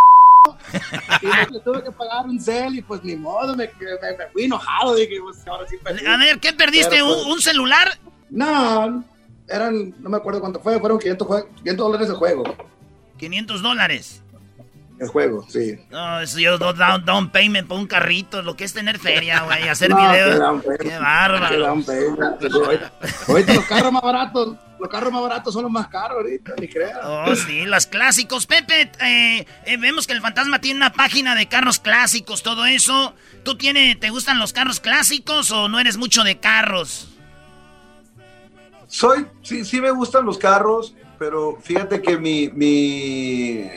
[1.21, 4.95] y le tuve que pagar un cel y pues ni modo, me, me, fui enojado.
[4.95, 6.05] Dije, pues, ahora sí perdí.
[6.05, 7.01] A ver, ¿qué perdiste?
[7.01, 7.97] ¿Un, pues, ¿Un, celular?
[8.29, 9.03] No,
[9.47, 12.43] eran, no me acuerdo cuánto fue, fueron 500, 500 dólares de juego.
[13.17, 14.23] 500 dólares.
[14.99, 15.79] El juego, sí.
[15.89, 19.67] No, eso yo down, down payment por un carrito, lo que es tener feria, güey,
[19.69, 20.61] hacer videos.
[20.79, 21.67] Qué bárbaro.
[23.27, 26.67] Ahorita los carros más baratos, los carros más baratos son los más caros ahorita, ni
[26.67, 26.99] creas.
[27.01, 28.45] Oh, sí, los clásicos.
[28.45, 33.13] Pepe, eh, eh, vemos que el fantasma tiene una página de carros clásicos, todo eso.
[33.43, 37.07] ¿Tú tiene, te gustan los carros clásicos o no eres mucho de carros?
[38.87, 43.69] Soy, sí, sí me gustan los carros, pero fíjate que mi, mi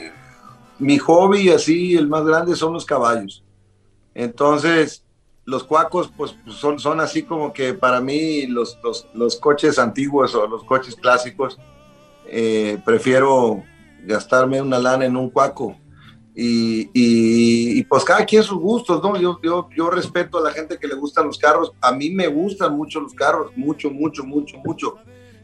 [0.83, 3.43] mi hobby así, el más grande, son los caballos.
[4.13, 5.03] Entonces,
[5.45, 8.77] los cuacos, pues son, son así como que para mí los,
[9.13, 11.57] los, coches antiguos o los coches clásicos,
[12.27, 13.63] eh, prefiero
[14.05, 15.75] gastarme una lana en un cuaco.
[16.35, 19.15] Y, y, pues cada quien sus gustos, ¿no?
[19.19, 21.73] Yo, yo, yo respeto a la gente que le gustan los carros.
[21.79, 24.95] A mí me gustan mucho los carros, mucho, mucho, mucho, mucho.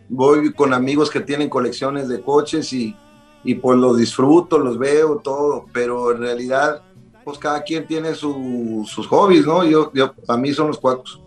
[0.08, 2.96] Voy con amigos que tienen colecciones de coches y,
[3.44, 6.82] y pues los disfruto, los veo, todo, pero en realidad,
[7.24, 9.64] pues cada quien tiene sus hobbies, ¿no?
[9.64, 11.20] Yo, yo, para mí son los cuacos.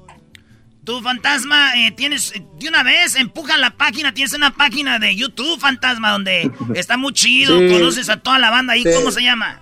[0.84, 5.60] Tú, fantasma, eh, tienes, de una vez, empuja la página, tienes una página de YouTube,
[5.60, 9.60] fantasma, donde está muy chido, conoces a toda la banda ahí, ¿cómo se llama?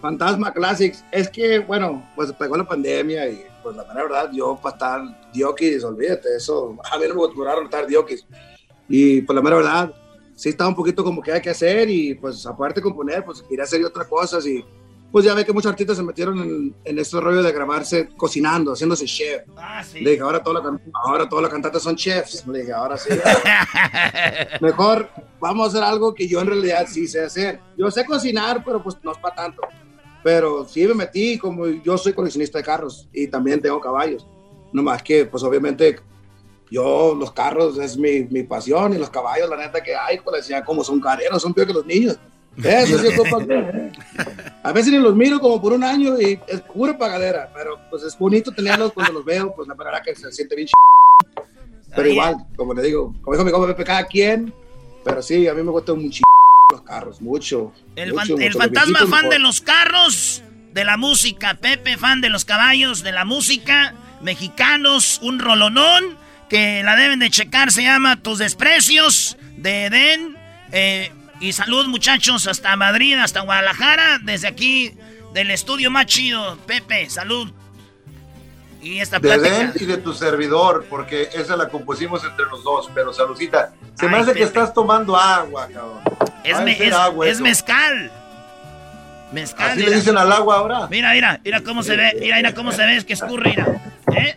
[0.00, 4.74] Fantasma Classics, es que, bueno, pues pegó la pandemia y pues la verdad, yo para
[4.74, 8.26] estar diokis, olvídate, eso, a mí no me duraron estar diokis.
[8.88, 9.94] Y pues la mera verdad,
[10.42, 13.42] sí estaba un poquito como que hay que hacer y pues aparte de componer, pues
[13.42, 14.64] quería hacer otras cosas y
[15.12, 18.72] pues ya ve que muchos artistas se metieron en, en este rollo de grabarse cocinando,
[18.72, 19.42] haciéndose chef.
[19.56, 20.00] Ah, sí.
[20.00, 22.44] Le dije, ahora todas las ahora todas las cantantes son chefs.
[22.48, 23.10] Le dije, ahora sí.
[24.60, 25.08] Mejor
[25.38, 27.60] vamos a hacer algo que yo en realidad sí sé hacer.
[27.78, 29.62] Yo sé cocinar, pero pues no es para tanto.
[30.24, 34.26] Pero sí me metí, como yo soy coleccionista de carros y también tengo caballos.
[34.72, 36.00] No más que, pues obviamente
[36.72, 40.42] yo, los carros es mi, mi, pasión y los caballos, la neta que hay, pues
[40.42, 42.18] decía, como son careros, son peor que los niños.
[42.56, 43.20] Eso sí es
[44.62, 48.02] A veces ni los miro como por un año y es pura pagadera, pero pues
[48.04, 50.68] es bonito tenerlos cuando los veo, pues la verdad que se siente bien
[51.94, 54.52] Pero igual, como le digo, como dijo mi compa Pepe, cada quien,
[55.04, 56.22] pero sí, a mí me gustan mucho
[56.70, 57.72] los carros, mucho.
[57.96, 60.42] El, el fantasma fan de los carros,
[60.72, 66.21] de la música, Pepe fan de los caballos, de la música, mexicanos, un rolonón
[66.52, 70.36] que la deben de checar, se llama Tus Desprecios de Eden.
[70.70, 71.10] Eh,
[71.40, 74.94] y salud muchachos hasta Madrid, hasta Guadalajara, desde aquí
[75.32, 76.58] del estudio más chido.
[76.66, 77.50] Pepe, salud.
[78.82, 79.48] Y esta de plática.
[79.58, 83.72] Den y de tu servidor, porque esa la compusimos entre los dos, pero saludcita.
[83.94, 86.00] Se me hace que estás tomando agua, cabrón.
[86.44, 88.10] Es, de me- es- agua es mezcal.
[89.32, 89.70] Mezcal.
[89.70, 90.86] Así le dicen al agua ahora.
[90.90, 93.66] Mira, mira, mira cómo se ve, mira, mira cómo se ve, es que escurre, mira.
[94.14, 94.36] ¿Eh?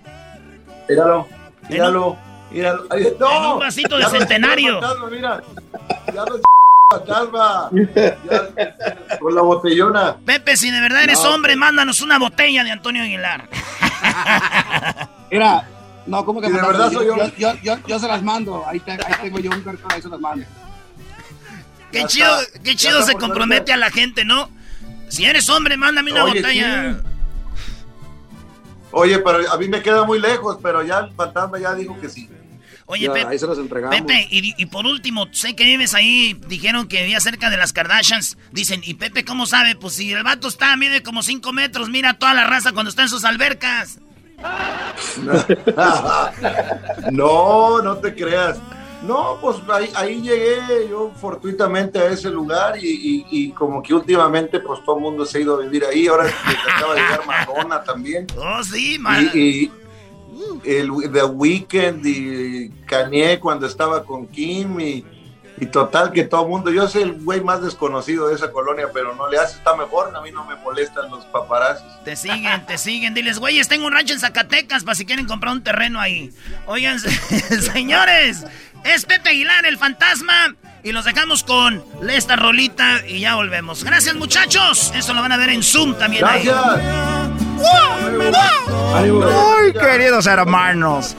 [0.87, 1.27] Míralo,
[1.69, 2.17] míralo,
[2.51, 2.83] míralo.
[2.89, 4.81] Ay, no, en un vasito de centenario.
[4.81, 5.41] fantasma, mira.
[6.13, 6.25] Ya.
[7.05, 7.19] Ya,
[9.19, 10.15] con la botellona.
[10.25, 13.49] Pepe, si de verdad eres No, hombre, mándanos una botella de Antonio Aguilar.
[15.31, 15.67] Mira,
[16.05, 17.31] no, ¿cómo que Si de verdad soy yo, yo.
[17.37, 18.63] yo, yo, yo se las mando.
[18.67, 20.45] Ahí, te- ahí tengo yo un cartón, ahí se las mando.
[21.91, 24.49] Qué Ya chido, está, qué chido se compromete a la gente, ¿no?
[25.09, 26.93] Si eres hombre, mándame una Oye, botella.
[26.93, 26.97] sí.
[28.97, 32.07] Oye, pero a mí me queda muy lejos, pero ya el fantasma ya dijo que
[32.07, 32.29] sí.
[32.85, 33.99] Oye, Ya, Pepe, ahí se los entregamos.
[33.99, 37.73] Pepe, y, y por último, sé que vives ahí, dijeron que vivía cerca de las
[37.73, 38.37] Kardashians.
[38.53, 39.75] Dicen, ¿y Pepe cómo sabe?
[39.75, 43.01] Pues si el vato está, mide como 5 metros, mira toda la raza cuando está
[43.01, 43.99] en sus albercas.
[47.11, 48.59] no, no te creas.
[49.03, 53.93] No, pues ahí, ahí llegué yo fortuitamente a ese lugar y, y- y como que
[53.93, 56.07] últimamente pues todo el mundo se ha ido a vivir ahí.
[56.07, 58.25] Ahora que acaba de llegar Madonna también.
[58.37, 59.29] Oh, sí, man.
[59.33, 59.71] Y, y
[60.65, 65.05] el The Weeknd y Kanye cuando estaba con Kim y,
[65.57, 68.87] y total que todo el mundo, yo soy el güey más desconocido de esa colonia,
[68.93, 71.85] pero no le hace, está mejor, a mí no me molestan los paparazzis.
[72.03, 73.13] Te siguen, te siguen.
[73.13, 76.31] Diles, güeyes, tengo un rancho en Zacatecas para si quieren comprar un terreno ahí.
[76.65, 76.99] Oigan,
[77.73, 78.45] señores,
[78.85, 80.55] es Pepe Aguilar, el fantasma.
[80.83, 83.83] Y los dejamos con esta rolita y ya volvemos.
[83.83, 84.93] Gracias, muchachos.
[84.95, 86.47] Eso lo van a ver en Zoom también ahí.
[88.93, 91.15] Ay, queridos hermanos.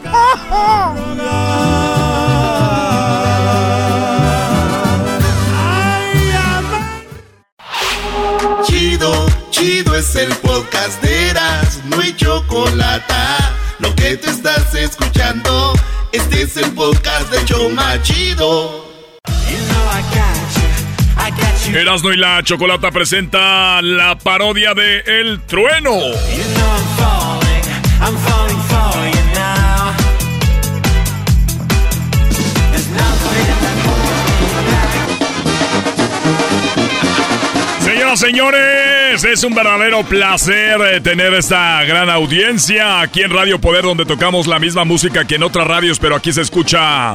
[8.64, 13.14] Chido, chido es el podcast de Eras, no hay chocolate.
[13.78, 15.72] Lo que te estás escuchando,
[16.16, 18.86] este es el podcast de Choma Chido.
[21.74, 25.93] Erasmo y la Chocolata presenta la parodia de El Trueno.
[38.16, 44.06] Señores, es un verdadero placer eh, tener esta gran audiencia aquí en Radio Poder, donde
[44.06, 47.12] tocamos la misma música que en otras radios, pero aquí se escucha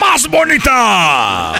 [0.00, 1.52] más bonita.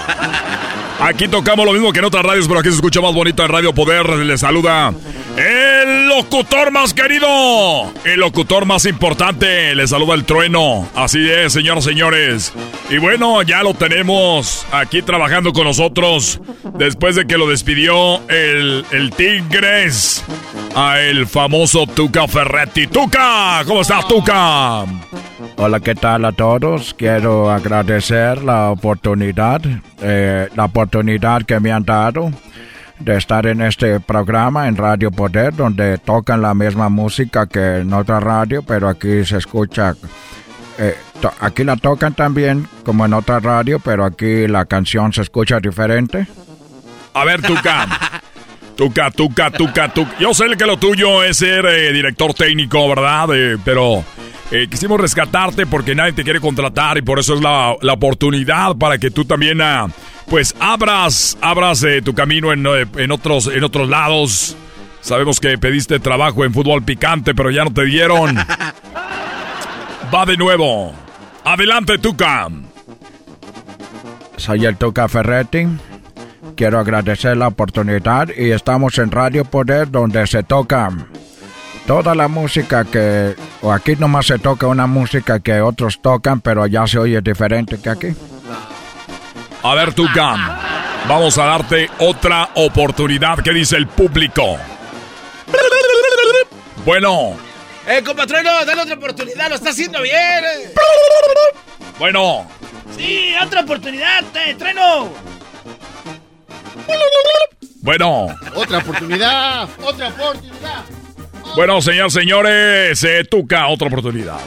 [0.99, 3.49] Aquí tocamos lo mismo que en otras radios, pero aquí se escucha más bonito en
[3.49, 4.09] Radio Poder.
[4.09, 4.93] Le saluda
[5.37, 9.75] el locutor más querido, el locutor más importante.
[9.75, 10.89] Le saluda el trueno.
[10.95, 12.55] Así es, señoras y señores.
[12.89, 16.41] Y bueno, ya lo tenemos aquí trabajando con nosotros
[16.79, 20.25] después de que lo despidió el, el Tigres
[20.75, 22.87] a el famoso Tuca Ferretti.
[22.87, 24.85] Tuca, ¿cómo estás, Tuca?
[25.57, 26.95] Hola, ¿qué tal a todos?
[26.95, 29.61] Quiero agradecer la oportunidad,
[30.01, 32.31] eh, la oportunidad que me han dado
[32.99, 37.93] de estar en este programa en Radio Poder, donde tocan la misma música que en
[37.93, 39.95] otra radio, pero aquí se escucha,
[40.79, 40.97] eh,
[41.41, 46.27] aquí la tocan también como en otra radio, pero aquí la canción se escucha diferente.
[47.15, 47.87] A ver, Tuca.
[48.77, 50.19] Tuca, Tuca, Tuca, Tuca.
[50.21, 53.29] Yo sé que lo tuyo es ser eh, director técnico, ¿verdad?
[53.33, 54.05] Eh, pero
[54.51, 58.77] eh, quisimos rescatarte porque nadie te quiere contratar y por eso es la, la oportunidad
[58.77, 59.89] para que tú también, ah,
[60.29, 64.57] pues, abras, abras eh, tu camino en, eh, en otros, en otros lados.
[65.01, 68.37] Sabemos que pediste trabajo en fútbol picante, pero ya no te dieron.
[70.15, 70.93] Va de nuevo.
[71.45, 72.49] Adelante, Tuca.
[74.37, 75.67] Soy el Tuca Ferretti.
[76.57, 80.91] Quiero agradecer la oportunidad y estamos en Radio Poder donde se toca
[81.87, 83.35] toda la música que...
[83.63, 87.79] O aquí nomás se toca una música que otros tocan, pero ya se oye diferente
[87.79, 88.09] que aquí.
[89.69, 90.61] A ver, Tuca,
[91.09, 93.39] vamos a darte otra oportunidad.
[93.43, 94.57] ¿Qué dice el público?
[96.85, 97.37] Bueno,
[97.85, 98.65] ¡Eh, compatreno!
[98.65, 99.49] ¡Dale otra oportunidad!
[99.49, 100.45] ¡Lo está haciendo bien!
[101.99, 102.47] bueno.
[102.97, 105.11] Sí, otra oportunidad, eh, treno.
[107.83, 110.85] Bueno, Otra oportunidad, otra oportunidad.
[111.57, 114.39] bueno, señores, señores, eh, Tuca, otra oportunidad.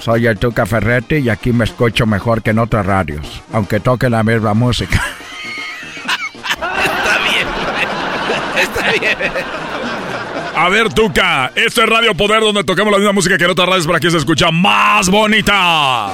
[0.00, 4.08] Soy el Tuca Ferretti y aquí me escucho mejor que en otras radios, aunque toque
[4.08, 5.00] la misma música.
[6.52, 7.48] Está bien,
[8.56, 9.32] está bien.
[10.56, 13.68] A ver, Tuca, esto es Radio Poder donde tocamos la misma música que en otras
[13.68, 16.10] radios para que se escucha más bonita.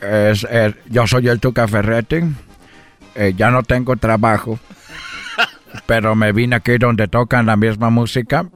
[0.00, 2.20] Es- es- yo soy el Tuca Ferretti.
[3.14, 4.58] Eh, ya no tengo trabajo.
[5.86, 8.46] pero me vine aquí donde tocan la misma música.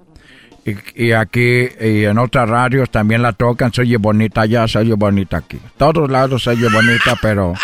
[0.94, 4.94] Y, aquí y en otras radios también la tocan, se oye bonita allá, se oye
[4.94, 5.60] bonita aquí.
[5.76, 7.54] Todos lados se oye bonita, pero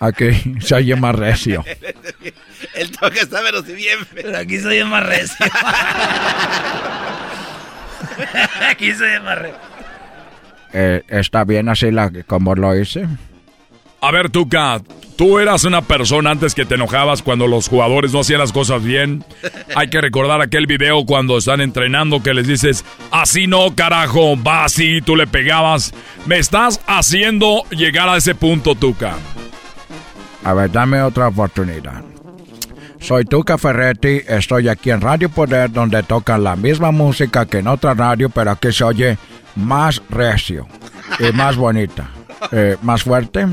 [0.00, 1.64] aquí se oye más recio.
[2.74, 3.98] El toque está pero si bien.
[4.14, 5.46] Pero aquí se oye más recio.
[8.70, 9.58] aquí se oye más recio.
[10.72, 13.06] Eh, ¿Está bien así la, como lo hice?
[14.04, 14.82] A ver, Tuca,
[15.16, 18.84] tú eras una persona antes que te enojabas cuando los jugadores no hacían las cosas
[18.84, 19.24] bien.
[19.74, 24.66] Hay que recordar aquel video cuando están entrenando que les dices, así no, carajo, va
[24.66, 25.94] así, tú le pegabas.
[26.26, 29.14] Me estás haciendo llegar a ese punto, Tuca.
[30.44, 32.02] A ver, dame otra oportunidad.
[33.00, 37.68] Soy Tuca Ferretti, estoy aquí en Radio Poder donde tocan la misma música que en
[37.68, 39.16] otra radio, pero aquí se oye
[39.56, 40.68] más recio
[41.18, 42.10] y más bonita,
[42.52, 43.46] eh, más fuerte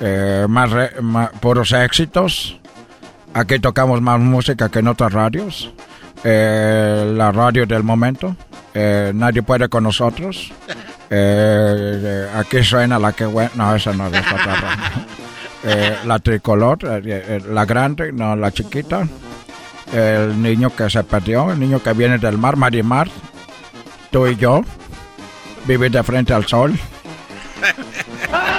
[0.00, 0.70] eh, más,
[1.40, 2.58] puros éxitos.
[3.32, 5.72] Aquí tocamos más música que en otras radios.
[6.22, 8.36] Eh, la radio del momento.
[8.72, 10.52] Eh, nadie puede con nosotros.
[12.34, 15.04] aquí suena la que No, esa no es otra
[16.04, 19.06] la tricolor, la grande, no la chiquita.
[19.92, 23.08] El niño que se perdió, el niño que viene del mar, Marimar.
[24.10, 24.62] Tú y yo.
[25.66, 26.78] Vivir de frente al sol.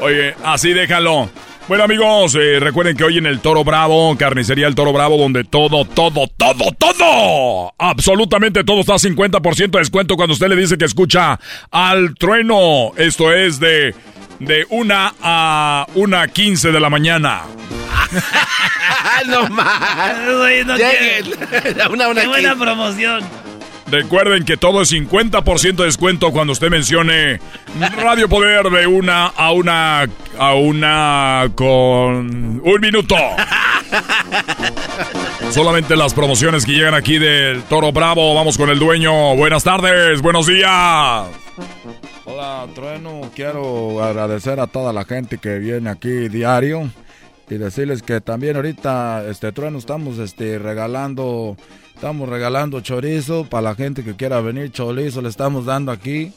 [0.00, 1.28] Oye, así déjalo.
[1.68, 5.44] Bueno amigos, eh, recuerden que hoy en el Toro Bravo, carnicería El Toro Bravo, donde
[5.44, 10.78] todo, todo, todo, todo, absolutamente todo está a 50% de descuento cuando usted le dice
[10.78, 11.38] que escucha
[11.70, 12.92] al trueno.
[12.96, 13.94] Esto es de,
[14.38, 17.42] de una a una quince de la mañana.
[19.26, 20.16] no más.
[21.90, 23.22] una, una Qué buena promoción.
[23.90, 27.40] Recuerden que todo es 50% de descuento cuando usted mencione
[27.96, 30.06] Radio Poder de una a una
[30.38, 33.16] a una con un minuto.
[35.50, 38.34] Solamente las promociones que llegan aquí del Toro Bravo.
[38.34, 39.34] Vamos con el dueño.
[39.36, 41.26] Buenas tardes, buenos días.
[42.26, 43.30] Hola, Trueno.
[43.34, 46.90] Quiero agradecer a toda la gente que viene aquí diario
[47.48, 51.56] y decirles que también ahorita, este Trueno, estamos este, regalando
[51.98, 54.70] Estamos regalando chorizo para la gente que quiera venir.
[54.70, 56.32] Chorizo le estamos dando aquí.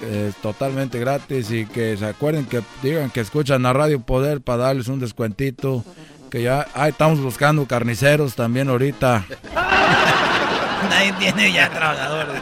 [0.00, 4.62] Es totalmente gratis y que se acuerden que digan que escuchan a Radio Poder para
[4.62, 5.84] darles un descuentito.
[6.30, 9.24] Que ya estamos buscando carniceros también ahorita.
[10.88, 12.40] Nadie tiene ya trabajadores.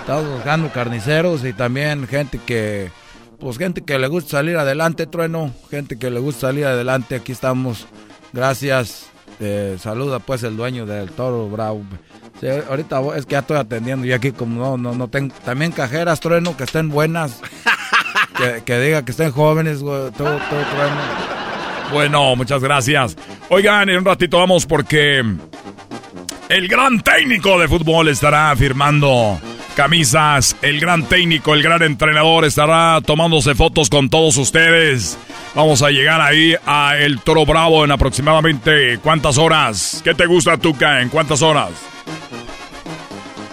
[0.00, 2.90] Estamos buscando carniceros y también gente que,
[3.40, 5.50] pues gente que le gusta salir adelante, trueno.
[5.70, 7.14] Gente que le gusta salir adelante.
[7.14, 7.86] Aquí estamos.
[8.34, 9.11] Gracias
[9.78, 11.82] saluda pues el dueño del toro bravo.
[12.68, 15.34] ahorita es que ya estoy atendiendo y aquí como no, no, no tengo.
[15.44, 17.40] También cajeras, trueno, que estén buenas.
[18.64, 21.32] que, diga que estén jóvenes, todo, todo trueno.
[21.92, 23.16] Bueno, muchas gracias.
[23.48, 25.22] Oigan, en un ratito vamos porque
[26.48, 29.38] el gran técnico de fútbol estará firmando
[29.72, 30.56] camisas.
[30.62, 35.18] El gran técnico, el gran entrenador estará tomándose fotos con todos ustedes.
[35.54, 40.00] Vamos a llegar ahí a El Toro Bravo en aproximadamente cuántas horas.
[40.04, 41.00] ¿Qué te gusta, Tuca?
[41.00, 41.70] ¿En cuántas horas?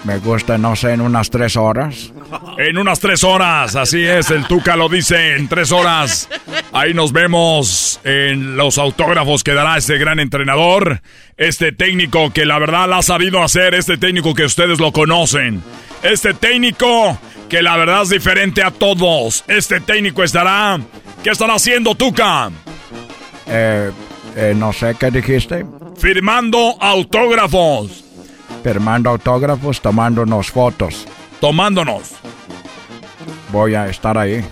[0.04, 2.14] Me gusta, no sé, en unas tres horas.
[2.58, 6.30] En unas tres horas, así es, el Tuca lo dice, en tres horas.
[6.72, 11.02] Ahí nos vemos en los autógrafos que dará este gran entrenador,
[11.38, 15.64] este técnico que la verdad la ha sabido hacer, este técnico que ustedes lo conocen,
[16.04, 17.18] este técnico
[17.50, 19.44] que la verdad es diferente a todos.
[19.48, 20.80] Este técnico estará
[21.24, 22.50] ¿Qué están haciendo, Tuca?
[23.46, 23.92] Eh,
[24.36, 25.66] eh, no sé qué dijiste.
[25.98, 28.06] Firmando autógrafos.
[28.64, 31.06] Firmando autógrafos, tomándonos fotos.
[31.40, 32.12] Tomándonos.
[33.52, 34.44] Voy a estar ahí.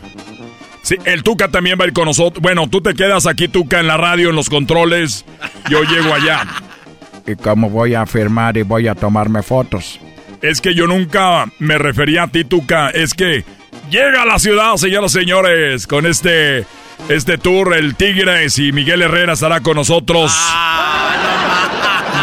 [0.81, 2.41] Sí, el Tuca también va a ir con nosotros.
[2.41, 5.25] Bueno, tú te quedas aquí, Tuca, en la radio, en los controles.
[5.69, 6.45] Yo llego allá.
[7.25, 9.99] ¿Y cómo voy a firmar y voy a tomarme fotos?
[10.41, 12.89] Es que yo nunca me refería a ti, Tuca.
[12.89, 13.43] Es que
[13.89, 16.65] llega a la ciudad, señoras y señores, con este,
[17.09, 20.31] este tour, el Tigres y Miguel Herrera estará con nosotros.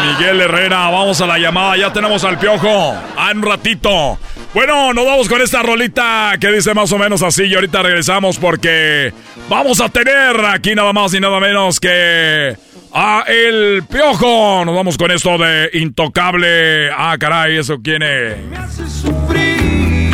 [0.05, 2.93] Miguel Herrera, vamos a la llamada, ya tenemos al piojo.
[3.17, 4.19] A un ratito.
[4.53, 8.37] Bueno, nos vamos con esta rolita que dice más o menos así y ahorita regresamos
[8.37, 9.11] porque
[9.49, 12.55] vamos a tener aquí nada más y nada menos que
[12.93, 14.63] a El Piojo.
[14.63, 16.91] Nos vamos con esto de Intocable.
[16.91, 18.37] Ah, caray, ¿eso quién es?
[18.45, 20.05] Me hace sufrir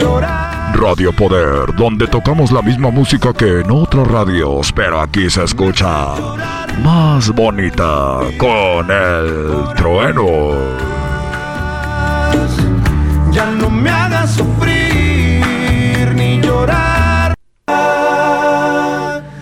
[0.00, 0.43] llorar.
[0.74, 6.14] Radio Poder, donde tocamos la misma música que en otras radios, pero aquí se escucha
[6.82, 10.52] más bonita con el trueno.
[13.30, 17.34] Ya no me hagas sufrir ni llorar.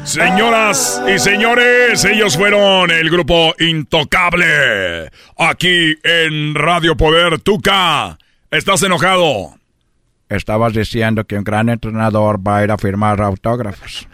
[0.04, 5.10] Señor Señoras y señores, ellos fueron el grupo Intocable.
[5.38, 8.18] Aquí en Radio Poder Tuca.
[8.50, 9.61] ¿Estás enojado?
[10.32, 14.08] Estabas diciendo que un gran entrenador va a ir a firmar autógrafos,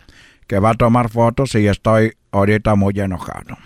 [0.49, 3.57] que va a tomar fotos y estoy ahorita muy enojado.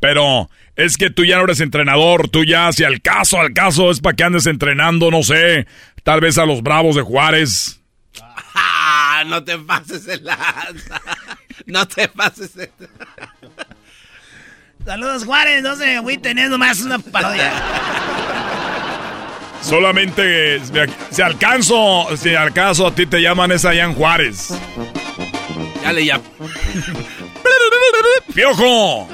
[0.00, 3.90] Pero es que tú ya no eres entrenador, tú ya, si al caso, al caso
[3.90, 5.68] es para que andes entrenando, no sé,
[6.02, 7.80] tal vez a los Bravos de Juárez.
[8.54, 11.00] Ah, no te pases el lanza.
[11.66, 12.70] No te pases el...
[14.84, 17.52] Saludos Juárez, no sé, güey, teniendo más una parodia.
[19.60, 20.60] Solamente
[21.10, 24.48] si alcanzo, si alcanzo a ti te llaman esa en Juárez.
[25.82, 26.24] Ya le llamo.
[28.34, 29.08] ¡Piojo!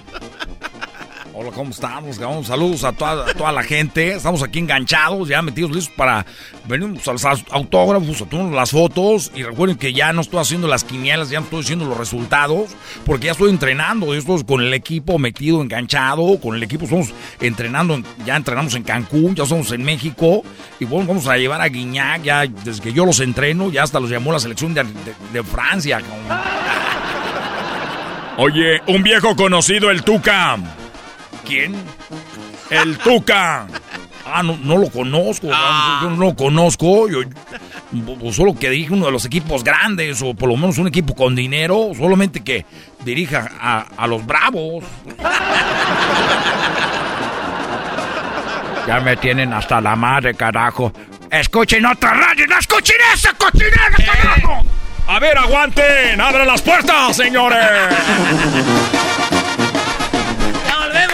[1.38, 2.16] Hola, ¿cómo estamos?
[2.46, 4.14] Saludos a toda, toda, la gente.
[4.14, 6.24] Estamos aquí enganchados, ya metidos listos para
[6.66, 9.30] venir a los autógrafos, a tomar las fotos.
[9.34, 12.70] Y recuerden que ya no estoy haciendo las quinielas, ya no estoy haciendo los resultados,
[13.04, 14.14] porque ya estoy entrenando.
[14.14, 16.40] Esto con el equipo metido, enganchado.
[16.40, 20.42] Con el equipo estamos entrenando, ya entrenamos en Cancún, ya somos en México.
[20.80, 24.00] Y bueno, vamos a llevar a Guiñac, ya desde que yo los entreno, ya hasta
[24.00, 24.86] los llamó la selección de,
[25.34, 26.00] de Francia.
[28.38, 30.85] Oye, un viejo conocido, el Tuca.
[31.46, 31.74] ¿Quién?
[32.70, 33.66] El Tuca.
[34.26, 35.48] Ah, no, no lo conozco.
[35.52, 36.00] Ah.
[36.02, 37.08] Yo no lo conozco.
[37.08, 37.20] Yo,
[38.32, 41.36] solo que dirige uno de los equipos grandes, o por lo menos un equipo con
[41.36, 42.66] dinero, solamente que
[43.04, 44.84] dirija a, a los bravos.
[48.86, 50.92] Ya me tienen hasta la madre, carajo.
[51.30, 54.62] Escuchen otra radio, no escuchen esa cochinera, eh, carajo.
[55.08, 57.64] A ver, aguanten, abran las puertas, señores.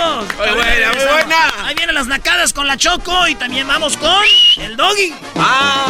[0.03, 1.37] Muy buena, muy buena.
[1.65, 4.25] Ahí vienen las nacadas con la Choco y también vamos con
[4.59, 5.15] el Doggy.
[5.37, 5.87] Ah.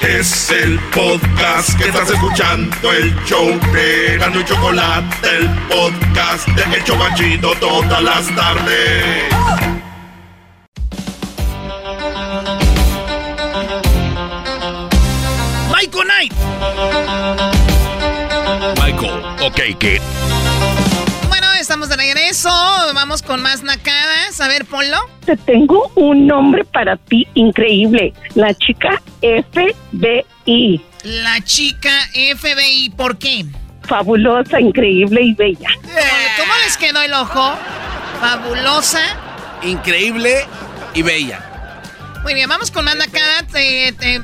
[0.00, 6.76] Es el podcast que estás escuchando, el show de Gano y Chocolate, el podcast de
[6.76, 9.24] El Chocachito todas las tardes.
[15.70, 17.59] Michael Knight.
[18.58, 20.00] Michael, ok, ¿qué?
[21.70, 22.50] estamos de regreso.
[22.94, 24.40] Vamos con más nacadas.
[24.40, 24.96] A ver, ponlo.
[25.24, 28.12] Te tengo un nombre para ti increíble.
[28.34, 30.84] La chica FBI.
[31.04, 32.90] La chica FBI.
[32.96, 33.44] ¿Por qué?
[33.82, 35.68] Fabulosa, increíble y bella.
[36.38, 37.54] ¿Cómo les quedó el ojo?
[38.20, 39.02] Fabulosa.
[39.62, 40.46] Increíble
[40.94, 41.49] y bella.
[42.22, 43.46] Muy bien, vamos con más nacadas.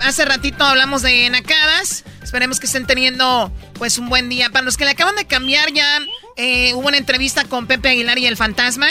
[0.01, 2.05] hace ratito hablamos de nacadas.
[2.23, 4.51] Esperemos que estén teniendo pues un buen día.
[4.51, 6.01] Para los que le acaban de cambiar ya
[6.37, 8.89] eh, hubo una entrevista con Pepe Aguilar y el Fantasma.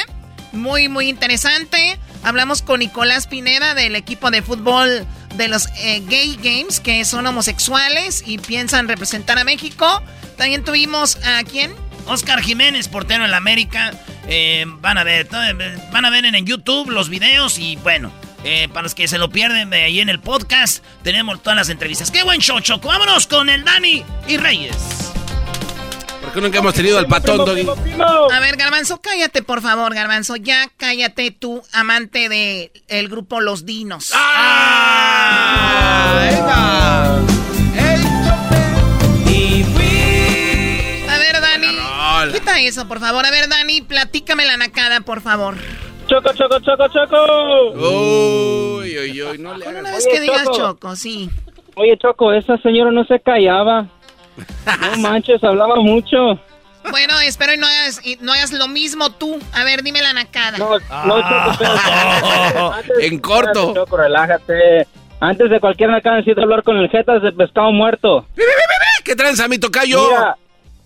[0.53, 1.99] Muy, muy interesante.
[2.23, 5.05] Hablamos con Nicolás Pineda del equipo de fútbol
[5.35, 10.01] de los eh, Gay Games, que son homosexuales y piensan representar a México.
[10.35, 11.73] También tuvimos a quién?
[12.07, 13.91] Oscar Jiménez, portero en la América.
[14.27, 15.27] Eh, van a ver,
[15.91, 18.11] van a ver en YouTube los videos y bueno,
[18.69, 22.11] para los que se lo pierden de ahí en el podcast, tenemos todas las entrevistas.
[22.11, 22.87] ¡Qué buen show, Choco!
[22.87, 24.75] Vámonos con el Dani y Reyes.
[26.21, 27.65] ¿Por qué nunca hemos tenido al patón, Doggy?
[28.31, 30.35] A ver, Garbanzo, cállate, por favor, Garbanzo.
[30.35, 34.11] Ya cállate tú, amante del el grupo Los Dinos.
[34.13, 36.11] ¡Ah!
[41.09, 41.77] A ver, Dani.
[42.33, 43.25] Quita eso, por favor.
[43.25, 45.57] A ver, Dani, platícame la nacada, por favor.
[46.07, 47.71] Choco, choco, choco, choco.
[47.71, 49.81] Uy, uy, uy, no le hagas.
[49.81, 51.29] Una vez que digas choco, sí.
[51.75, 53.87] Oye, Choco, esa señora no se callaba.
[54.81, 56.39] No manches, hablaba mucho.
[56.89, 59.39] Bueno, espero y no hagas, no hagas lo mismo tú.
[59.53, 60.57] A ver, dime la nacada.
[60.57, 62.79] No, no, ah.
[63.01, 63.73] En corto.
[63.73, 64.87] Choco, relájate.
[65.19, 68.25] Antes de cualquier nacada necesito hablar con el jetas de pescado muerto.
[69.03, 70.07] ¿Qué tranza, mi tocayo?
[70.07, 70.37] Mira,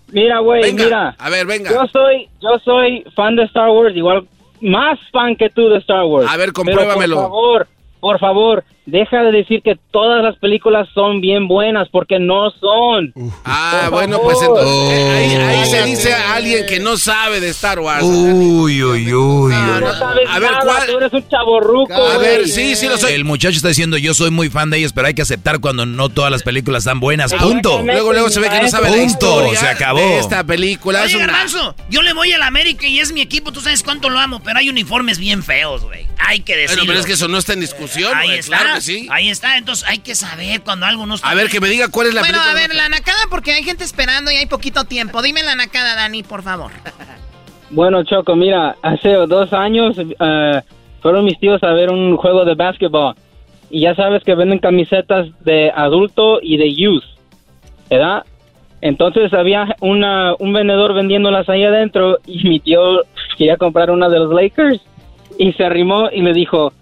[0.08, 1.16] mira, güey, mira.
[1.18, 1.70] A ver, venga.
[1.72, 4.28] Yo soy, yo soy fan de Star Wars, igual
[4.62, 6.30] más fan que tú de Star Wars.
[6.30, 7.16] A ver, compruébamelo.
[7.16, 7.68] por favor,
[8.00, 13.14] por favor, deja de decir que todas las películas son bien buenas porque no son.
[13.46, 18.04] Ah, bueno, pues entonces, ahí, se dice a alguien que no sabe de Star Wars.
[18.04, 19.54] Uy, uy, uy.
[19.54, 20.88] No, sabes a ver, ¿cuál?
[20.88, 21.94] Tú eres un chaborruco.
[21.94, 23.14] A ver, sí, sí lo soy.
[23.14, 25.86] El muchacho está diciendo, yo soy muy fan de ellos, pero hay que aceptar cuando
[25.86, 27.34] no todas las películas están buenas.
[27.34, 27.82] Punto.
[27.84, 28.98] Luego, luego se ve que no sabe Punto.
[28.98, 30.00] la historia se acabó.
[30.20, 31.04] esta película.
[31.04, 34.10] Oye, Garbanzo, yo le voy a la América y es mi equipo, tú sabes cuánto
[34.10, 36.09] lo amo, pero hay uniformes bien feos, güey.
[36.20, 36.84] Hay que decirlo.
[36.84, 38.58] Bueno, pero es que eso no está en discusión, Ahí está.
[38.58, 39.08] Claro que sí.
[39.12, 41.88] Ahí está, entonces hay que saber cuando algo no está A ver, que me diga
[41.90, 42.52] cuál es la bueno, película.
[42.52, 45.22] A ver, la nacada porque hay gente esperando y hay poquito tiempo.
[45.22, 46.72] Dime la nacada, Dani, por favor.
[47.72, 50.62] Bueno, Choco, mira, hace dos años eh,
[51.04, 53.14] fueron mis tíos a ver un juego de básquetbol.
[53.70, 57.04] Y ya sabes que venden camisetas de adulto y de youth.
[57.90, 58.24] ¿verdad?
[58.82, 63.02] Entonces había una, un vendedor vendiéndolas ahí adentro y mi tío
[63.38, 64.82] quería comprar una de los Lakers
[65.38, 66.74] y se arrimó y me dijo,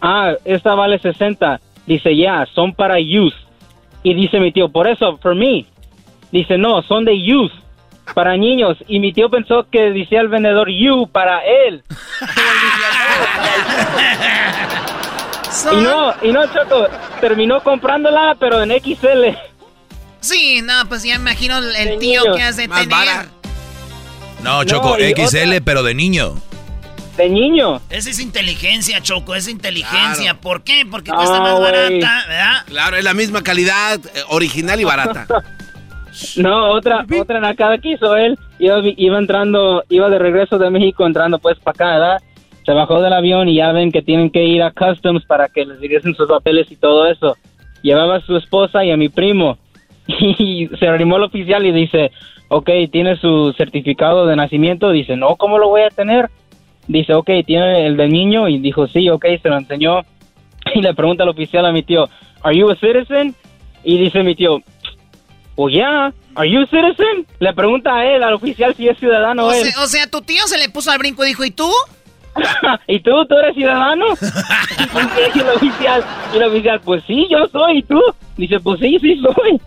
[0.00, 1.60] ah, esta vale 60.
[1.86, 3.34] Dice, ya, son para youth.
[4.02, 5.66] Y dice mi tío, por eso, for me.
[6.30, 7.52] Dice, no, son de youth,
[8.14, 8.76] para niños.
[8.86, 11.82] Y mi tío pensó que decía el vendedor you para él.
[15.72, 16.86] y no, y no, Choco,
[17.20, 19.36] terminó comprándola, pero en XL.
[20.20, 23.28] Sí, no, pues ya imagino el tío que has de tener.
[24.42, 26.34] No, Choco, XL, pero de niño.
[27.16, 27.80] De niño.
[27.90, 30.34] Esa es inteligencia, Choco, es inteligencia.
[30.40, 30.84] ¿Por qué?
[30.90, 32.64] Porque cuesta más barata, ¿verdad?
[32.66, 35.26] Claro, es la misma calidad, eh, original y barata.
[36.36, 38.36] no, otra, otra nacada que hizo él.
[38.58, 42.22] Iba, iba entrando, iba de regreso de México entrando pues para acá, ¿verdad?
[42.66, 45.66] Se bajó del avión y ya ven que tienen que ir a Customs para que
[45.66, 47.36] les regresen sus papeles y todo eso.
[47.82, 49.58] Llevaba a su esposa y a mi primo.
[50.06, 52.10] Y se arrimó el oficial y dice,
[52.48, 54.90] ok, ¿tiene su certificado de nacimiento?
[54.90, 56.28] Dice, no, ¿cómo lo voy a tener?
[56.86, 58.48] Dice, ok, ¿tiene el del niño?
[58.48, 60.00] Y dijo, sí, ok, se lo enseñó.
[60.74, 62.08] Y le pregunta al oficial a mi tío,
[62.42, 63.34] ¿Are you a citizen?
[63.82, 64.62] Y dice mi tío,
[65.54, 67.26] pues ya, ¿Are you a citizen?
[67.38, 69.70] Le pregunta a él, al oficial, si es ciudadano o él.
[69.70, 71.70] Sea, o sea, tu tío se le puso al brinco y dijo, ¿y tú?
[72.88, 73.24] ¿Y tú?
[73.26, 74.06] ¿Tú eres ciudadano?
[75.34, 78.00] y, el oficial, y el oficial, pues sí, yo soy, ¿y tú?
[78.36, 79.60] Dice, pues sí, sí soy.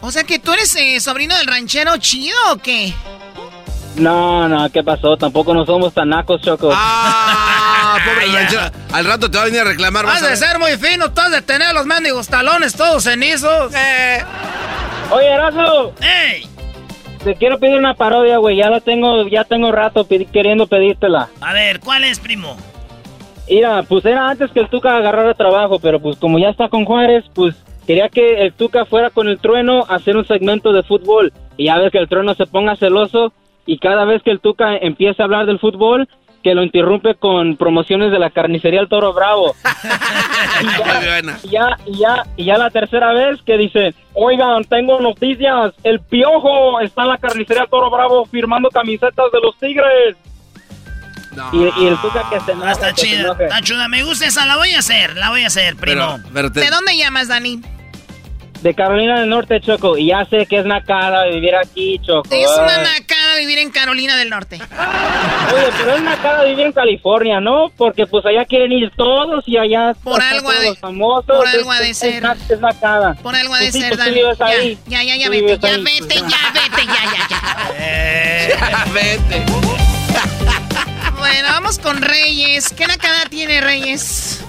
[0.00, 2.92] O sea que tú eres eh, sobrino del ranchero chido o qué?
[4.00, 5.16] No, no, ¿qué pasó?
[5.18, 6.70] Tampoco no somos tan nacos, Choco.
[6.72, 8.62] Ah, pobre ranchero.
[8.92, 10.06] Al rato te va a venir a reclamar.
[10.06, 13.74] Has de ser muy fino, tú has de tener los mendigos talones todos cenizos.
[13.74, 14.24] Eh.
[15.10, 15.92] Oye, Erasmo.
[16.00, 16.46] ¡Ey!
[17.22, 18.56] Te quiero pedir una parodia, güey.
[18.56, 21.28] Ya la tengo, ya tengo rato queriendo pedírtela.
[21.42, 22.56] A ver, ¿cuál es, primo?
[23.50, 26.86] Mira, pues era antes que el Tuca agarrara trabajo, pero pues como ya está con
[26.86, 27.54] Juárez, pues
[27.86, 31.34] quería que el Tuca fuera con el trueno a hacer un segmento de fútbol.
[31.58, 33.34] Y ya ves que el trueno se ponga celoso
[33.70, 36.08] y cada vez que el Tuca empieza a hablar del fútbol,
[36.42, 39.54] que lo interrumpe con promociones de la carnicería El Toro Bravo.
[41.44, 46.00] y, ya, y, ya, y, ya, la tercera vez que dice, oigan, tengo noticias, el
[46.00, 50.16] Piojo está en la carnicería El Toro Bravo firmando camisetas de los Tigres.
[51.52, 54.72] Y, el Tuca que se enoja, Está chida, está chida, me gusta esa, la voy
[54.72, 56.18] a hacer, la voy a hacer, primo.
[56.32, 57.60] ¿De dónde llamas, Dani?
[58.62, 59.96] De Carolina del Norte, Choco.
[59.96, 62.28] Y ya sé que es nacada vivir aquí, Choco.
[62.30, 64.56] Es una nacada vivir en Carolina del Norte.
[64.56, 67.70] Oye, pero es nacada vivir en California, ¿no?
[67.76, 71.24] Porque pues allá quieren ir todos y allá por algo de, los famosos.
[71.24, 72.22] Por algo de ser.
[72.48, 73.14] Es, nacada.
[73.14, 74.78] Por algo de pues ser, pues Dani.
[74.86, 77.70] Ya, ya, ya, vete, ya vete, ya vete, ya, ya, ya.
[77.78, 79.44] Eh, ya vete.
[81.18, 82.70] Bueno, vamos con Reyes.
[82.70, 84.44] ¿Qué nacada tiene Reyes?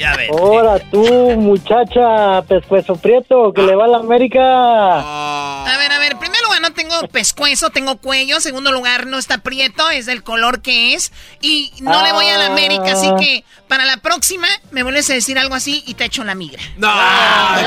[0.00, 0.30] Ya ves.
[0.30, 1.04] Ahora tú,
[1.36, 4.40] muchacha, pescuezo prieto, que le va a la América.
[4.40, 8.36] A ver, a ver, en primer lugar no tengo pescuezo, tengo cuello.
[8.36, 11.12] En segundo lugar no está prieto, es del color que es.
[11.40, 15.14] Y no le voy a la América, así que para la próxima me vuelves a
[15.14, 16.62] decir algo así y te echo la migra.
[16.76, 16.88] No,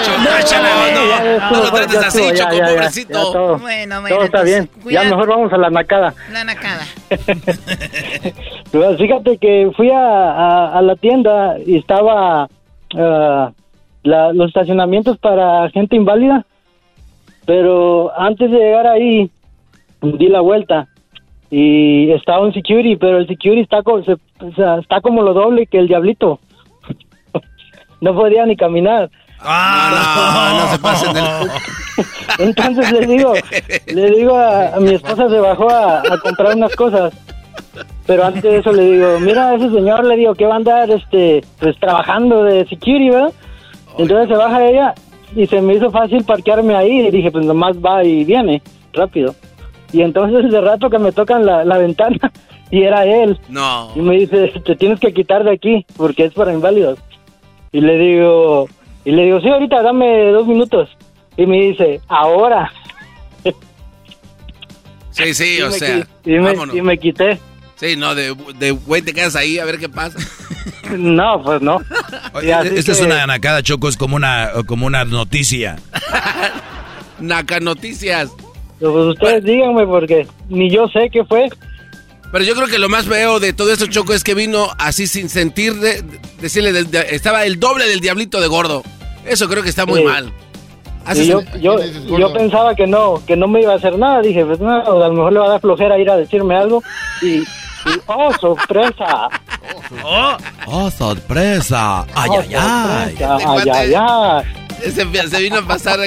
[0.03, 3.57] Choco, no, no, lo trates así, Choco, pobrecito.
[3.60, 4.15] Bueno, bueno.
[4.15, 4.70] Todo está bien.
[4.86, 6.14] Ya mejor vamos a la nacada.
[6.32, 6.86] La nacada.
[8.72, 12.48] pues fíjate que fui a, a la tienda y estaba
[12.95, 13.53] uh,
[14.03, 16.45] los estacionamientos para gente inválida,
[17.45, 19.30] pero antes de llegar ahí
[20.02, 20.88] di la vuelta
[21.49, 23.80] y estaba un security, pero el security está,
[24.80, 26.40] está como lo doble que el diablito.
[28.02, 29.10] no podía ni caminar.
[29.40, 31.15] Ah, no, se pasen
[32.40, 33.34] Entonces le digo,
[33.88, 37.14] le digo a, mi esposa se bajó a, a comprar unas cosas
[38.06, 40.90] pero antes de eso le digo, mira, ese señor le digo que va a andar
[40.91, 43.34] este, pues trabajando de security, ¿verdad?
[43.98, 44.94] Entonces se baja ella
[45.35, 48.61] y se me hizo fácil parquearme ahí y dije, pues nomás va y viene,
[48.93, 49.35] rápido.
[49.91, 52.31] Y entonces de rato que me tocan la, la ventana
[52.72, 53.39] y era él.
[53.49, 53.91] No.
[53.95, 56.99] Y me dice, te tienes que quitar de aquí porque es para inválidos.
[57.72, 58.68] Y le digo,
[59.05, 60.89] y le digo, sí, ahorita dame dos minutos.
[61.38, 62.72] Y me dice, ahora.
[65.11, 67.38] Sí, sí, o sea, y me, y me quité.
[67.76, 70.18] Sí, no, de, de güey te quedas ahí a ver qué pasa.
[70.98, 71.81] No, pues no.
[72.41, 75.77] esta es una nacada, Choco, es como una, como una noticia.
[77.19, 78.30] Naca noticias.
[78.80, 81.49] Pues ustedes díganme porque ni yo sé qué fue.
[82.31, 85.07] Pero yo creo que lo más feo de todo esto, Choco, es que vino así
[85.07, 86.03] sin sentir, de,
[86.41, 86.72] decirle,
[87.11, 88.84] estaba el doble del diablito de gordo.
[89.26, 90.34] Eso creo que está muy mal.
[91.15, 91.77] yo, yo,
[92.18, 94.22] yo, pensaba que no, que no me iba a hacer nada.
[94.22, 96.84] Dije, pues no, a lo mejor le va a dar flojera ir a decirme algo.
[97.22, 97.44] Y,
[98.05, 99.30] ¡Oh, sorpresa!
[100.03, 100.38] ¡Oh,
[100.68, 102.05] oh sorpresa!
[102.15, 103.18] ¡Ay, ay, ay!
[103.19, 104.91] ¡Ay, ay, ay!
[104.91, 105.99] Se, se vino a pasar...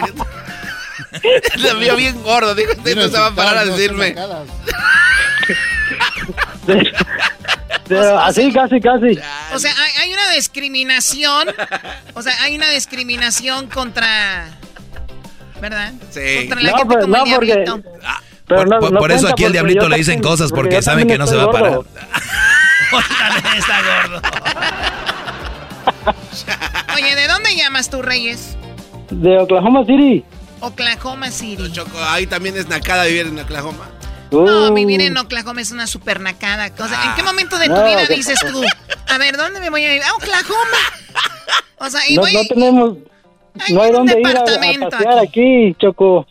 [1.56, 2.54] Lo vio bien gordo.
[2.54, 4.14] Dijo, usted no se va a parar a decirme.
[8.20, 9.18] así, casi, casi.
[9.52, 11.48] O sea, hay, hay, una discriminación.
[12.14, 14.48] O sea, hay una discriminación contra.
[15.60, 15.92] ¿Verdad?
[16.10, 16.48] Sí.
[16.48, 17.82] Contra la gente como no, el diablito.
[18.48, 20.52] Ah, por, no, por, no por eso aquí al porque diablito le dicen también- cosas
[20.52, 21.80] porque saben que no se va a parar.
[23.58, 24.22] está gordo.
[26.94, 28.56] Oye, ¿de dónde llamas tú, Reyes?
[29.10, 30.24] De Oklahoma City.
[30.60, 31.70] Oklahoma City.
[31.72, 33.88] Choco, ahí también es nacada vivir en Oklahoma.
[34.30, 36.70] No, Uh, vivir en Oklahoma es una super nacada.
[36.78, 38.62] O sea, ¿En qué momento de tu No, vida dices tú?
[39.08, 40.02] A ver, ¿dónde me voy a ir?
[40.02, 40.78] ¡A Oklahoma!
[41.78, 42.32] O sea, y no, voy...
[42.32, 42.94] no tenemos.
[43.70, 44.44] No hay dónde ir a, a
[44.90, 45.68] pasear aquí.
[45.70, 46.26] aquí, Choco.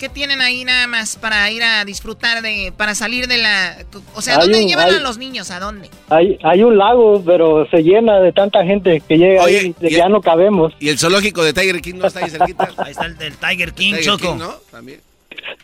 [0.00, 2.72] ¿Qué tienen ahí nada más para ir a disfrutar de...
[2.74, 3.76] para salir de la...
[4.14, 5.50] O sea, Hay ¿dónde un- llevan hay- a los niños?
[5.50, 5.90] ¿A dónde?
[6.08, 9.86] Hay, hay un lago, pero se llena de tanta gente que llega Oye, ahí, de
[9.88, 10.72] y- que ya no cabemos.
[10.80, 12.70] ¿Y el zoológico de Tiger King no está ahí cerquita?
[12.78, 14.32] Ahí está el del Tiger King, Tiger Choco.
[14.32, 14.54] King, ¿no?
[14.70, 15.00] También.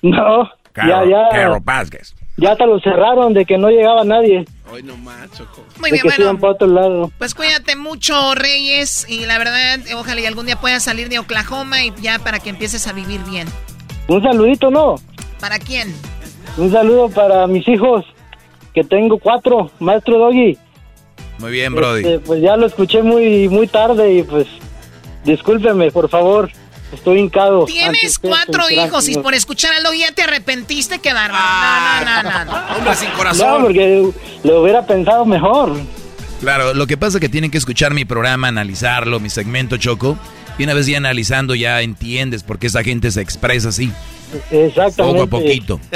[0.02, 1.28] No, Carol, ya, ya.
[1.30, 2.14] Carol Vázquez.
[2.36, 4.44] Ya hasta lo cerraron de que no llegaba nadie.
[4.70, 5.64] Hoy no más, Choco.
[5.80, 6.38] Muy de bien, bueno.
[6.38, 7.10] para otro lado.
[7.16, 9.06] Pues cuídate mucho, Reyes.
[9.08, 12.50] Y la verdad, ojalá y algún día puedas salir de Oklahoma y ya para que
[12.50, 13.48] empieces a vivir bien.
[14.08, 14.96] Un saludito, ¿no?
[15.40, 15.94] ¿Para quién?
[16.56, 18.04] Un saludo para mis hijos,
[18.74, 20.56] que tengo cuatro, maestro Doggy.
[21.38, 22.00] Muy bien, Brody.
[22.00, 24.46] Este, pues ya lo escuché muy muy tarde y pues
[25.24, 26.50] discúlpeme, por favor.
[26.92, 27.64] Estoy hincado.
[27.64, 31.42] Tienes cuatro hijos y por escuchar algo ya te arrepentiste, qué bárbaro.
[32.04, 32.76] No, no, no, no, no.
[32.76, 33.62] Hombre sin No, corazón.
[33.64, 34.08] porque
[34.44, 35.72] lo hubiera pensado mejor.
[36.40, 40.16] Claro, lo que pasa es que tienen que escuchar mi programa, analizarlo, mi segmento Choco.
[40.58, 43.92] Y una vez ya analizando ya entiendes por qué esa gente se expresa así,
[44.50, 45.02] Exactamente.
[45.02, 45.80] poco a poquito.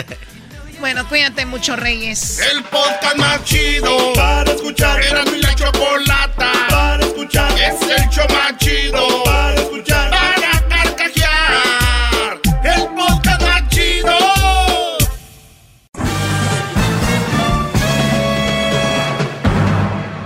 [0.81, 2.41] Bueno, cuídate mucho, Reyes.
[2.55, 4.99] El podcast más chido para escuchar.
[5.05, 7.53] Era mi la chocolata para escuchar.
[7.53, 10.11] Es el show más chido para escuchar.
[10.11, 12.41] Para carcajear.
[12.65, 14.17] El podcast más chido.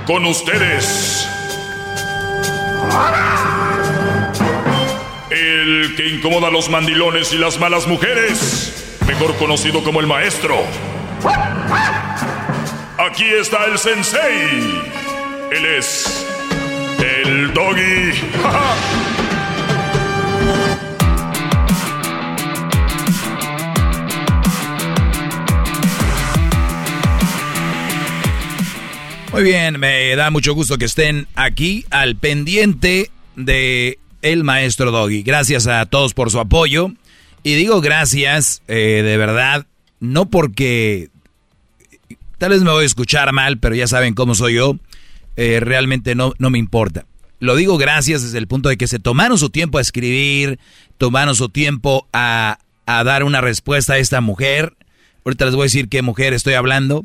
[0.07, 1.27] Con ustedes.
[5.97, 8.97] Que incomoda a los mandilones y las malas mujeres.
[9.07, 10.57] Mejor conocido como el maestro.
[12.99, 14.83] Aquí está el sensei.
[15.53, 16.27] Él es.
[16.99, 18.13] El doggy.
[29.33, 35.23] Muy bien, me da mucho gusto que estén aquí al pendiente de el maestro Doggy.
[35.23, 36.91] Gracias a todos por su apoyo.
[37.43, 39.67] Y digo gracias, eh, de verdad,
[40.01, 41.11] no porque
[42.39, 44.79] tal vez me voy a escuchar mal, pero ya saben cómo soy yo.
[45.37, 47.05] Eh, realmente no, no me importa.
[47.39, 50.59] Lo digo gracias desde el punto de que se tomaron su tiempo a escribir,
[50.97, 54.75] tomaron su tiempo a, a dar una respuesta a esta mujer.
[55.27, 57.05] Ahorita les voy a decir qué mujer estoy hablando.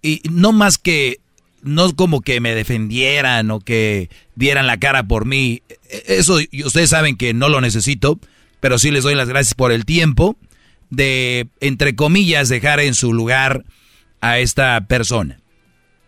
[0.00, 1.20] Y no más que,
[1.68, 5.62] no como que me defendieran o que dieran la cara por mí.
[6.06, 8.18] Eso y ustedes saben que no lo necesito,
[8.60, 10.36] pero sí les doy las gracias por el tiempo
[10.90, 13.64] de, entre comillas, dejar en su lugar
[14.20, 15.40] a esta persona.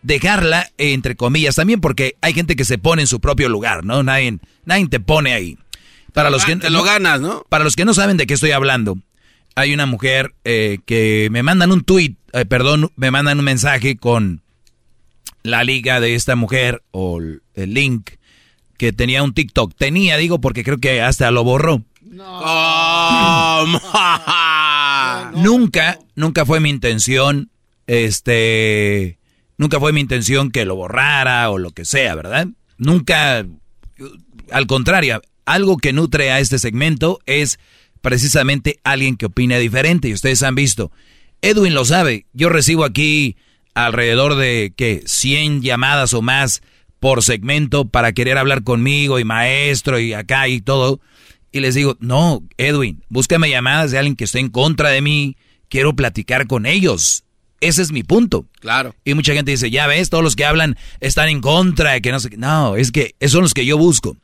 [0.03, 4.03] Dejarla, entre comillas, también porque hay gente que se pone en su propio lugar, ¿no?
[4.03, 5.59] Nadie, nadie te pone ahí.
[6.15, 7.45] Para los que, Te lo ganas, ¿no?
[7.49, 8.99] para los que no saben de qué estoy hablando,
[9.55, 13.97] hay una mujer eh, que me mandan un tweet, eh, perdón, me mandan un mensaje
[13.97, 14.43] con
[15.43, 18.11] la liga de esta mujer o el link
[18.81, 19.75] que tenía un TikTok.
[19.77, 21.85] Tenía, digo, porque creo que hasta lo borró.
[25.35, 27.51] Nunca, nunca fue mi intención,
[27.87, 29.19] este,
[29.59, 32.49] nunca fue mi intención que lo borrara o lo que sea, ¿verdad?
[32.79, 33.47] Nunca,
[34.51, 37.61] al contrario, algo que nutre a este segmento es
[38.01, 40.91] precisamente alguien que opina diferente y ustedes han visto.
[41.43, 43.37] Edwin lo sabe, yo recibo aquí
[43.75, 45.03] alrededor de, ¿qué?
[45.07, 46.63] 100 llamadas o más
[46.99, 51.01] por segmento para querer hablar conmigo y maestro y acá y todo.
[51.53, 55.37] Y les digo, no, Edwin, búscame llamadas de alguien que esté en contra de mí,
[55.69, 57.25] quiero platicar con ellos.
[57.61, 58.47] Ese es mi punto.
[58.61, 58.95] Claro.
[59.05, 62.13] Y mucha gente dice, ya ves, todos los que hablan están en contra de que
[62.13, 62.37] no sé qué.
[62.37, 64.17] No, es que esos son los que yo busco.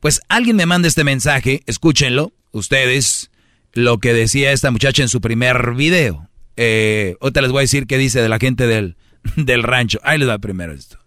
[0.00, 3.30] Pues alguien me manda este mensaje, escúchenlo, ustedes,
[3.72, 6.28] lo que decía esta muchacha en su primer video.
[6.56, 8.96] Eh, ahorita les voy a decir qué dice de la gente del,
[9.36, 9.98] del rancho.
[10.02, 10.98] Ahí les va primero esto.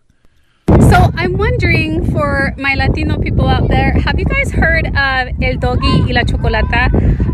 [0.67, 5.57] So I'm wondering for my Latino people out there, have you guys heard of El
[5.59, 6.89] Doggy y la Chocolata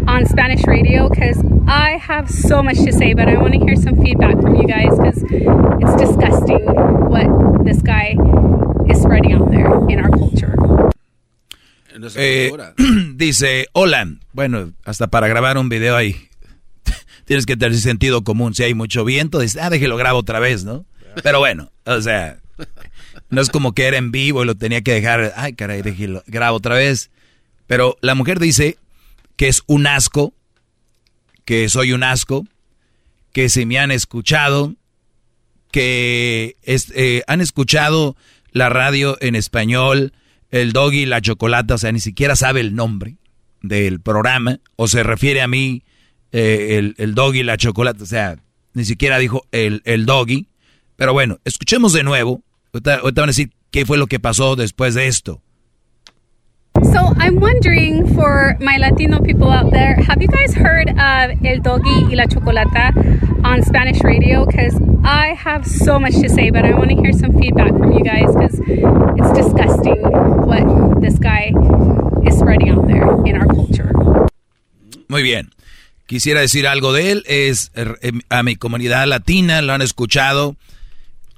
[0.08, 1.10] on Spanish radio?
[1.10, 4.56] Because I have so much to say, but I want to hear some feedback from
[4.56, 5.24] you guys because
[5.80, 6.66] it's disgusting
[7.10, 8.16] what this guy
[8.90, 10.56] is spreading out there in our culture.
[12.16, 12.52] Eh,
[13.16, 14.06] dice, hola.
[14.34, 16.31] Bueno, hasta para grabar un video ahí
[17.32, 18.54] tienes que tener sentido común.
[18.54, 20.86] Si hay mucho viento, dices, ah, déjelo grabo otra vez, ¿no?
[21.24, 22.40] Pero bueno, o sea,
[23.30, 26.24] no es como que era en vivo y lo tenía que dejar, ay, caray, déjelo,
[26.28, 27.10] grabo otra vez.
[27.68, 28.78] Pero la mujer dice
[29.38, 30.34] que es un asco,
[31.46, 32.46] que soy un asco,
[33.32, 34.76] que si me han escuchado,
[35.72, 38.18] que eh, han escuchado
[38.52, 40.12] la radio en español,
[40.50, 43.16] el doggy, la chocolata, o sea, ni siquiera sabe el nombre
[43.62, 45.84] del programa, o se refiere a mí
[46.32, 48.38] eh, el, el doggy, la chocolata, o sea,
[48.74, 50.48] ni siquiera dijo el, el doggy.
[50.96, 52.42] Pero bueno, escuchemos de nuevo.
[52.74, 55.42] Ahorita, ahorita van a decir qué fue lo que pasó después de esto.
[56.84, 61.60] So I'm wondering for my Latino people out there, have you guys heard of El
[61.62, 62.94] Doggy y la Chocolata
[63.44, 64.46] on Spanish radio?
[64.46, 67.92] Because I have so much to say, but I want to hear some feedback from
[67.92, 68.60] you guys because
[69.18, 71.52] it's disgusting what this guy
[72.26, 73.92] is spreading out there in our culture.
[75.10, 75.50] Muy bien.
[76.06, 77.24] Quisiera decir algo de él.
[77.28, 80.56] Es er, em, a mi comunidad latina, lo han escuchado.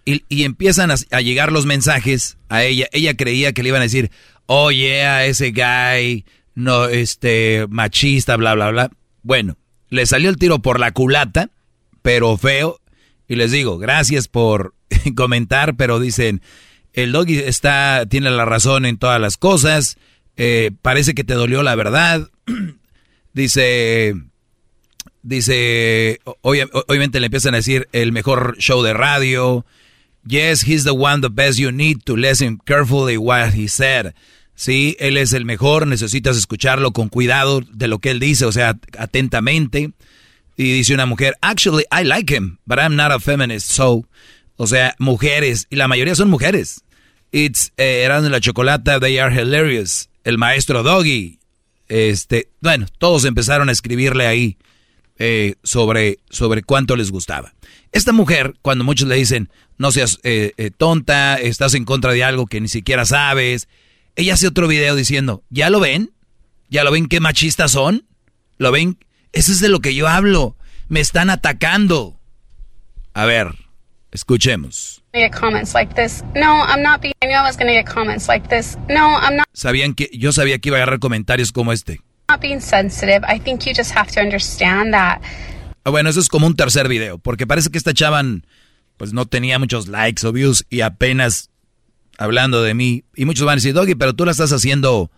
[0.05, 2.87] Y, empiezan a, a llegar los mensajes a ella.
[2.91, 4.11] Ella creía que le iban a decir,
[4.47, 6.25] oh yeah, ese guy,
[6.55, 8.91] no, este, machista, bla, bla, bla.
[9.21, 9.57] Bueno,
[9.89, 11.49] le salió el tiro por la culata,
[12.01, 12.79] pero feo.
[13.27, 14.75] Y les digo, gracias por
[15.15, 16.41] comentar, pero dicen,
[16.93, 19.97] el doggy está, tiene la razón en todas las cosas.
[20.35, 22.29] Eh, parece que te dolió la verdad.
[23.33, 24.15] dice,
[25.23, 29.65] dice, obviamente le empiezan a decir el mejor show de radio.
[30.27, 34.13] Yes, he's the one the best you need to listen carefully what he said.
[34.55, 38.51] Sí, él es el mejor, necesitas escucharlo con cuidado de lo que él dice, o
[38.51, 39.91] sea, atentamente.
[40.55, 44.05] Y dice una mujer, actually, I like him, but I'm not a feminist, so.
[44.55, 46.83] O sea, mujeres, y la mayoría son mujeres.
[47.31, 50.09] It's eh, Erasmo la Chocolata, they are hilarious.
[50.23, 51.39] El maestro Doggy.
[51.87, 54.57] Este, bueno, todos empezaron a escribirle ahí
[55.17, 57.53] eh, sobre, sobre cuánto les gustaba.
[57.91, 62.23] Esta mujer, cuando muchos le dicen, no seas eh, eh, tonta, estás en contra de
[62.23, 63.67] algo que ni siquiera sabes,
[64.15, 66.11] ella hace otro video diciendo, ¿ya lo ven?
[66.69, 68.05] ¿Ya lo ven qué machistas son?
[68.57, 68.97] ¿Lo ven?
[69.31, 70.55] Eso es de lo que yo hablo.
[70.87, 72.19] Me están atacando.
[73.13, 73.55] A ver,
[74.11, 75.03] escuchemos.
[79.53, 82.01] Sabían que yo sabía que iba a agarrar comentarios como este.
[85.85, 88.45] Bueno, eso es como un tercer video, porque parece que esta chavan
[88.97, 91.49] pues no tenía muchos likes o views y apenas
[92.17, 93.03] hablando de mí.
[93.15, 95.11] Y muchos van a decir, Doggy, pero tú la estás haciendo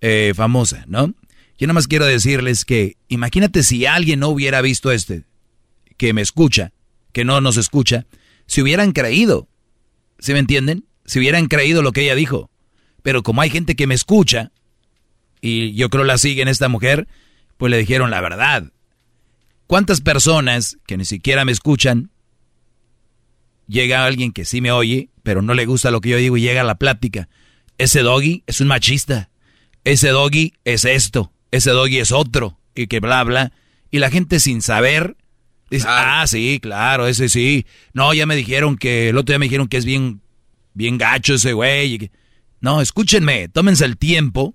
[0.00, 1.14] eh, famosa, ¿no?
[1.58, 5.24] Yo nada más quiero decirles que imagínate si alguien no hubiera visto este,
[5.96, 6.72] que me escucha,
[7.12, 8.06] que no nos escucha,
[8.46, 9.48] si hubieran creído,
[10.20, 10.84] ¿se me entienden?
[11.04, 12.50] Si hubieran creído lo que ella dijo.
[13.02, 14.52] Pero como hay gente que me escucha,
[15.40, 17.08] y yo creo la siguen esta mujer,
[17.56, 18.72] pues le dijeron la verdad.
[19.66, 22.10] ¿Cuántas personas que ni siquiera me escuchan
[23.68, 26.40] llega alguien que sí me oye, pero no le gusta lo que yo digo y
[26.40, 27.28] llega a la plática.
[27.76, 29.30] Ese doggy es un machista.
[29.84, 31.32] Ese doggy es esto.
[31.52, 32.58] Ese doggy es otro.
[32.74, 33.52] Y que bla, bla.
[33.90, 35.16] Y la gente sin saber
[35.70, 37.66] dice, ah, sí, claro, ese sí.
[37.92, 40.22] No, ya me dijeron que, el otro día me dijeron que es bien,
[40.74, 42.10] bien gacho ese güey.
[42.60, 44.54] No, escúchenme, tómense el tiempo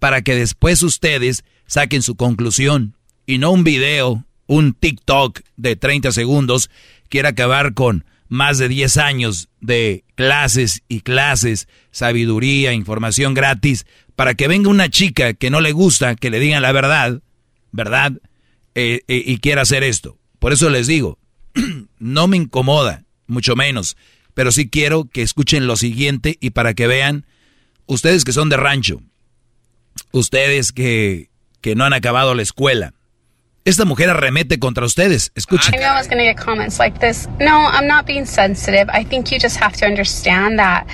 [0.00, 2.96] para que después ustedes saquen su conclusión.
[3.26, 6.70] Y no un video, un TikTok de 30 segundos
[7.08, 13.86] quiera acabar con más de 10 años de clases y clases, sabiduría, información gratis,
[14.16, 17.22] para que venga una chica que no le gusta, que le digan la verdad,
[17.72, 18.12] ¿verdad?
[18.74, 20.18] Eh, eh, y quiera hacer esto.
[20.38, 21.18] Por eso les digo,
[21.98, 23.96] no me incomoda, mucho menos,
[24.34, 27.26] pero sí quiero que escuchen lo siguiente y para que vean,
[27.86, 29.02] ustedes que son de rancho,
[30.12, 31.30] ustedes que,
[31.60, 32.94] que no han acabado la escuela,
[33.64, 35.30] esta mujer arremete contra ustedes.
[35.34, 35.74] Escuchen.
[35.74, 37.28] I was going to get comments like this.
[37.38, 38.88] No, I'm not being sensitive.
[38.92, 40.86] I think you just have to understand that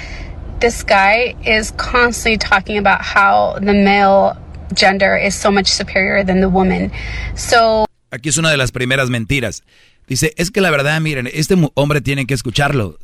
[0.61, 4.37] this guy is constantly talking about how the male
[4.75, 6.91] gender is so much superior than the woman.
[7.37, 9.63] So Aquí es una de las primeras mentiras.
[10.07, 12.99] Dice, es que la verdad, miren, este hombre tiene que escucharlo.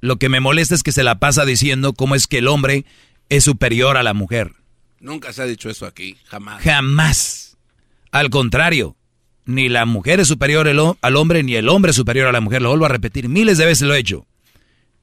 [0.00, 2.84] Lo que me molesta es que se la pasa diciendo cómo es que el hombre
[3.28, 4.52] es superior a la mujer.
[5.00, 6.62] Nunca se ha dicho eso aquí, jamás.
[6.62, 7.56] Jamás.
[8.10, 8.96] Al contrario,
[9.44, 12.62] ni la mujer es superior al hombre, ni el hombre es superior a la mujer.
[12.62, 14.26] Lo vuelvo a repetir, miles de veces lo he hecho.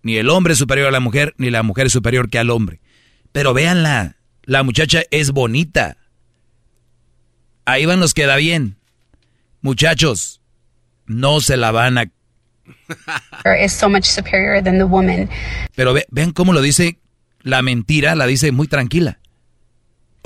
[0.04, 2.50] Ni el hombre es superior a la mujer, ni la mujer es superior que al
[2.52, 2.80] hombre.
[3.32, 5.98] Pero véanla, la muchacha es bonita.
[7.66, 8.78] Ahí van los que da bien.
[9.62, 10.42] Muchachos,
[11.08, 12.06] no se la van a...
[15.76, 17.00] Pero vean cómo lo dice
[17.42, 19.20] la mentira, la dice muy tranquila.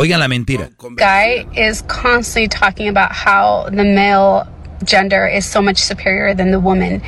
[0.02, 0.70] Oigan la mentira.
[0.96, 4.48] Guy is constantly talking about how the male
[4.86, 7.02] gender is so much superior than the woman.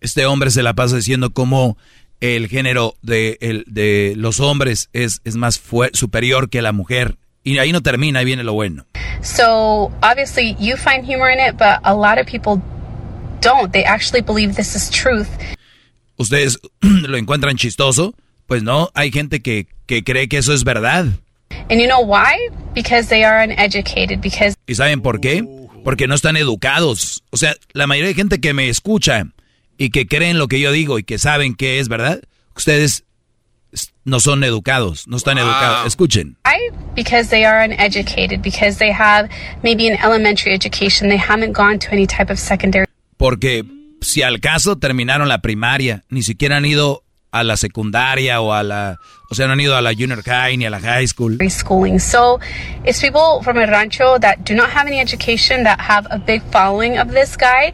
[0.00, 1.76] Este hombre se la pasa diciendo cómo
[2.20, 5.60] el género de, el, de los hombres es, es más
[5.92, 7.16] superior que la mujer.
[7.42, 8.86] Y ahí no termina, ahí viene lo bueno.
[9.22, 12.62] So, obviously, you find humor in it, but a lot of people
[13.40, 13.72] don't.
[13.72, 15.26] They actually believe this is truth.
[16.16, 18.14] ¿Ustedes lo encuentran chistoso?
[18.46, 21.06] Pues no, hay gente que, que cree que eso es verdad.
[21.68, 22.36] And you know why?
[22.74, 24.56] Because they are uneducated, because...
[24.66, 25.44] ¿Y saben por qué?
[25.84, 27.22] Porque no están educados.
[27.30, 29.26] O sea, la mayoría de gente que me escucha
[29.78, 32.20] y que creen lo que yo digo y que saben que es verdad,
[32.54, 33.04] ustedes
[34.04, 35.86] no son educados, no están educados.
[35.86, 36.36] Escuchen.
[36.44, 36.76] Why?
[36.94, 39.28] Because they are uneducated, because they have
[39.62, 42.86] maybe an elementary education, they haven't gone to any type of secondary.
[43.16, 43.64] Porque
[44.00, 48.62] si al caso terminaron la primaria, ni siquiera han ido a la secundaria o a
[48.62, 48.98] la,
[49.30, 51.38] o sea, no han ido a la junior high ni a la high school.
[51.48, 51.98] Schooling.
[51.98, 52.40] So,
[52.84, 56.42] it's people from el rancho that do not have any education that have a big
[56.50, 57.72] following of this guy.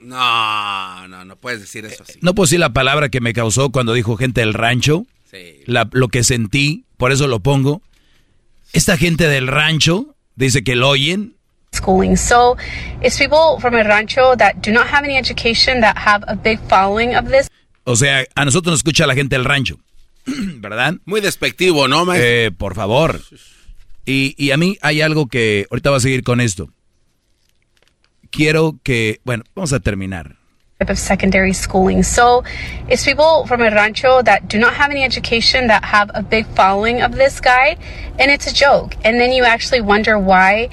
[0.00, 2.18] No, no, no puedes decir eso así.
[2.22, 5.04] No puedo decir la palabra que me causó cuando dijo gente del rancho.
[5.30, 5.62] Sí.
[5.66, 7.82] La, lo que sentí, por eso lo pongo.
[8.72, 11.34] Esta gente del rancho dice que lo oyen.
[11.74, 12.16] Schooling.
[12.16, 12.56] So,
[13.02, 16.60] it's people from el rancho that do not have any education that have a big
[16.68, 17.50] following of this.
[17.88, 19.78] O sea, a nosotros nos escucha la gente del rancho,
[20.26, 20.94] ¿verdad?
[21.04, 22.28] Muy despectivo, ¿no, maestro?
[22.28, 23.20] Eh, por favor.
[24.04, 26.68] Y, y a mí hay algo que, ahorita va a seguir con esto.
[28.30, 30.34] Quiero que, bueno, vamos a terminar.
[30.80, 32.02] of secondary schooling.
[32.02, 32.44] So
[32.88, 36.46] it's people from el rancho that do not have any education that have a big
[36.48, 37.78] following of this guy
[38.18, 38.94] and it's a joke.
[39.04, 40.68] And then you actually wonder why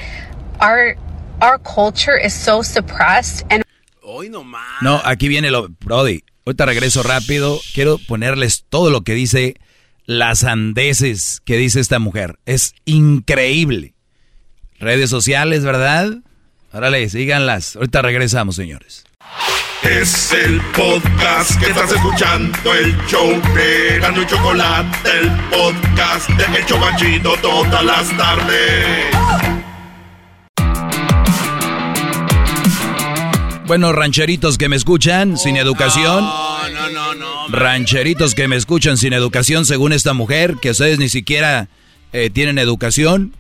[0.60, 0.96] our
[1.42, 3.64] our culture is so suppressed and
[4.82, 6.24] No, aquí viene lo Brody.
[6.46, 7.60] Ahorita regreso rápido.
[7.74, 9.56] Quiero ponerles todo lo que dice
[10.06, 12.38] las andeses que dice esta mujer.
[12.46, 13.94] Es increíble.
[14.80, 16.18] Redes sociales, ¿verdad?
[16.74, 17.76] Órale, síganlas.
[17.76, 19.06] Ahorita regresamos, señores.
[19.84, 26.58] Es el podcast que estás escuchando, el show de Gano y Chocolate, el podcast de
[26.58, 29.53] El Chocachito todas las tardes.
[33.66, 36.26] Bueno, rancheritos que me escuchan sin educación.
[36.26, 37.48] No, no, no, no.
[37.48, 41.70] Rancheritos que me escuchan sin educación, según esta mujer, que ustedes ni siquiera
[42.12, 43.34] eh, tienen educación.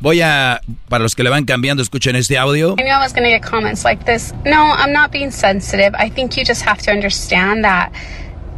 [0.00, 2.74] Voy a, para los que le van cambiando, escuchen este audio.
[2.76, 4.34] I knew I was going to get comments like this.
[4.44, 5.94] No, I'm not being sensitive.
[5.94, 7.92] I think you just have to understand that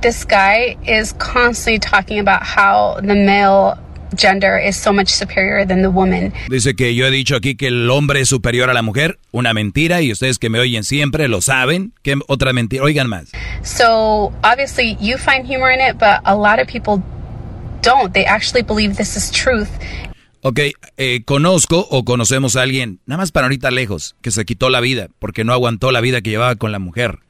[0.01, 3.78] this guy is constantly talking about how the male
[4.16, 6.32] gender is so much superior than the woman.
[6.48, 9.52] Dice que yo he dicho aquí que el hombre es superior a la mujer, una
[9.54, 11.92] mentira y ustedes que me oyen siempre lo saben.
[12.02, 12.82] ¿Qué otra mentira?
[12.84, 13.30] Oigan más.
[13.62, 17.02] So, obviously you find humor in it, but a lot of people
[17.82, 18.12] don't.
[18.12, 19.68] They actually believe this is truth.
[20.46, 20.60] Ok,
[20.98, 24.80] eh, conozco o conocemos a alguien, nada más para ahorita lejos, que se quitó la
[24.80, 27.20] vida porque no aguantó la vida que llevaba con la mujer.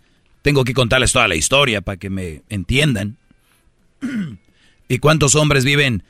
[0.42, 3.16] Tengo que contarles toda la historia para que me entiendan.
[4.88, 6.02] ¿Y cuántos hombres viven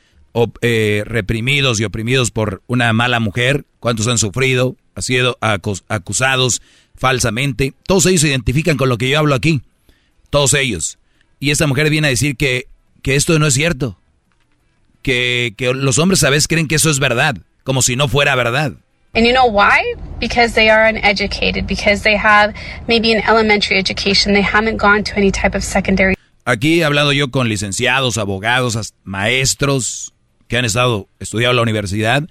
[0.61, 6.61] eh, reprimidos y oprimidos por una mala mujer, cuántos han sufrido, han sido acusados
[6.95, 7.73] falsamente.
[7.87, 9.61] Todos ellos se identifican con lo que yo hablo aquí.
[10.29, 10.97] Todos ellos.
[11.39, 12.67] Y esta mujer viene a decir que,
[13.01, 13.97] que esto no es cierto.
[15.01, 18.35] Que, que los hombres a veces creen que eso es verdad, como si no fuera
[18.35, 18.73] verdad.
[19.13, 19.95] And you know why?
[20.19, 22.53] Because they are uneducated, because they have
[22.87, 26.15] maybe an elementary education, they haven't gone to any type of secondary.
[26.43, 30.13] Aquí he hablado yo con licenciados, abogados, maestros,
[30.47, 32.27] que han estado estudiando en la universidad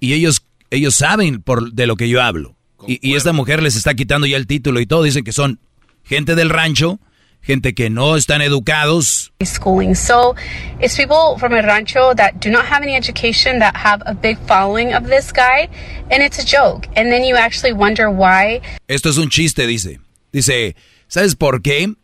[0.00, 2.56] y ellos, ellos saben por, de lo que yo hablo.
[2.86, 5.02] Y, esta mujer les está quitando ya el título y todo.
[5.02, 5.58] Dicen que son
[6.04, 7.00] gente del rancho,
[7.42, 9.32] gente que no están educados.
[9.42, 9.94] Schooling.
[9.94, 10.36] So
[10.80, 14.38] it's people from el rancho that do not have any education that have a big
[14.46, 15.68] following of this guy,
[16.10, 16.86] and it's a joke.
[16.96, 18.60] And then you actually wonder why.
[18.88, 20.00] Esto es un chiste, dice.
[20.32, 20.76] Dice,
[21.08, 21.94] ¿sabes por qué?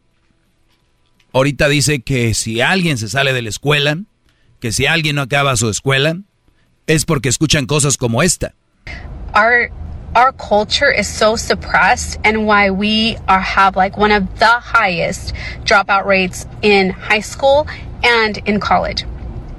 [1.35, 3.99] Ahorita dice que si alguien se sale de la escuela,
[4.63, 6.17] que si alguien no acaba su escuela
[6.87, 8.55] es porque escuchan cosas como esta.
[9.35, 9.71] Our
[10.15, 15.35] our culture is so suppressed and why we are have like one of the highest
[15.65, 17.67] dropout rates in high school
[18.05, 19.05] and in college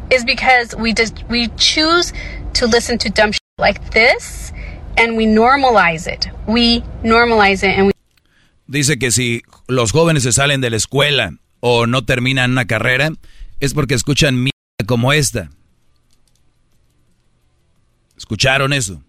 [0.09, 2.13] is because we just we choose
[2.53, 4.53] to listen to dumb shit like this
[4.97, 6.29] and we normalize it.
[6.47, 7.93] We normalize it and we
[8.67, 13.11] Dice que si los jóvenes se salen de la escuela o no terminan una carrera
[13.59, 14.52] es porque escuchan
[14.85, 15.49] como esta.
[18.17, 19.03] ¿Escucharon eso?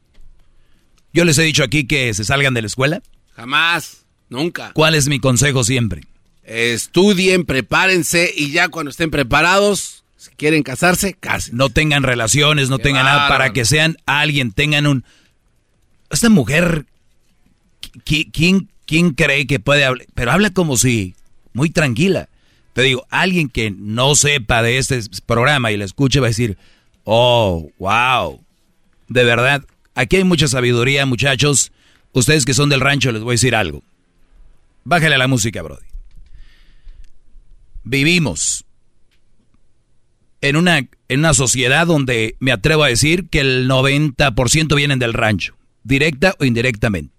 [1.12, 3.02] Yo les he dicho aquí que se salgan de la escuela.
[3.36, 4.72] Jamás, nunca.
[4.72, 6.02] ¿Cuál es mi consejo siempre?
[6.42, 10.04] Estudien, prepárense y ya cuando estén preparados,
[10.36, 11.56] quieren casarse, casen.
[11.56, 15.04] No tengan relaciones, no tengan nada para que sean alguien, tengan un...
[16.10, 16.86] Esta mujer,
[18.04, 20.06] ¿quién, quién cree que puede hablar?
[20.14, 21.14] Pero habla como si,
[21.52, 22.28] muy tranquila.
[22.74, 26.58] Te digo, alguien que no sepa de este programa y lo escuche va a decir,
[27.04, 28.44] oh, wow,
[29.08, 29.64] de verdad,
[29.94, 31.72] aquí hay mucha sabiduría, muchachos.
[32.12, 33.82] Ustedes que son del rancho les voy a decir algo.
[34.82, 35.86] Bájale la música, Brody.
[37.84, 38.64] Vivimos
[40.40, 45.12] en una, en una sociedad donde me atrevo a decir que el 90% vienen del
[45.12, 47.13] rancho, directa o indirectamente.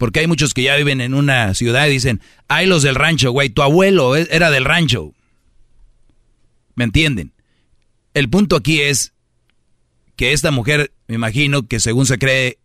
[0.00, 3.32] Porque hay muchos que ya viven en una ciudad y dicen, hay los del rancho,
[3.32, 5.12] güey, tu abuelo e, era del rancho.
[6.74, 7.34] ¿Me entienden?
[8.14, 9.12] El punto aquí es
[10.16, 12.58] que esta mujer, me imagino que según se cree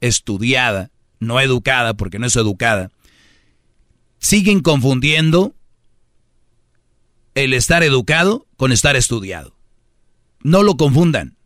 [0.00, 0.90] estudiada,
[1.20, 2.90] no educada, porque no es educada,
[4.18, 5.54] siguen confundiendo
[7.34, 9.54] el estar educado con estar estudiado.
[10.42, 11.36] No lo confundan.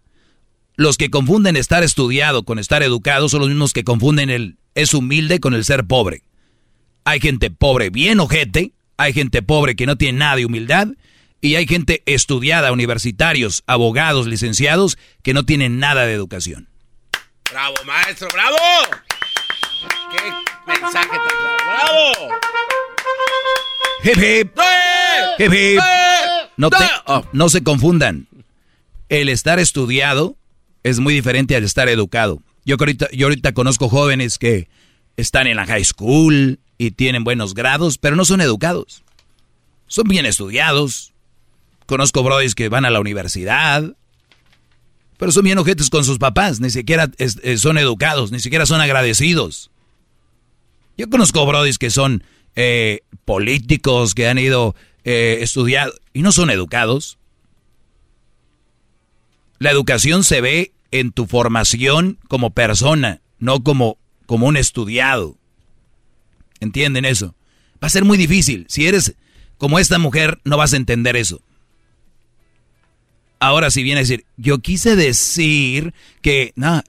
[0.76, 4.94] Los que confunden estar estudiado con estar educado son los mismos que confunden el es
[4.94, 6.22] humilde con el ser pobre.
[7.04, 10.88] Hay gente pobre bien ojete, hay gente pobre que no tiene nada de humildad
[11.40, 16.68] y hay gente estudiada, universitarios, abogados, licenciados que no tienen nada de educación.
[17.50, 18.56] Bravo, maestro, bravo.
[20.12, 22.12] Qué mensaje tan claro.
[22.16, 22.34] Bravo.
[24.04, 24.58] Hip hip.
[25.38, 25.80] Hip hip.
[26.56, 26.70] No,
[27.06, 28.28] oh, no se confundan
[29.20, 30.36] el estar estudiado
[30.82, 32.42] es muy diferente al estar educado.
[32.64, 34.68] Yo ahorita, yo ahorita conozco jóvenes que
[35.16, 39.02] están en la high school y tienen buenos grados, pero no son educados.
[39.86, 41.12] Son bien estudiados.
[41.86, 43.96] Conozco brodis que van a la universidad,
[45.18, 46.60] pero son bien ojetes con sus papás.
[46.60, 49.70] Ni siquiera eh, son educados, ni siquiera son agradecidos.
[50.96, 52.24] Yo conozco brodis que son
[52.56, 54.74] eh, políticos, que han ido
[55.04, 57.18] eh, estudiar y no son educados.
[59.58, 65.36] La educación se ve en tu formación como persona, no como, como un estudiado.
[66.60, 67.34] ¿Entienden eso?
[67.82, 68.66] Va a ser muy difícil.
[68.68, 69.14] Si eres
[69.58, 71.40] como esta mujer, no vas a entender eso.
[73.40, 76.82] Ahora si viene a decir, yo quise decir que, no,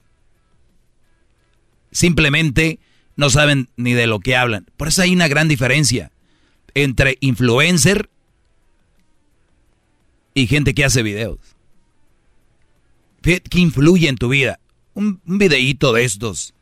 [1.90, 2.78] simplemente
[3.16, 4.66] no saben ni de lo que hablan.
[4.76, 6.12] Por eso hay una gran diferencia
[6.74, 8.10] entre influencer
[10.34, 11.53] y gente que hace videos.
[13.24, 14.60] ¿Qué influye en tu vida?
[14.92, 16.54] Un, un videíto de estos.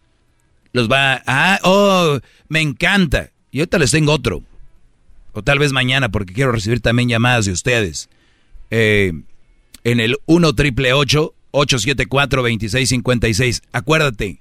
[0.72, 1.22] Los va a...
[1.26, 3.30] Ah, oh, me encanta.
[3.50, 4.42] Y ahorita les tengo otro.
[5.32, 8.08] O tal vez mañana, porque quiero recibir también llamadas de ustedes.
[8.70, 9.12] Eh,
[9.82, 13.62] en el 1 triple 874 2656.
[13.72, 14.40] Acuérdate,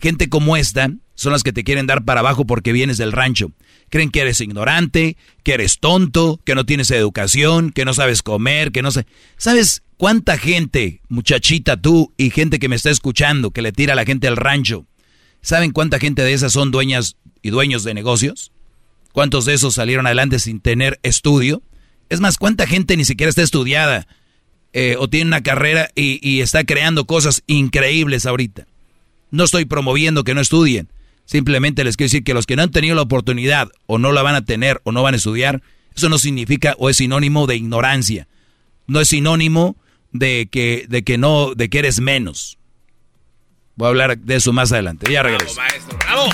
[0.00, 3.50] gente como esta son las que te quieren dar para abajo porque vienes del rancho.
[3.90, 8.70] Creen que eres ignorante, que eres tonto, que no tienes educación, que no sabes comer,
[8.70, 9.06] que no sé.
[9.36, 13.96] ¿Sabes ¿Cuánta gente, muchachita tú y gente que me está escuchando, que le tira a
[13.96, 14.84] la gente al rancho,
[15.40, 18.52] ¿saben cuánta gente de esas son dueñas y dueños de negocios?
[19.12, 21.62] ¿Cuántos de esos salieron adelante sin tener estudio?
[22.10, 24.06] Es más, ¿cuánta gente ni siquiera está estudiada
[24.74, 28.66] eh, o tiene una carrera y, y está creando cosas increíbles ahorita?
[29.30, 30.88] No estoy promoviendo que no estudien.
[31.26, 34.22] Simplemente les quiero decir que los que no han tenido la oportunidad o no la
[34.22, 35.62] van a tener o no van a estudiar,
[35.94, 38.28] eso no significa o es sinónimo de ignorancia.
[38.86, 39.76] No es sinónimo
[40.12, 42.58] de que, de que no, de que eres menos.
[43.74, 45.12] Voy a hablar de eso más adelante.
[45.12, 45.54] Ya regreso.
[45.54, 46.28] Bravo, maestro, bravo.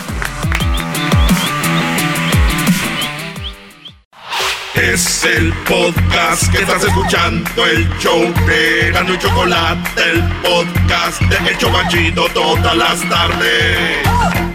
[4.74, 11.50] Es el podcast que estás escuchando, el show de Gano y Chocolate, el podcast de
[11.50, 14.51] El Chocachito todas las tardes.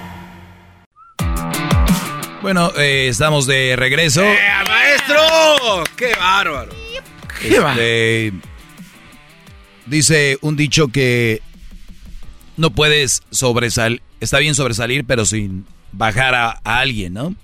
[2.47, 4.23] Bueno, eh, estamos de regreso.
[4.23, 5.83] ¡Eh, maestro!
[5.97, 6.71] ¡Qué bárbaro!
[7.41, 7.81] ¡Qué bárbaro!
[7.81, 8.31] Este,
[9.85, 11.41] Dice un dicho que
[12.55, 17.35] no puedes sobresalir, está bien sobresalir, pero sin bajar a, alguien, ¿no?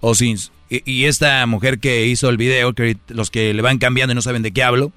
[0.00, 0.38] O sin...
[0.70, 4.22] Y, esta mujer que hizo el video, que los que le van cambiando y no
[4.22, 4.90] saben de qué hablo,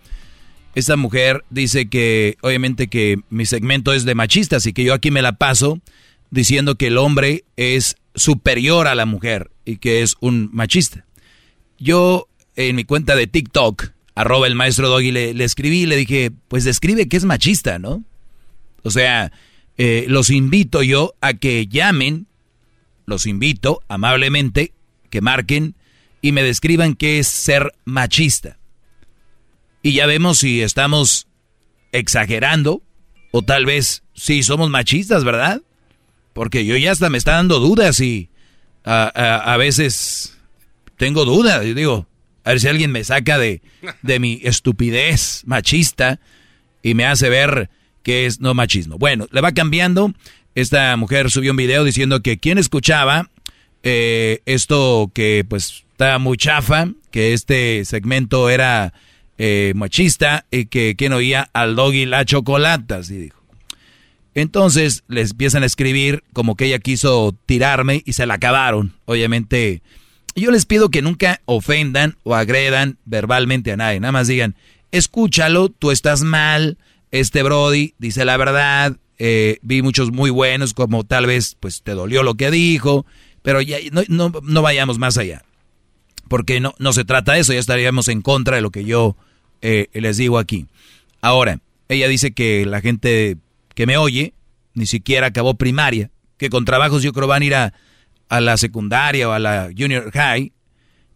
[0.73, 5.11] esta mujer dice que obviamente que mi segmento es de machistas y que yo aquí
[5.11, 5.81] me la paso
[6.31, 11.05] diciendo que el hombre es superior a la mujer y que es un machista.
[11.79, 16.31] Yo en mi cuenta de TikTok arroba el maestro Doggy, le, escribí y le dije,
[16.47, 18.03] pues describe que es machista, ¿no?
[18.83, 19.31] O sea,
[19.77, 22.27] eh, los invito yo a que llamen,
[23.05, 24.73] los invito amablemente,
[25.09, 25.75] que marquen
[26.21, 28.57] y me describan qué es ser machista.
[29.81, 31.27] Y ya vemos si estamos
[31.91, 32.81] exagerando
[33.31, 35.61] o tal vez si somos machistas, ¿verdad?
[36.33, 38.29] Porque yo ya hasta me está dando dudas y
[38.83, 39.05] a,
[39.53, 40.37] a veces
[40.97, 41.65] tengo dudas.
[41.65, 42.07] Y digo,
[42.43, 43.61] A ver si alguien me saca de,
[44.01, 46.19] de mi estupidez machista
[46.81, 47.69] y me hace ver
[48.03, 48.97] que es no machismo.
[48.97, 50.13] Bueno, le va cambiando.
[50.55, 53.29] Esta mujer subió un video diciendo que quien escuchaba
[53.83, 58.93] eh, esto que pues está muy chafa, que este segmento era
[59.37, 63.42] eh, machista y que quien oía al doggy la chocolata, así dijo.
[64.35, 68.93] Entonces les empiezan a escribir como que ella quiso tirarme y se la acabaron.
[69.05, 69.81] Obviamente,
[70.35, 73.99] yo les pido que nunca ofendan o agredan verbalmente a nadie.
[73.99, 74.55] Nada más digan,
[74.91, 76.77] escúchalo, tú estás mal,
[77.11, 81.91] este Brody dice la verdad, eh, vi muchos muy buenos, como tal vez pues te
[81.91, 83.05] dolió lo que dijo,
[83.43, 85.43] pero ya no, no, vayamos más allá.
[86.27, 89.15] Porque no, no se trata de eso, ya estaríamos en contra de lo que yo
[89.61, 90.65] eh, les digo aquí.
[91.21, 93.37] Ahora, ella dice que la gente
[93.73, 94.33] que me oye
[94.73, 97.73] ni siquiera acabó primaria, que con trabajos yo creo van a ir a,
[98.29, 100.51] a la secundaria o a la junior high,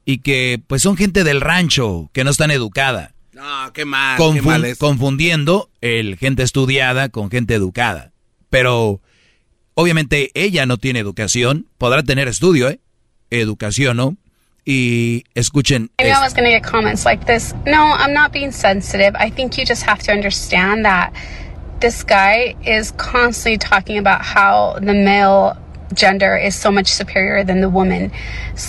[0.05, 3.13] y que pues son gente del rancho, que no están educada.
[3.33, 8.11] No, qué mal, qué mal Confundiendo el gente estudiada con gente educada.
[8.49, 9.01] Pero
[9.75, 12.79] obviamente ella no tiene educación, podrá tener estudio, ¿eh?
[13.29, 14.17] Educación, ¿no?
[14.65, 15.91] Y escuchen.
[15.99, 17.53] Maybe I was going to get comments like this.
[17.65, 19.15] No, I'm not being sensitive.
[19.19, 21.13] I think you just have to understand that
[21.79, 25.57] this guy is constantly talking about how the male
[25.93, 28.11] gender is so much superior than the woman.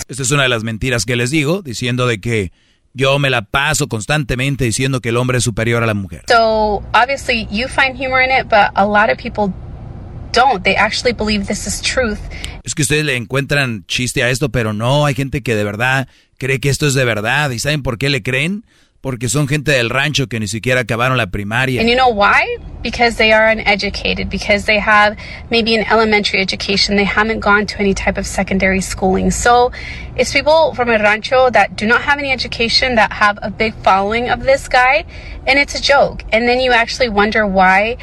[0.07, 2.51] Esta es una de las mentiras que les digo, diciendo de que
[2.93, 6.23] yo me la paso constantemente diciendo que el hombre es superior a la mujer.
[6.27, 9.53] So, obviously you find humor in it, but a lot of people
[10.31, 10.63] don't.
[10.63, 12.19] They actually believe this is truth.
[12.63, 16.07] Es que ustedes le encuentran chiste a esto, pero no, hay gente que de verdad
[16.37, 17.51] cree que esto es de verdad.
[17.51, 18.65] ¿Y saben por qué le creen?
[19.01, 21.79] Porque son gente del rancho que ni siquiera acabaron la primaria.
[21.79, 22.57] And you know why?
[22.81, 25.15] Because they are uneducated, because they have
[25.49, 29.31] maybe an elementary education, they haven't gone to any type of secondary schooling.
[29.31, 29.71] So
[30.17, 33.73] it's people from a rancho that do not have any education that have a big
[33.83, 35.05] following of this guy,
[35.47, 36.23] and it's a joke.
[36.33, 37.97] And then you actually wonder why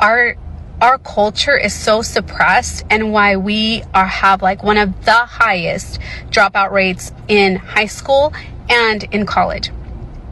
[0.00, 0.36] our
[0.80, 5.98] our culture is so suppressed and why we are have like one of the highest
[6.30, 8.32] dropout rates in high school
[8.68, 9.72] and in college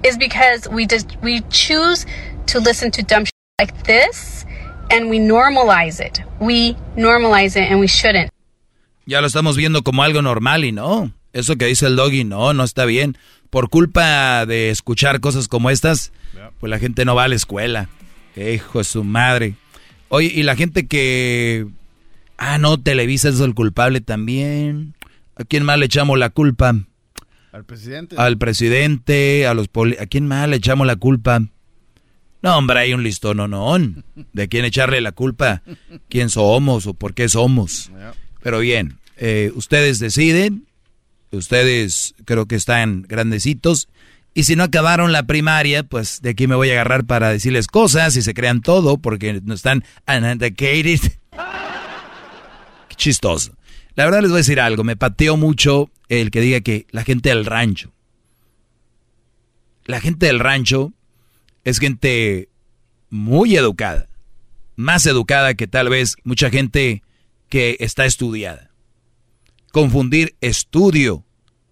[0.02, 2.06] is because we just we choose
[2.46, 3.24] to listen to dumb
[3.60, 4.44] like this
[4.90, 6.20] and we normalize it.
[6.40, 8.30] We normalize it and we shouldn't.
[9.06, 11.12] Ya lo estamos viendo como algo normal y no.
[11.32, 13.16] Eso que dice el doggy, no, no está bien.
[13.50, 16.12] Por culpa de escuchar cosas como estas,
[16.58, 17.88] pues la gente no va a la escuela.
[18.36, 19.54] hijo de su madre.
[20.08, 21.66] Oye, y la gente que...
[22.38, 24.94] Ah, no, Televisa es el culpable también.
[25.36, 26.74] ¿A quién más le echamos la culpa?
[27.56, 28.16] Al presidente.
[28.18, 31.40] Al presidente, a los poli ¿A quién más le echamos la culpa?
[32.42, 33.78] No, hombre, hay un listón, no, no.
[34.34, 35.62] ¿De quién echarle la culpa?
[36.10, 37.90] ¿Quién somos o por qué somos?
[38.42, 40.66] Pero bien, eh, ustedes deciden.
[41.30, 43.88] Ustedes creo que están grandecitos.
[44.34, 47.68] Y si no acabaron la primaria, pues de aquí me voy a agarrar para decirles
[47.68, 51.00] cosas y se crean todo porque no están uneducated.
[52.88, 53.56] Qué chistoso.
[53.96, 57.02] La verdad les voy a decir algo, me pateó mucho el que diga que la
[57.02, 57.92] gente del rancho.
[59.86, 60.92] La gente del rancho
[61.64, 62.50] es gente
[63.10, 64.08] muy educada,
[64.76, 67.02] más educada que tal vez mucha gente
[67.48, 68.70] que está estudiada.
[69.72, 71.24] Confundir estudio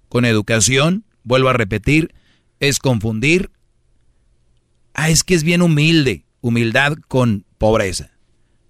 [0.08, 2.14] con educación, vuelvo a repetir,
[2.58, 3.50] es confundir.
[4.94, 8.12] Ah, es que es bien humilde, humildad con pobreza.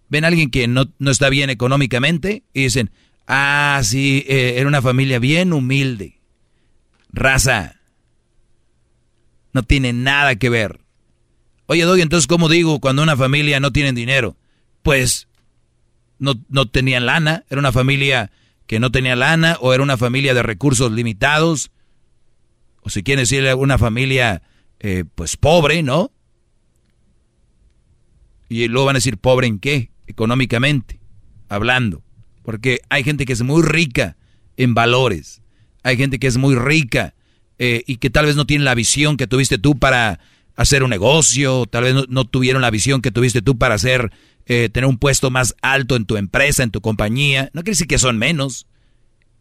[0.08, 2.90] Ven a alguien que no, está bien económicamente y dicen,
[3.26, 6.20] Ah, sí, eh, era una familia bien humilde.
[7.10, 7.76] Raza.
[9.52, 10.80] No tiene nada que ver.
[11.66, 14.36] Oye, Doggy, entonces, ¿cómo digo cuando una familia no tiene dinero?
[14.82, 15.28] Pues
[16.18, 18.30] no, no tenían lana, era una familia
[18.66, 21.70] que no tenía lana, o era una familia de recursos limitados,
[22.80, 24.42] o si quieren decirle una familia,
[24.80, 26.10] eh, pues pobre, ¿no?
[28.48, 29.90] Y luego van a decir, ¿pobre en qué?
[30.06, 31.00] Económicamente,
[31.48, 32.02] hablando.
[32.44, 34.16] Porque hay gente que es muy rica
[34.56, 35.42] en valores.
[35.82, 37.14] Hay gente que es muy rica
[37.58, 40.20] eh, y que tal vez no tiene la visión que tuviste tú para
[40.54, 41.66] hacer un negocio.
[41.66, 44.12] Tal vez no, tuvieron la visión que tuviste tú para hacer,
[44.46, 47.50] eh, tener un puesto más alto en tu empresa, en tu compañía.
[47.54, 48.66] No quiere decir que son menos.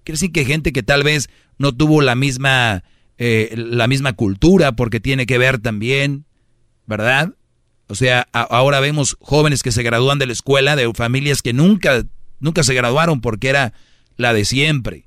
[0.04, 2.84] Quiere decir que gente que tal vez no tuvo la misma,
[3.18, 6.26] eh, la misma cultura porque tiene que ver también,
[6.86, 7.34] ¿verdad?
[7.88, 12.06] O sea, ahora vemos jóvenes que se gradúan de la escuela de familias que nunca
[12.44, 13.72] Nunca se graduaron porque era
[14.18, 15.06] la de siempre.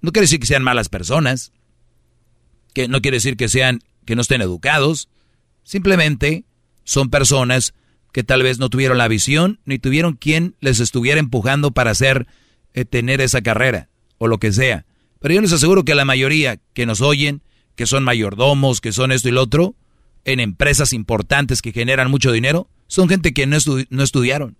[0.00, 1.52] No quiere decir que sean malas personas,
[2.72, 5.10] que no quiere decir que sean que no estén educados,
[5.62, 6.46] simplemente
[6.84, 7.74] son personas
[8.14, 12.26] que tal vez no tuvieron la visión ni tuvieron quien les estuviera empujando para hacer
[12.72, 14.86] eh, tener esa carrera o lo que sea.
[15.20, 17.42] Pero yo les aseguro que la mayoría que nos oyen,
[17.74, 19.74] que son mayordomos, que son esto y lo otro,
[20.24, 23.58] en empresas importantes que generan mucho dinero, son gente que no,
[23.90, 24.56] no estudiaron.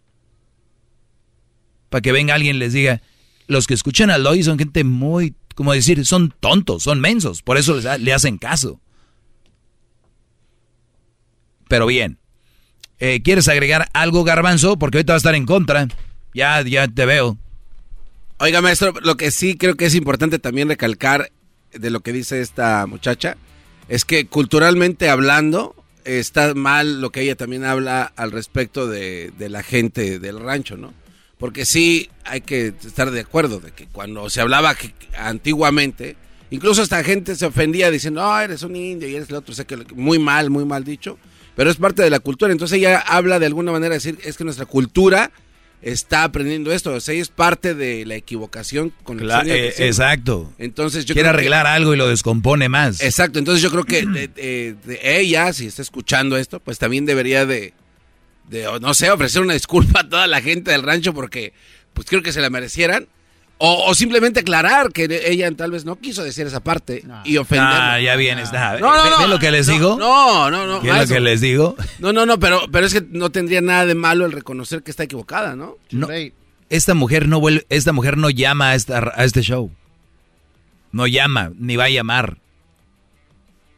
[1.89, 3.02] Para que venga alguien y les diga,
[3.47, 7.56] los que escuchan al Doggy son gente muy, como decir, son tontos, son mensos, por
[7.56, 8.81] eso les, le hacen caso.
[11.69, 12.19] Pero bien,
[12.98, 14.78] eh, ¿quieres agregar algo, Garbanzo?
[14.78, 15.89] Porque ahorita va a estar en contra.
[16.35, 17.39] Ya, ya te veo.
[18.39, 21.31] Oiga, maestro, lo que sí creo que es importante también recalcar
[21.73, 23.36] de lo que dice esta muchacha
[23.89, 25.74] es que culturalmente hablando
[26.05, 30.77] está mal lo que ella también habla al respecto de, de la gente del rancho,
[30.77, 30.94] ¿no?
[31.39, 34.77] Porque sí hay que estar de acuerdo de que cuando se hablaba
[35.16, 36.16] antiguamente,
[36.51, 39.55] incluso esta gente se ofendía diciendo, no, eres un indio y eres el otro, o
[39.55, 41.16] sea que muy mal, muy mal dicho,
[41.55, 42.51] pero es parte de la cultura.
[42.51, 45.31] Entonces ella habla de alguna manera de decir, es que nuestra cultura
[45.81, 50.52] está aprendiendo esto, o sea, es parte de la equivocación con el eh, Exacto.
[50.59, 53.01] Entonces yo quiere arreglar algo y lo descompone más.
[53.01, 57.74] Exacto, entonces yo creo que de ella, si está escuchando esto, pues también debería de
[58.81, 61.53] no sé, ofrecer una disculpa a toda la gente del rancho porque
[61.95, 63.09] pues creo que se la merecieran.
[63.61, 67.66] O, simplemente aclarar que ella tal vez no quiso decir esa parte y ofender.
[67.69, 68.79] Ah, ya viene, está.
[68.79, 69.97] No, no, no, lo que les digo?
[69.99, 70.81] No, no, no.
[70.81, 71.75] ¿Qué es lo que les digo?
[71.99, 74.93] No, no, no, pero, pero es que no tendría nada de malo el reconocer que
[74.93, 75.77] está equivocada, ¿no?
[75.91, 76.07] No.
[76.70, 79.73] Esta mujer no vuelve, esta mujer no llama a, esta, a este show.
[80.93, 82.39] No llama, ni va a llamar.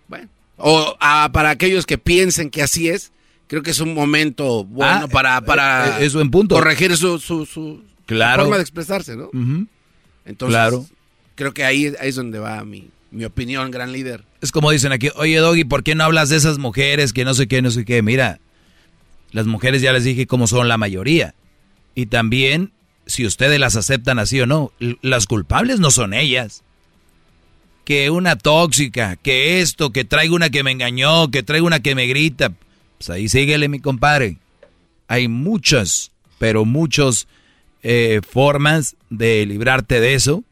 [0.08, 0.28] Bueno.
[0.58, 0.98] O
[1.32, 3.12] para aquellos que piensen que así es,
[3.50, 6.54] creo que es un momento bueno ah, para, para eh, eh, punto.
[6.54, 9.28] corregir su, su, su, forma de expresarse, ¿no?
[10.24, 10.86] Entonces, claro.
[11.34, 14.24] creo que ahí, es donde va mi, mi opinión, gran líder.
[14.40, 17.34] Es como dicen aquí, oye Doggy, ¿por qué no hablas de esas mujeres que no
[17.34, 18.02] sé qué, no sé qué?
[18.02, 18.38] Mira,
[19.32, 21.34] las mujeres ya les dije cómo son la mayoría.
[21.96, 22.70] Y también,
[23.06, 24.70] si ustedes las aceptan así o no,
[25.02, 26.62] las culpables no son ellas.
[27.84, 31.96] Que una tóxica, que esto, que traigo una que me engañó, que traigo una que
[31.96, 32.52] me grita.
[33.00, 34.36] Pues ahí síguele, mi compadre.
[35.08, 37.28] Hay muchas, pero muchas
[37.82, 40.44] eh, formas de librarte de eso.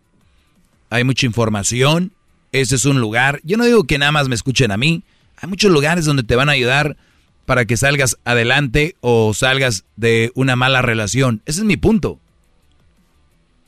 [0.89, 2.11] Hay mucha información.
[2.53, 3.43] Ese es un lugar.
[3.45, 5.03] Yo no digo que nada más me escuchen a mí.
[5.37, 6.97] Hay muchos lugares donde te van a ayudar
[7.45, 11.43] para que salgas adelante o salgas de una mala relación.
[11.45, 12.19] Ese es mi punto.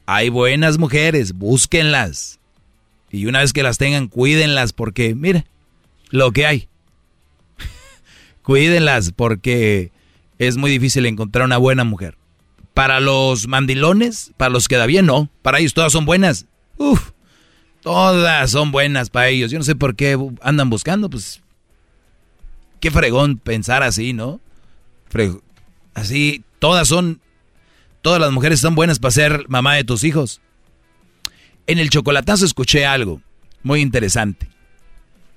[0.07, 2.41] Hay buenas mujeres, búsquenlas.
[3.11, 5.45] Y una vez que las tengan, cuídenlas porque, mire,
[6.09, 6.70] lo que hay.
[8.43, 9.93] Cuídenlas porque
[10.39, 12.17] es muy difícil encontrar una buena mujer.
[12.75, 15.29] Para los mandilones, para los que da bien, no.
[15.43, 16.47] Para ellos todas son buenas.
[16.77, 17.11] Uf,
[17.83, 19.51] todas son buenas para ellos.
[19.51, 21.43] Yo no sé por qué andan buscando, pues.
[22.81, 24.41] Qué fregón pensar así, ¿no?
[25.95, 27.21] así, todas son.
[28.01, 30.41] Todas las mujeres son buenas para ser mamá de tus hijos.
[31.67, 33.21] En el chocolatazo escuché algo
[33.63, 34.49] muy interesante.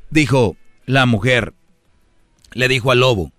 [0.09, 0.55] Dijo
[0.85, 1.53] la mujer,
[2.53, 3.31] le dijo al lobo.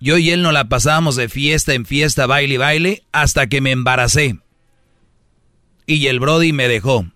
[0.00, 3.60] Yo y él nos la pasábamos de fiesta en fiesta, baile y baile, hasta que
[3.60, 4.38] me embaracé.
[5.86, 7.06] Y el Brody me dejó.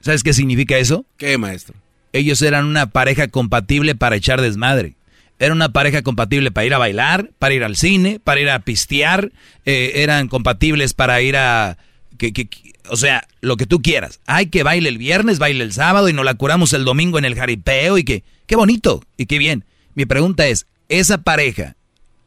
[0.00, 1.04] ¿Sabes qué significa eso?
[1.16, 1.74] ¿Qué, maestro?
[2.12, 4.94] Ellos eran una pareja compatible para echar desmadre.
[5.40, 8.60] Era una pareja compatible para ir a bailar, para ir al cine, para ir a
[8.60, 9.32] pistear.
[9.64, 11.76] Eh, eran compatibles para ir a...
[12.18, 12.48] Que, que,
[12.88, 14.20] o sea, lo que tú quieras.
[14.26, 17.24] Hay que baile el viernes, baile el sábado y nos la curamos el domingo en
[17.24, 18.24] el jaripeo y que...
[18.46, 19.64] Qué bonito y qué bien.
[19.94, 21.76] Mi pregunta es, esa pareja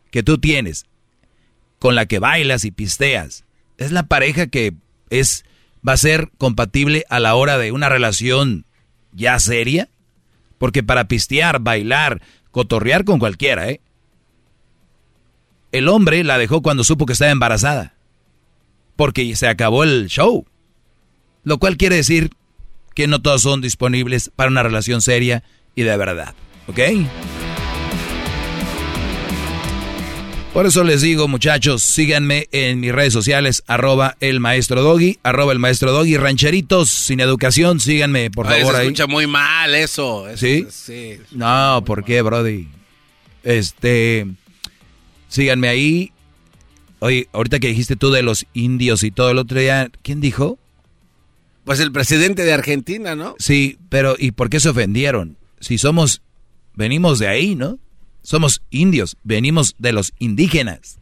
[0.10, 0.86] que tú tienes,
[1.80, 3.46] con la que bailas y pisteas,
[3.78, 4.74] ¿es la pareja que
[5.10, 5.46] es
[5.88, 8.66] va a ser compatible a la hora de una relación
[9.12, 9.90] ya seria?
[10.58, 13.82] Porque para pistear, bailar, cotorrear con cualquiera, ¿eh?
[15.72, 17.97] El hombre la dejó cuando supo que estaba embarazada.
[18.98, 20.46] Porque se acabó el show.
[21.44, 22.32] Lo cual quiere decir
[22.94, 25.44] que no todos son disponibles para una relación seria
[25.76, 26.34] y de verdad.
[26.68, 26.80] ¿Ok?
[30.58, 35.54] Por eso les digo, muchachos, síganme en mis redes sociales, arroba el maestro doggy, arroba
[35.54, 38.76] el maestro doggy, rancheritos sin educación, síganme, por favor.
[38.76, 40.26] Se escucha muy mal eso.
[40.36, 40.66] ¿Sí?
[40.72, 41.20] Sí.
[41.30, 42.68] No, ¿por qué, Brody?
[43.44, 44.26] Este,
[45.30, 46.12] síganme ahí.
[47.00, 50.58] Oye, ahorita que dijiste tú de los indios y todo el otro día, ¿quién dijo?
[51.64, 53.36] Pues el presidente de Argentina, ¿no?
[53.40, 55.38] Sí, pero ¿y por qué se ofendieron?
[55.60, 56.22] si somos,
[56.76, 57.80] venimos de ahí, ¿no?
[58.22, 61.00] Somos indios, venimos de los indígenas.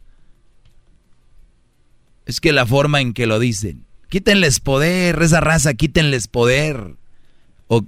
[2.24, 6.96] Es que la forma en que lo dicen, quítenles poder, esa raza, quítenles poder.
[7.68, 7.84] O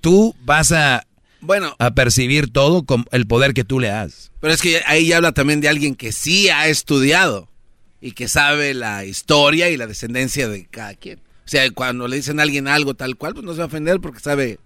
[0.00, 1.06] tú vas a,
[1.40, 4.32] bueno, a percibir todo con el poder que tú le das.
[4.40, 7.48] Pero es que ahí habla también de alguien que sí ha estudiado
[8.00, 11.18] y que sabe la historia y la descendencia de cada quien.
[11.18, 13.66] O sea, cuando le dicen a alguien algo tal cual, pues no se va a
[13.66, 14.58] ofender porque sabe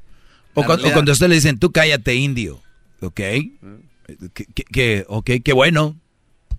[0.54, 2.62] O, cuando, usted le dicen, tú cállate indio,
[3.00, 3.20] ¿ok?
[4.70, 5.96] Que, ok, qué bueno.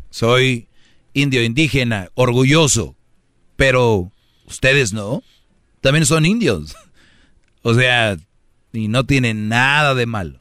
[0.10, 0.68] Soy
[1.14, 2.96] indio indígena, orgulloso,
[3.56, 4.12] pero
[4.46, 5.24] ustedes no.
[5.82, 6.76] También son indios.
[7.68, 8.16] O sea,
[8.74, 10.40] y no tienen nada de malo.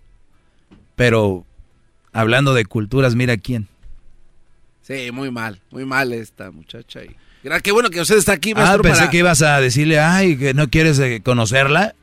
[0.95, 1.47] Pero
[2.13, 3.67] hablando de culturas, mira quién.
[4.87, 7.01] Sí, muy mal, muy mal esta muchacha.
[7.03, 7.17] Y...
[7.63, 8.81] Qué bueno que usted está aquí, ah, maestro.
[8.81, 11.95] Ah, pensé que ibas a decirle, ay, que no quieres eh, conocerla.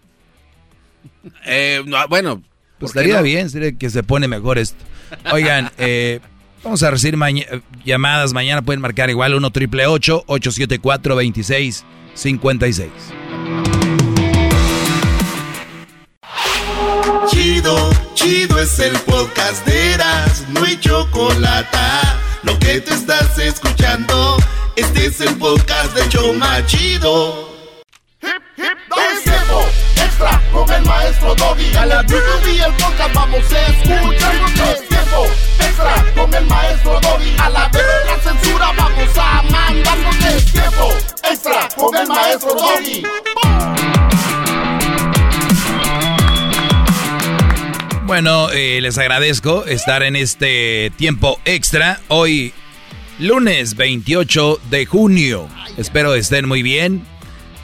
[1.46, 2.42] Eh, bueno,
[2.80, 4.84] pues estaría bien, sería que se pone mejor esto.
[5.32, 6.22] Oigan, eh,
[6.64, 7.20] vamos a recibir
[7.86, 12.90] llamadas mañana, pueden marcar igual 1 triple 874 2656
[17.30, 21.78] Chido, chido es el podcast de Eras, no hay chocolate.
[22.44, 24.38] Lo que te estás escuchando,
[24.76, 27.50] este es el podcast de Choma Chido.
[28.22, 28.78] Hip, hip,
[29.14, 29.64] es tiempo
[29.96, 31.76] extra con el maestro Doggy.
[31.76, 34.36] A la y el podcast vamos a escuchar.
[34.74, 35.26] Es tiempo
[35.60, 37.36] extra con el maestro Doggy.
[37.38, 39.98] A la la censura vamos a mandar.
[40.36, 40.94] Es tiempo
[41.24, 43.04] extra con el maestro Doggy.
[48.12, 52.02] Bueno, eh, les agradezco estar en este tiempo extra.
[52.10, 52.52] Hoy,
[53.20, 55.48] lunes 28 de junio.
[55.78, 57.04] Espero estén muy bien.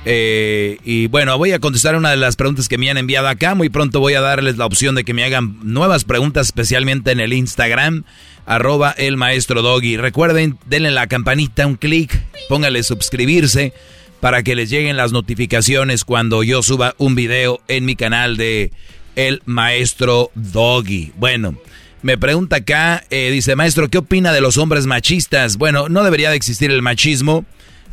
[0.06, 3.56] Eh, y bueno, voy a contestar una de las preguntas que me han enviado acá.
[3.56, 7.20] Muy pronto voy a darles la opción de que me hagan nuevas preguntas, especialmente en
[7.20, 8.06] el Instagram,
[8.46, 9.98] arroba el maestro Doggy.
[9.98, 13.74] Recuerden, denle la campanita un clic, póngale suscribirse
[14.22, 18.72] para que les lleguen las notificaciones cuando yo suba un video en mi canal de
[19.18, 21.12] el maestro Doggy.
[21.18, 21.58] Bueno,
[22.04, 25.58] me pregunta acá, eh, dice, maestro, ¿qué opina de los hombres machistas?
[25.58, 27.46] Bueno, no debería de existir el machismo.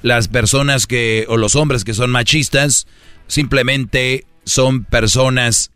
[0.02, 2.86] Las personas que, o los hombres que son machistas,
[3.26, 5.70] simplemente son personas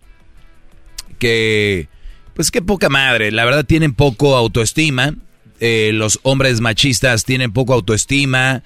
[1.18, 1.88] que,
[2.34, 5.14] pues qué poca madre, la verdad tienen poco autoestima.
[5.60, 8.62] Eh, los hombres machistas tienen poco autoestima.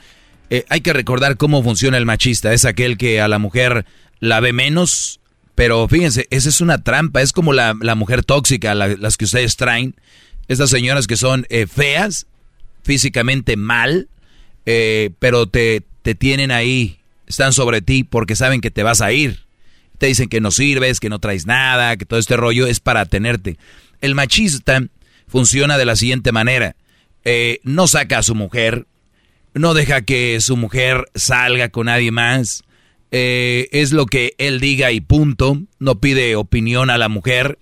[0.50, 2.52] Eh, hay que recordar cómo funciona el machista.
[2.52, 3.86] Es aquel que a la mujer
[4.18, 5.20] la ve menos,
[5.55, 9.95] pero fíjense, esa es una trampa, es como la, mujer tóxica, las que ustedes traen,
[10.49, 12.27] estas señoras que son eh, feas,
[12.83, 14.09] físicamente mal,
[14.66, 19.12] eh, pero te, te tienen ahí, están sobre ti porque saben que te vas a
[19.12, 19.41] ir.
[19.99, 23.07] Te dicen que no sirves, que no traes nada, que todo este rollo es para
[23.07, 23.57] tenerte.
[24.01, 24.83] El machista
[25.29, 26.74] funciona de la siguiente manera.
[27.24, 28.87] Eh, no saca a su mujer,
[29.55, 32.65] no deja que su mujer salga con nadie más,
[33.14, 37.59] eh, es lo que él diga y punto, no pide opinión a la mujer.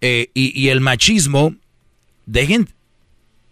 [0.00, 1.54] Eh, y, el machismo,
[2.26, 2.68] dejen,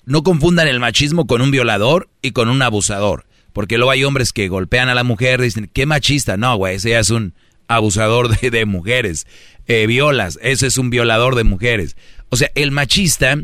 [0.04, 3.26] no confundan el machismo con un violador y con un abusador.
[3.52, 6.36] Porque luego hay hombres que golpean a la mujer y dicen, qué machista.
[6.36, 7.34] No, güey, ese es un
[7.66, 9.26] abusador de, mujeres.
[9.66, 11.96] Eh, violas, ese es un violador de mujeres.
[12.28, 13.36] O sea, el machista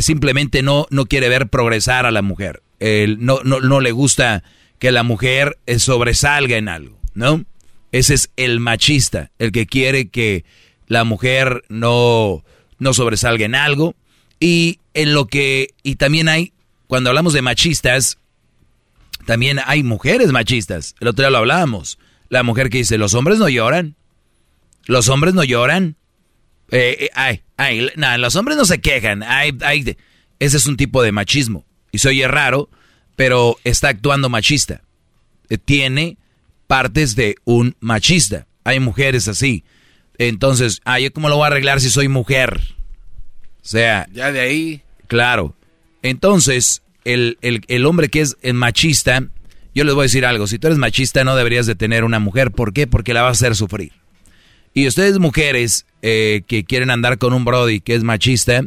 [0.00, 2.62] simplemente no, no quiere ver progresar a la mujer.
[2.80, 4.42] no, no, no le gusta
[4.78, 7.03] que la mujer sobresalga en algo.
[7.14, 7.44] ¿No?
[7.92, 10.44] Ese es el machista, el que quiere que
[10.86, 12.44] la mujer no,
[12.78, 13.94] no sobresalga en algo.
[14.40, 16.52] Y en lo que, y también hay,
[16.86, 18.18] cuando hablamos de machistas,
[19.26, 20.94] también hay mujeres machistas.
[21.00, 21.98] El otro día lo hablábamos.
[22.28, 23.94] La mujer que dice, los hombres no lloran.
[24.86, 25.96] Los hombres no lloran.
[26.70, 29.22] Eh, eh, ay, ay, los hombres no se quejan.
[29.22, 29.96] Ay, ay,
[30.40, 31.64] ese es un tipo de machismo.
[31.92, 32.68] Y se oye raro,
[33.16, 34.82] pero está actuando machista.
[35.48, 36.18] Eh, tiene
[36.66, 38.46] partes de un machista.
[38.64, 39.64] Hay mujeres así.
[40.18, 42.60] Entonces, ah, ¿yo cómo lo voy a arreglar si soy mujer?
[43.62, 44.06] O sea...
[44.12, 44.82] Ya de ahí.
[45.06, 45.56] Claro.
[46.02, 49.28] Entonces, el, el, hombre que es machista,
[49.74, 52.18] yo les voy a decir algo, si tú eres machista no deberías de tener una
[52.18, 52.50] mujer.
[52.50, 52.86] ¿Por qué?
[52.86, 53.92] Porque la vas a hacer sufrir.
[54.72, 58.64] Y ustedes mujeres eh, que quieren andar con un Brody que es machista,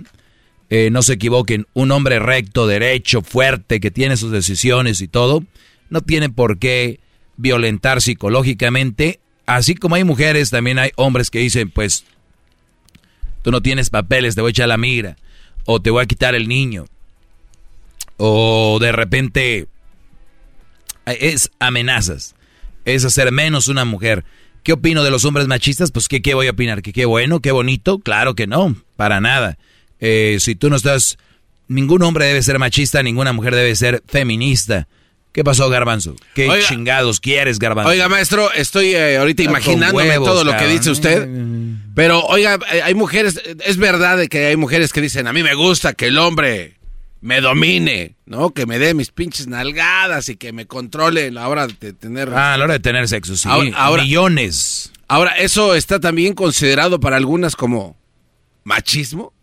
[0.70, 5.44] eh, no se equivoquen, un hombre recto, derecho, fuerte, que tiene sus decisiones y todo,
[5.90, 7.00] no tiene por qué
[7.38, 9.20] violentar psicológicamente.
[9.46, 12.04] Así como hay mujeres, también hay hombres que dicen, pues,
[13.44, 15.16] tú no tienes papeles, te voy a echar la mira,
[15.66, 16.86] o te voy a quitar el niño,
[18.18, 19.68] o de repente
[21.06, 22.36] es amenazas,
[22.84, 24.26] es hacer menos una mujer.
[24.64, 25.92] ¿Qué opino de los hombres machistas?
[25.92, 26.82] Pues ¿qué, qué voy a opinar?
[26.82, 28.00] ¿Que qué bueno, qué bonito?
[28.00, 29.58] Claro que no, para nada.
[30.02, 31.18] Eh, si tú no estás,
[31.70, 34.90] ningún hombre debe ser machista, ninguna mujer debe ser feminista.
[35.38, 36.16] ¿Qué pasó, Garbanzo?
[36.34, 37.92] ¿Qué chingados quieres, Garbanzo?
[37.92, 41.30] Oiga, maestro, estoy eh, ahorita imaginándome todo lo que dice usted.
[41.94, 45.54] Pero, oiga, eh, hay mujeres, es verdad que hay mujeres que dicen, a mí me
[45.54, 46.80] gusta que el hombre
[47.22, 48.50] me domine, ¿no?
[48.50, 52.30] Que me dé mis pinches nalgadas y que me controle a la hora de tener...
[52.34, 53.48] Ah, a la hora de tener sexo, sí.
[53.48, 54.92] Millones.
[55.08, 57.96] Ahora, ¿eso está también considerado para algunas como
[58.64, 59.34] machismo?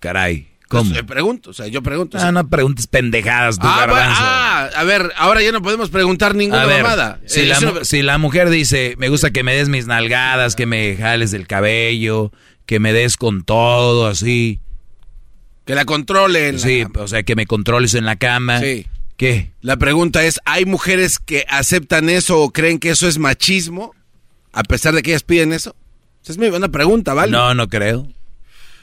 [0.00, 0.53] Caray.
[0.68, 0.90] ¿Cómo?
[0.90, 2.16] Pues, pregunto, o sea, yo pregunto.
[2.20, 4.20] Ah, no preguntes pendejadas, tu ah, garbanzo.
[4.24, 7.20] ah, a ver, ahora ya no podemos preguntar ninguna ver, mamada.
[7.26, 10.56] Si, Eh, la, mu- si la mujer dice, me gusta que me des mis nalgadas,
[10.56, 12.32] que me jales del cabello,
[12.66, 14.60] que me des con todo, así.
[15.66, 16.58] Que la controlen.
[16.58, 18.60] Sí, o sea, que me controles en la cama.
[18.60, 18.86] Sí.
[19.16, 19.52] ¿Qué?
[19.60, 23.94] La pregunta es, ¿hay mujeres que aceptan eso o creen que eso es machismo?
[24.52, 25.76] A pesar de que ellas piden eso.
[26.22, 27.30] Esa es mi buena pregunta, ¿vale?
[27.32, 28.08] No, no creo.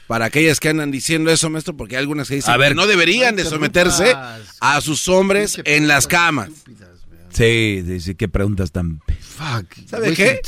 [0.06, 2.70] Para aquellas que andan diciendo eso, maestro, porque hay algunas que dicen A ver.
[2.70, 4.14] que no deberían de someterse
[4.60, 6.50] a sus hombres en las camas.
[7.32, 9.00] Sí, sí, sí, qué preguntas tan...
[9.88, 10.40] ¿Sabe qué?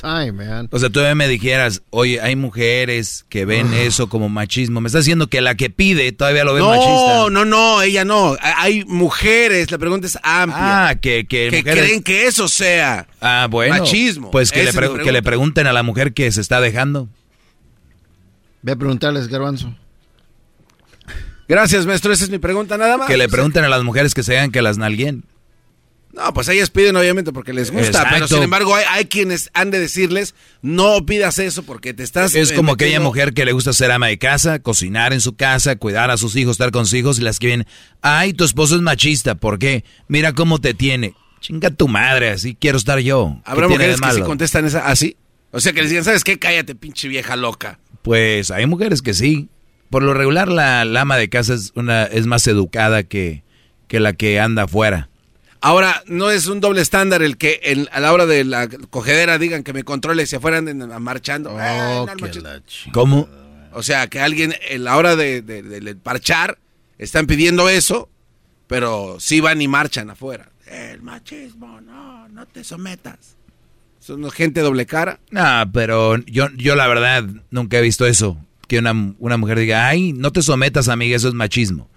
[0.71, 3.81] O sea, tú me dijeras, oye, hay mujeres que ven Ah.
[3.81, 4.81] eso como machismo.
[4.83, 7.31] Me estás diciendo que la que pide todavía lo ve No, machista.
[7.31, 8.37] no, no, ella no.
[8.41, 10.89] Hay mujeres, la pregunta es amplia.
[10.89, 13.77] Ah, que, que, que mujeres- creen que eso sea Ah, bueno.
[13.79, 14.31] machismo.
[14.31, 17.09] Pues que le, que le pregunten a la mujer que se está dejando.
[18.65, 19.77] Ve a preguntarles, Garbanzo.
[21.47, 22.15] Gracias, maestro.
[22.15, 23.07] Esa es mi pregunta nada más.
[23.07, 25.27] Que le pregunten a las mujeres que se hagan que las nalguen.
[26.15, 28.09] No, pues ellas piden obviamente porque les gusta, Exacto.
[28.13, 32.35] pero sin embargo hay, hay quienes han de decirles, no pidas eso porque te estás...
[32.37, 35.75] Es como aquella mujer que le gusta ser ama de casa, cocinar en su casa,
[35.77, 37.67] cuidar a sus hijos, estar con sus hijos y las que vienen,
[38.01, 39.85] ay, tu esposo es machista, ¿por qué?
[40.07, 41.15] Mira cómo te tiene.
[41.41, 43.41] Chinga tu madre, así quiero estar yo.
[43.45, 44.25] ¿Qué ¿Habrá mujeres que sí malo?
[44.25, 45.17] contestan esa así?
[45.51, 46.39] O sea, que les digan, ¿sabes qué?
[46.39, 47.81] Cállate, pinche vieja loca.
[48.05, 49.49] Pues hay mujeres que sí.
[49.89, 53.43] Por lo regular la, la ama de casa es, una, es más educada que,
[53.89, 55.09] que la que anda afuera.
[55.63, 59.39] Ahora, no es un doble estándar el que en- a la hora de la cogedera
[59.39, 61.57] digan que me controle si afuera anden marchando.
[61.59, 62.93] Ay, no, el machismo.
[62.93, 63.29] ¿Cómo?
[63.73, 66.59] O sea, que alguien en la hora de, de- de- de parchar
[66.99, 68.11] están pidiendo eso,
[68.67, 70.51] pero sí van y marchan afuera.
[70.67, 73.37] El machismo, no, no te sometas.
[74.05, 75.19] Son gente doble cara.
[75.31, 78.37] No, pero yo, yo la verdad nunca he visto eso.
[78.69, 81.89] Que una, una mujer diga, ay, no te sometas, amiga, eso es machismo.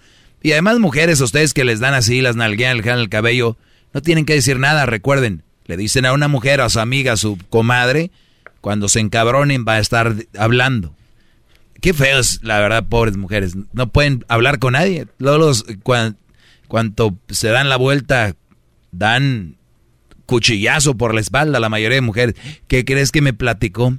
[0.42, 3.58] Y además, mujeres, ustedes que les dan así, las nalguean, le el cabello,
[3.94, 5.44] no tienen que decir nada, recuerden.
[5.66, 8.10] Le dicen a una mujer, a su amiga, a su comadre,
[8.62, 10.96] cuando se encabronen va a estar hablando.
[11.82, 13.56] Qué feos, la verdad, pobres mujeres.
[13.74, 15.08] No pueden hablar con nadie.
[15.18, 16.16] Luego los, cuan-
[16.70, 18.34] cuanto se dan la vuelta,
[18.94, 19.57] dan
[20.28, 22.36] cuchillazo por la espalda a la mayoría de mujeres.
[22.68, 23.98] ¿Qué crees que me platicó?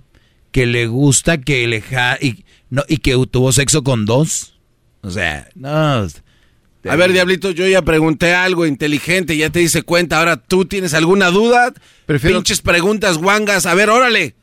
[0.52, 4.54] Que le gusta que le ja y, no, y que tuvo sexo con dos.
[5.00, 6.06] O sea, no.
[6.88, 10.18] A ver, Diablito, yo ya pregunté algo inteligente, ya te hice cuenta.
[10.20, 11.72] Ahora, ¿tú tienes alguna duda?
[12.06, 13.66] Prefiero- Pinches preguntas guangas.
[13.66, 14.36] A ver, órale.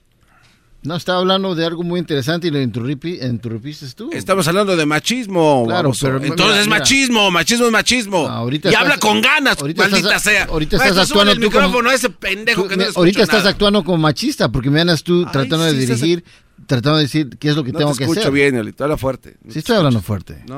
[0.85, 4.09] No, estaba hablando de algo muy interesante y lo interrumpiste tú.
[4.11, 5.63] Estamos hablando de machismo.
[5.67, 6.79] Claro, pero Entonces mira, es mira.
[6.79, 8.27] machismo, machismo es machismo.
[8.27, 10.43] ahorita y estás- habla con ganas, ahorita maldita estás- sea.
[10.45, 13.21] ahorita estás actuando el tú como- a ese pendejo Tú, que no le escucha ahorita
[13.23, 13.49] estás nada.
[13.49, 16.23] actuando como machista porque me andas tú tratando sí, de estás- dirigir,
[16.67, 18.31] tratando de decir qué es lo que No tengo te que escucho hacer.
[18.33, 19.37] bien, Diablito, habla fuerte.
[19.49, 20.43] Sí estoy hablando fuerte.
[20.47, 20.57] No.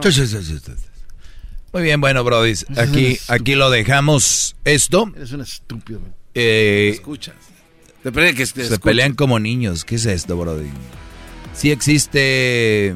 [1.73, 2.53] Muy bien, bueno, Brody.
[2.77, 4.55] Aquí, aquí lo dejamos.
[4.63, 5.11] Esto.
[5.15, 5.99] Eres un estúpido.
[5.99, 6.13] man.
[6.33, 7.33] eh, escuchas.
[8.11, 9.83] Que se pelean como niños.
[9.85, 10.69] ¿Qué es esto, Brody?
[11.53, 12.95] Sí existe.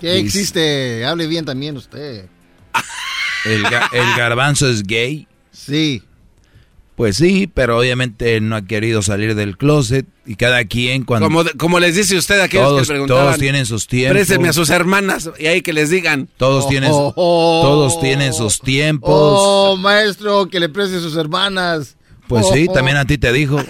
[0.00, 1.04] ¿Qué dice- existe?
[1.04, 2.26] Hable bien también usted.
[3.44, 5.26] El, ga- el garbanzo es gay.
[5.52, 6.02] Sí.
[6.96, 11.44] Pues sí, pero obviamente no ha querido salir del closet y cada quien cuando Como,
[11.56, 13.24] como les dice usted a aquellos todos, que preguntaban.
[13.26, 14.16] todos tienen sus tiempos.
[14.16, 16.28] Présteme a sus hermanas y ahí que les digan.
[16.36, 19.10] Todos tienen, Oh, oh, todos tienen sus tiempos.
[19.14, 21.96] Oh, maestro, que le preste a sus hermanas.
[22.28, 22.72] Pues Oh, sí, oh.
[22.72, 23.62] también a ti te dijo.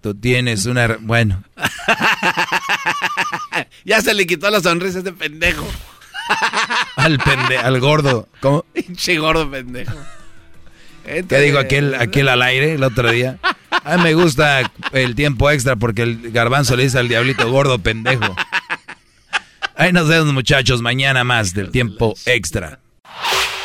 [0.00, 1.42] Tú tienes una, bueno,
[3.84, 5.66] ya se le quitó la sonrisa a este pendejo.
[6.96, 8.28] al pende, al gordo.
[8.40, 8.64] ¿Cómo?
[8.72, 9.96] Pinche gordo pendejo.
[11.04, 13.38] ¿Qué digo aquel, aquel al aire el otro día?
[13.84, 17.78] A mí me gusta el tiempo extra porque el garbanzo le dice al diablito gordo
[17.78, 18.34] pendejo.
[19.76, 22.80] Ahí nos vemos muchachos, mañana más del tiempo extra.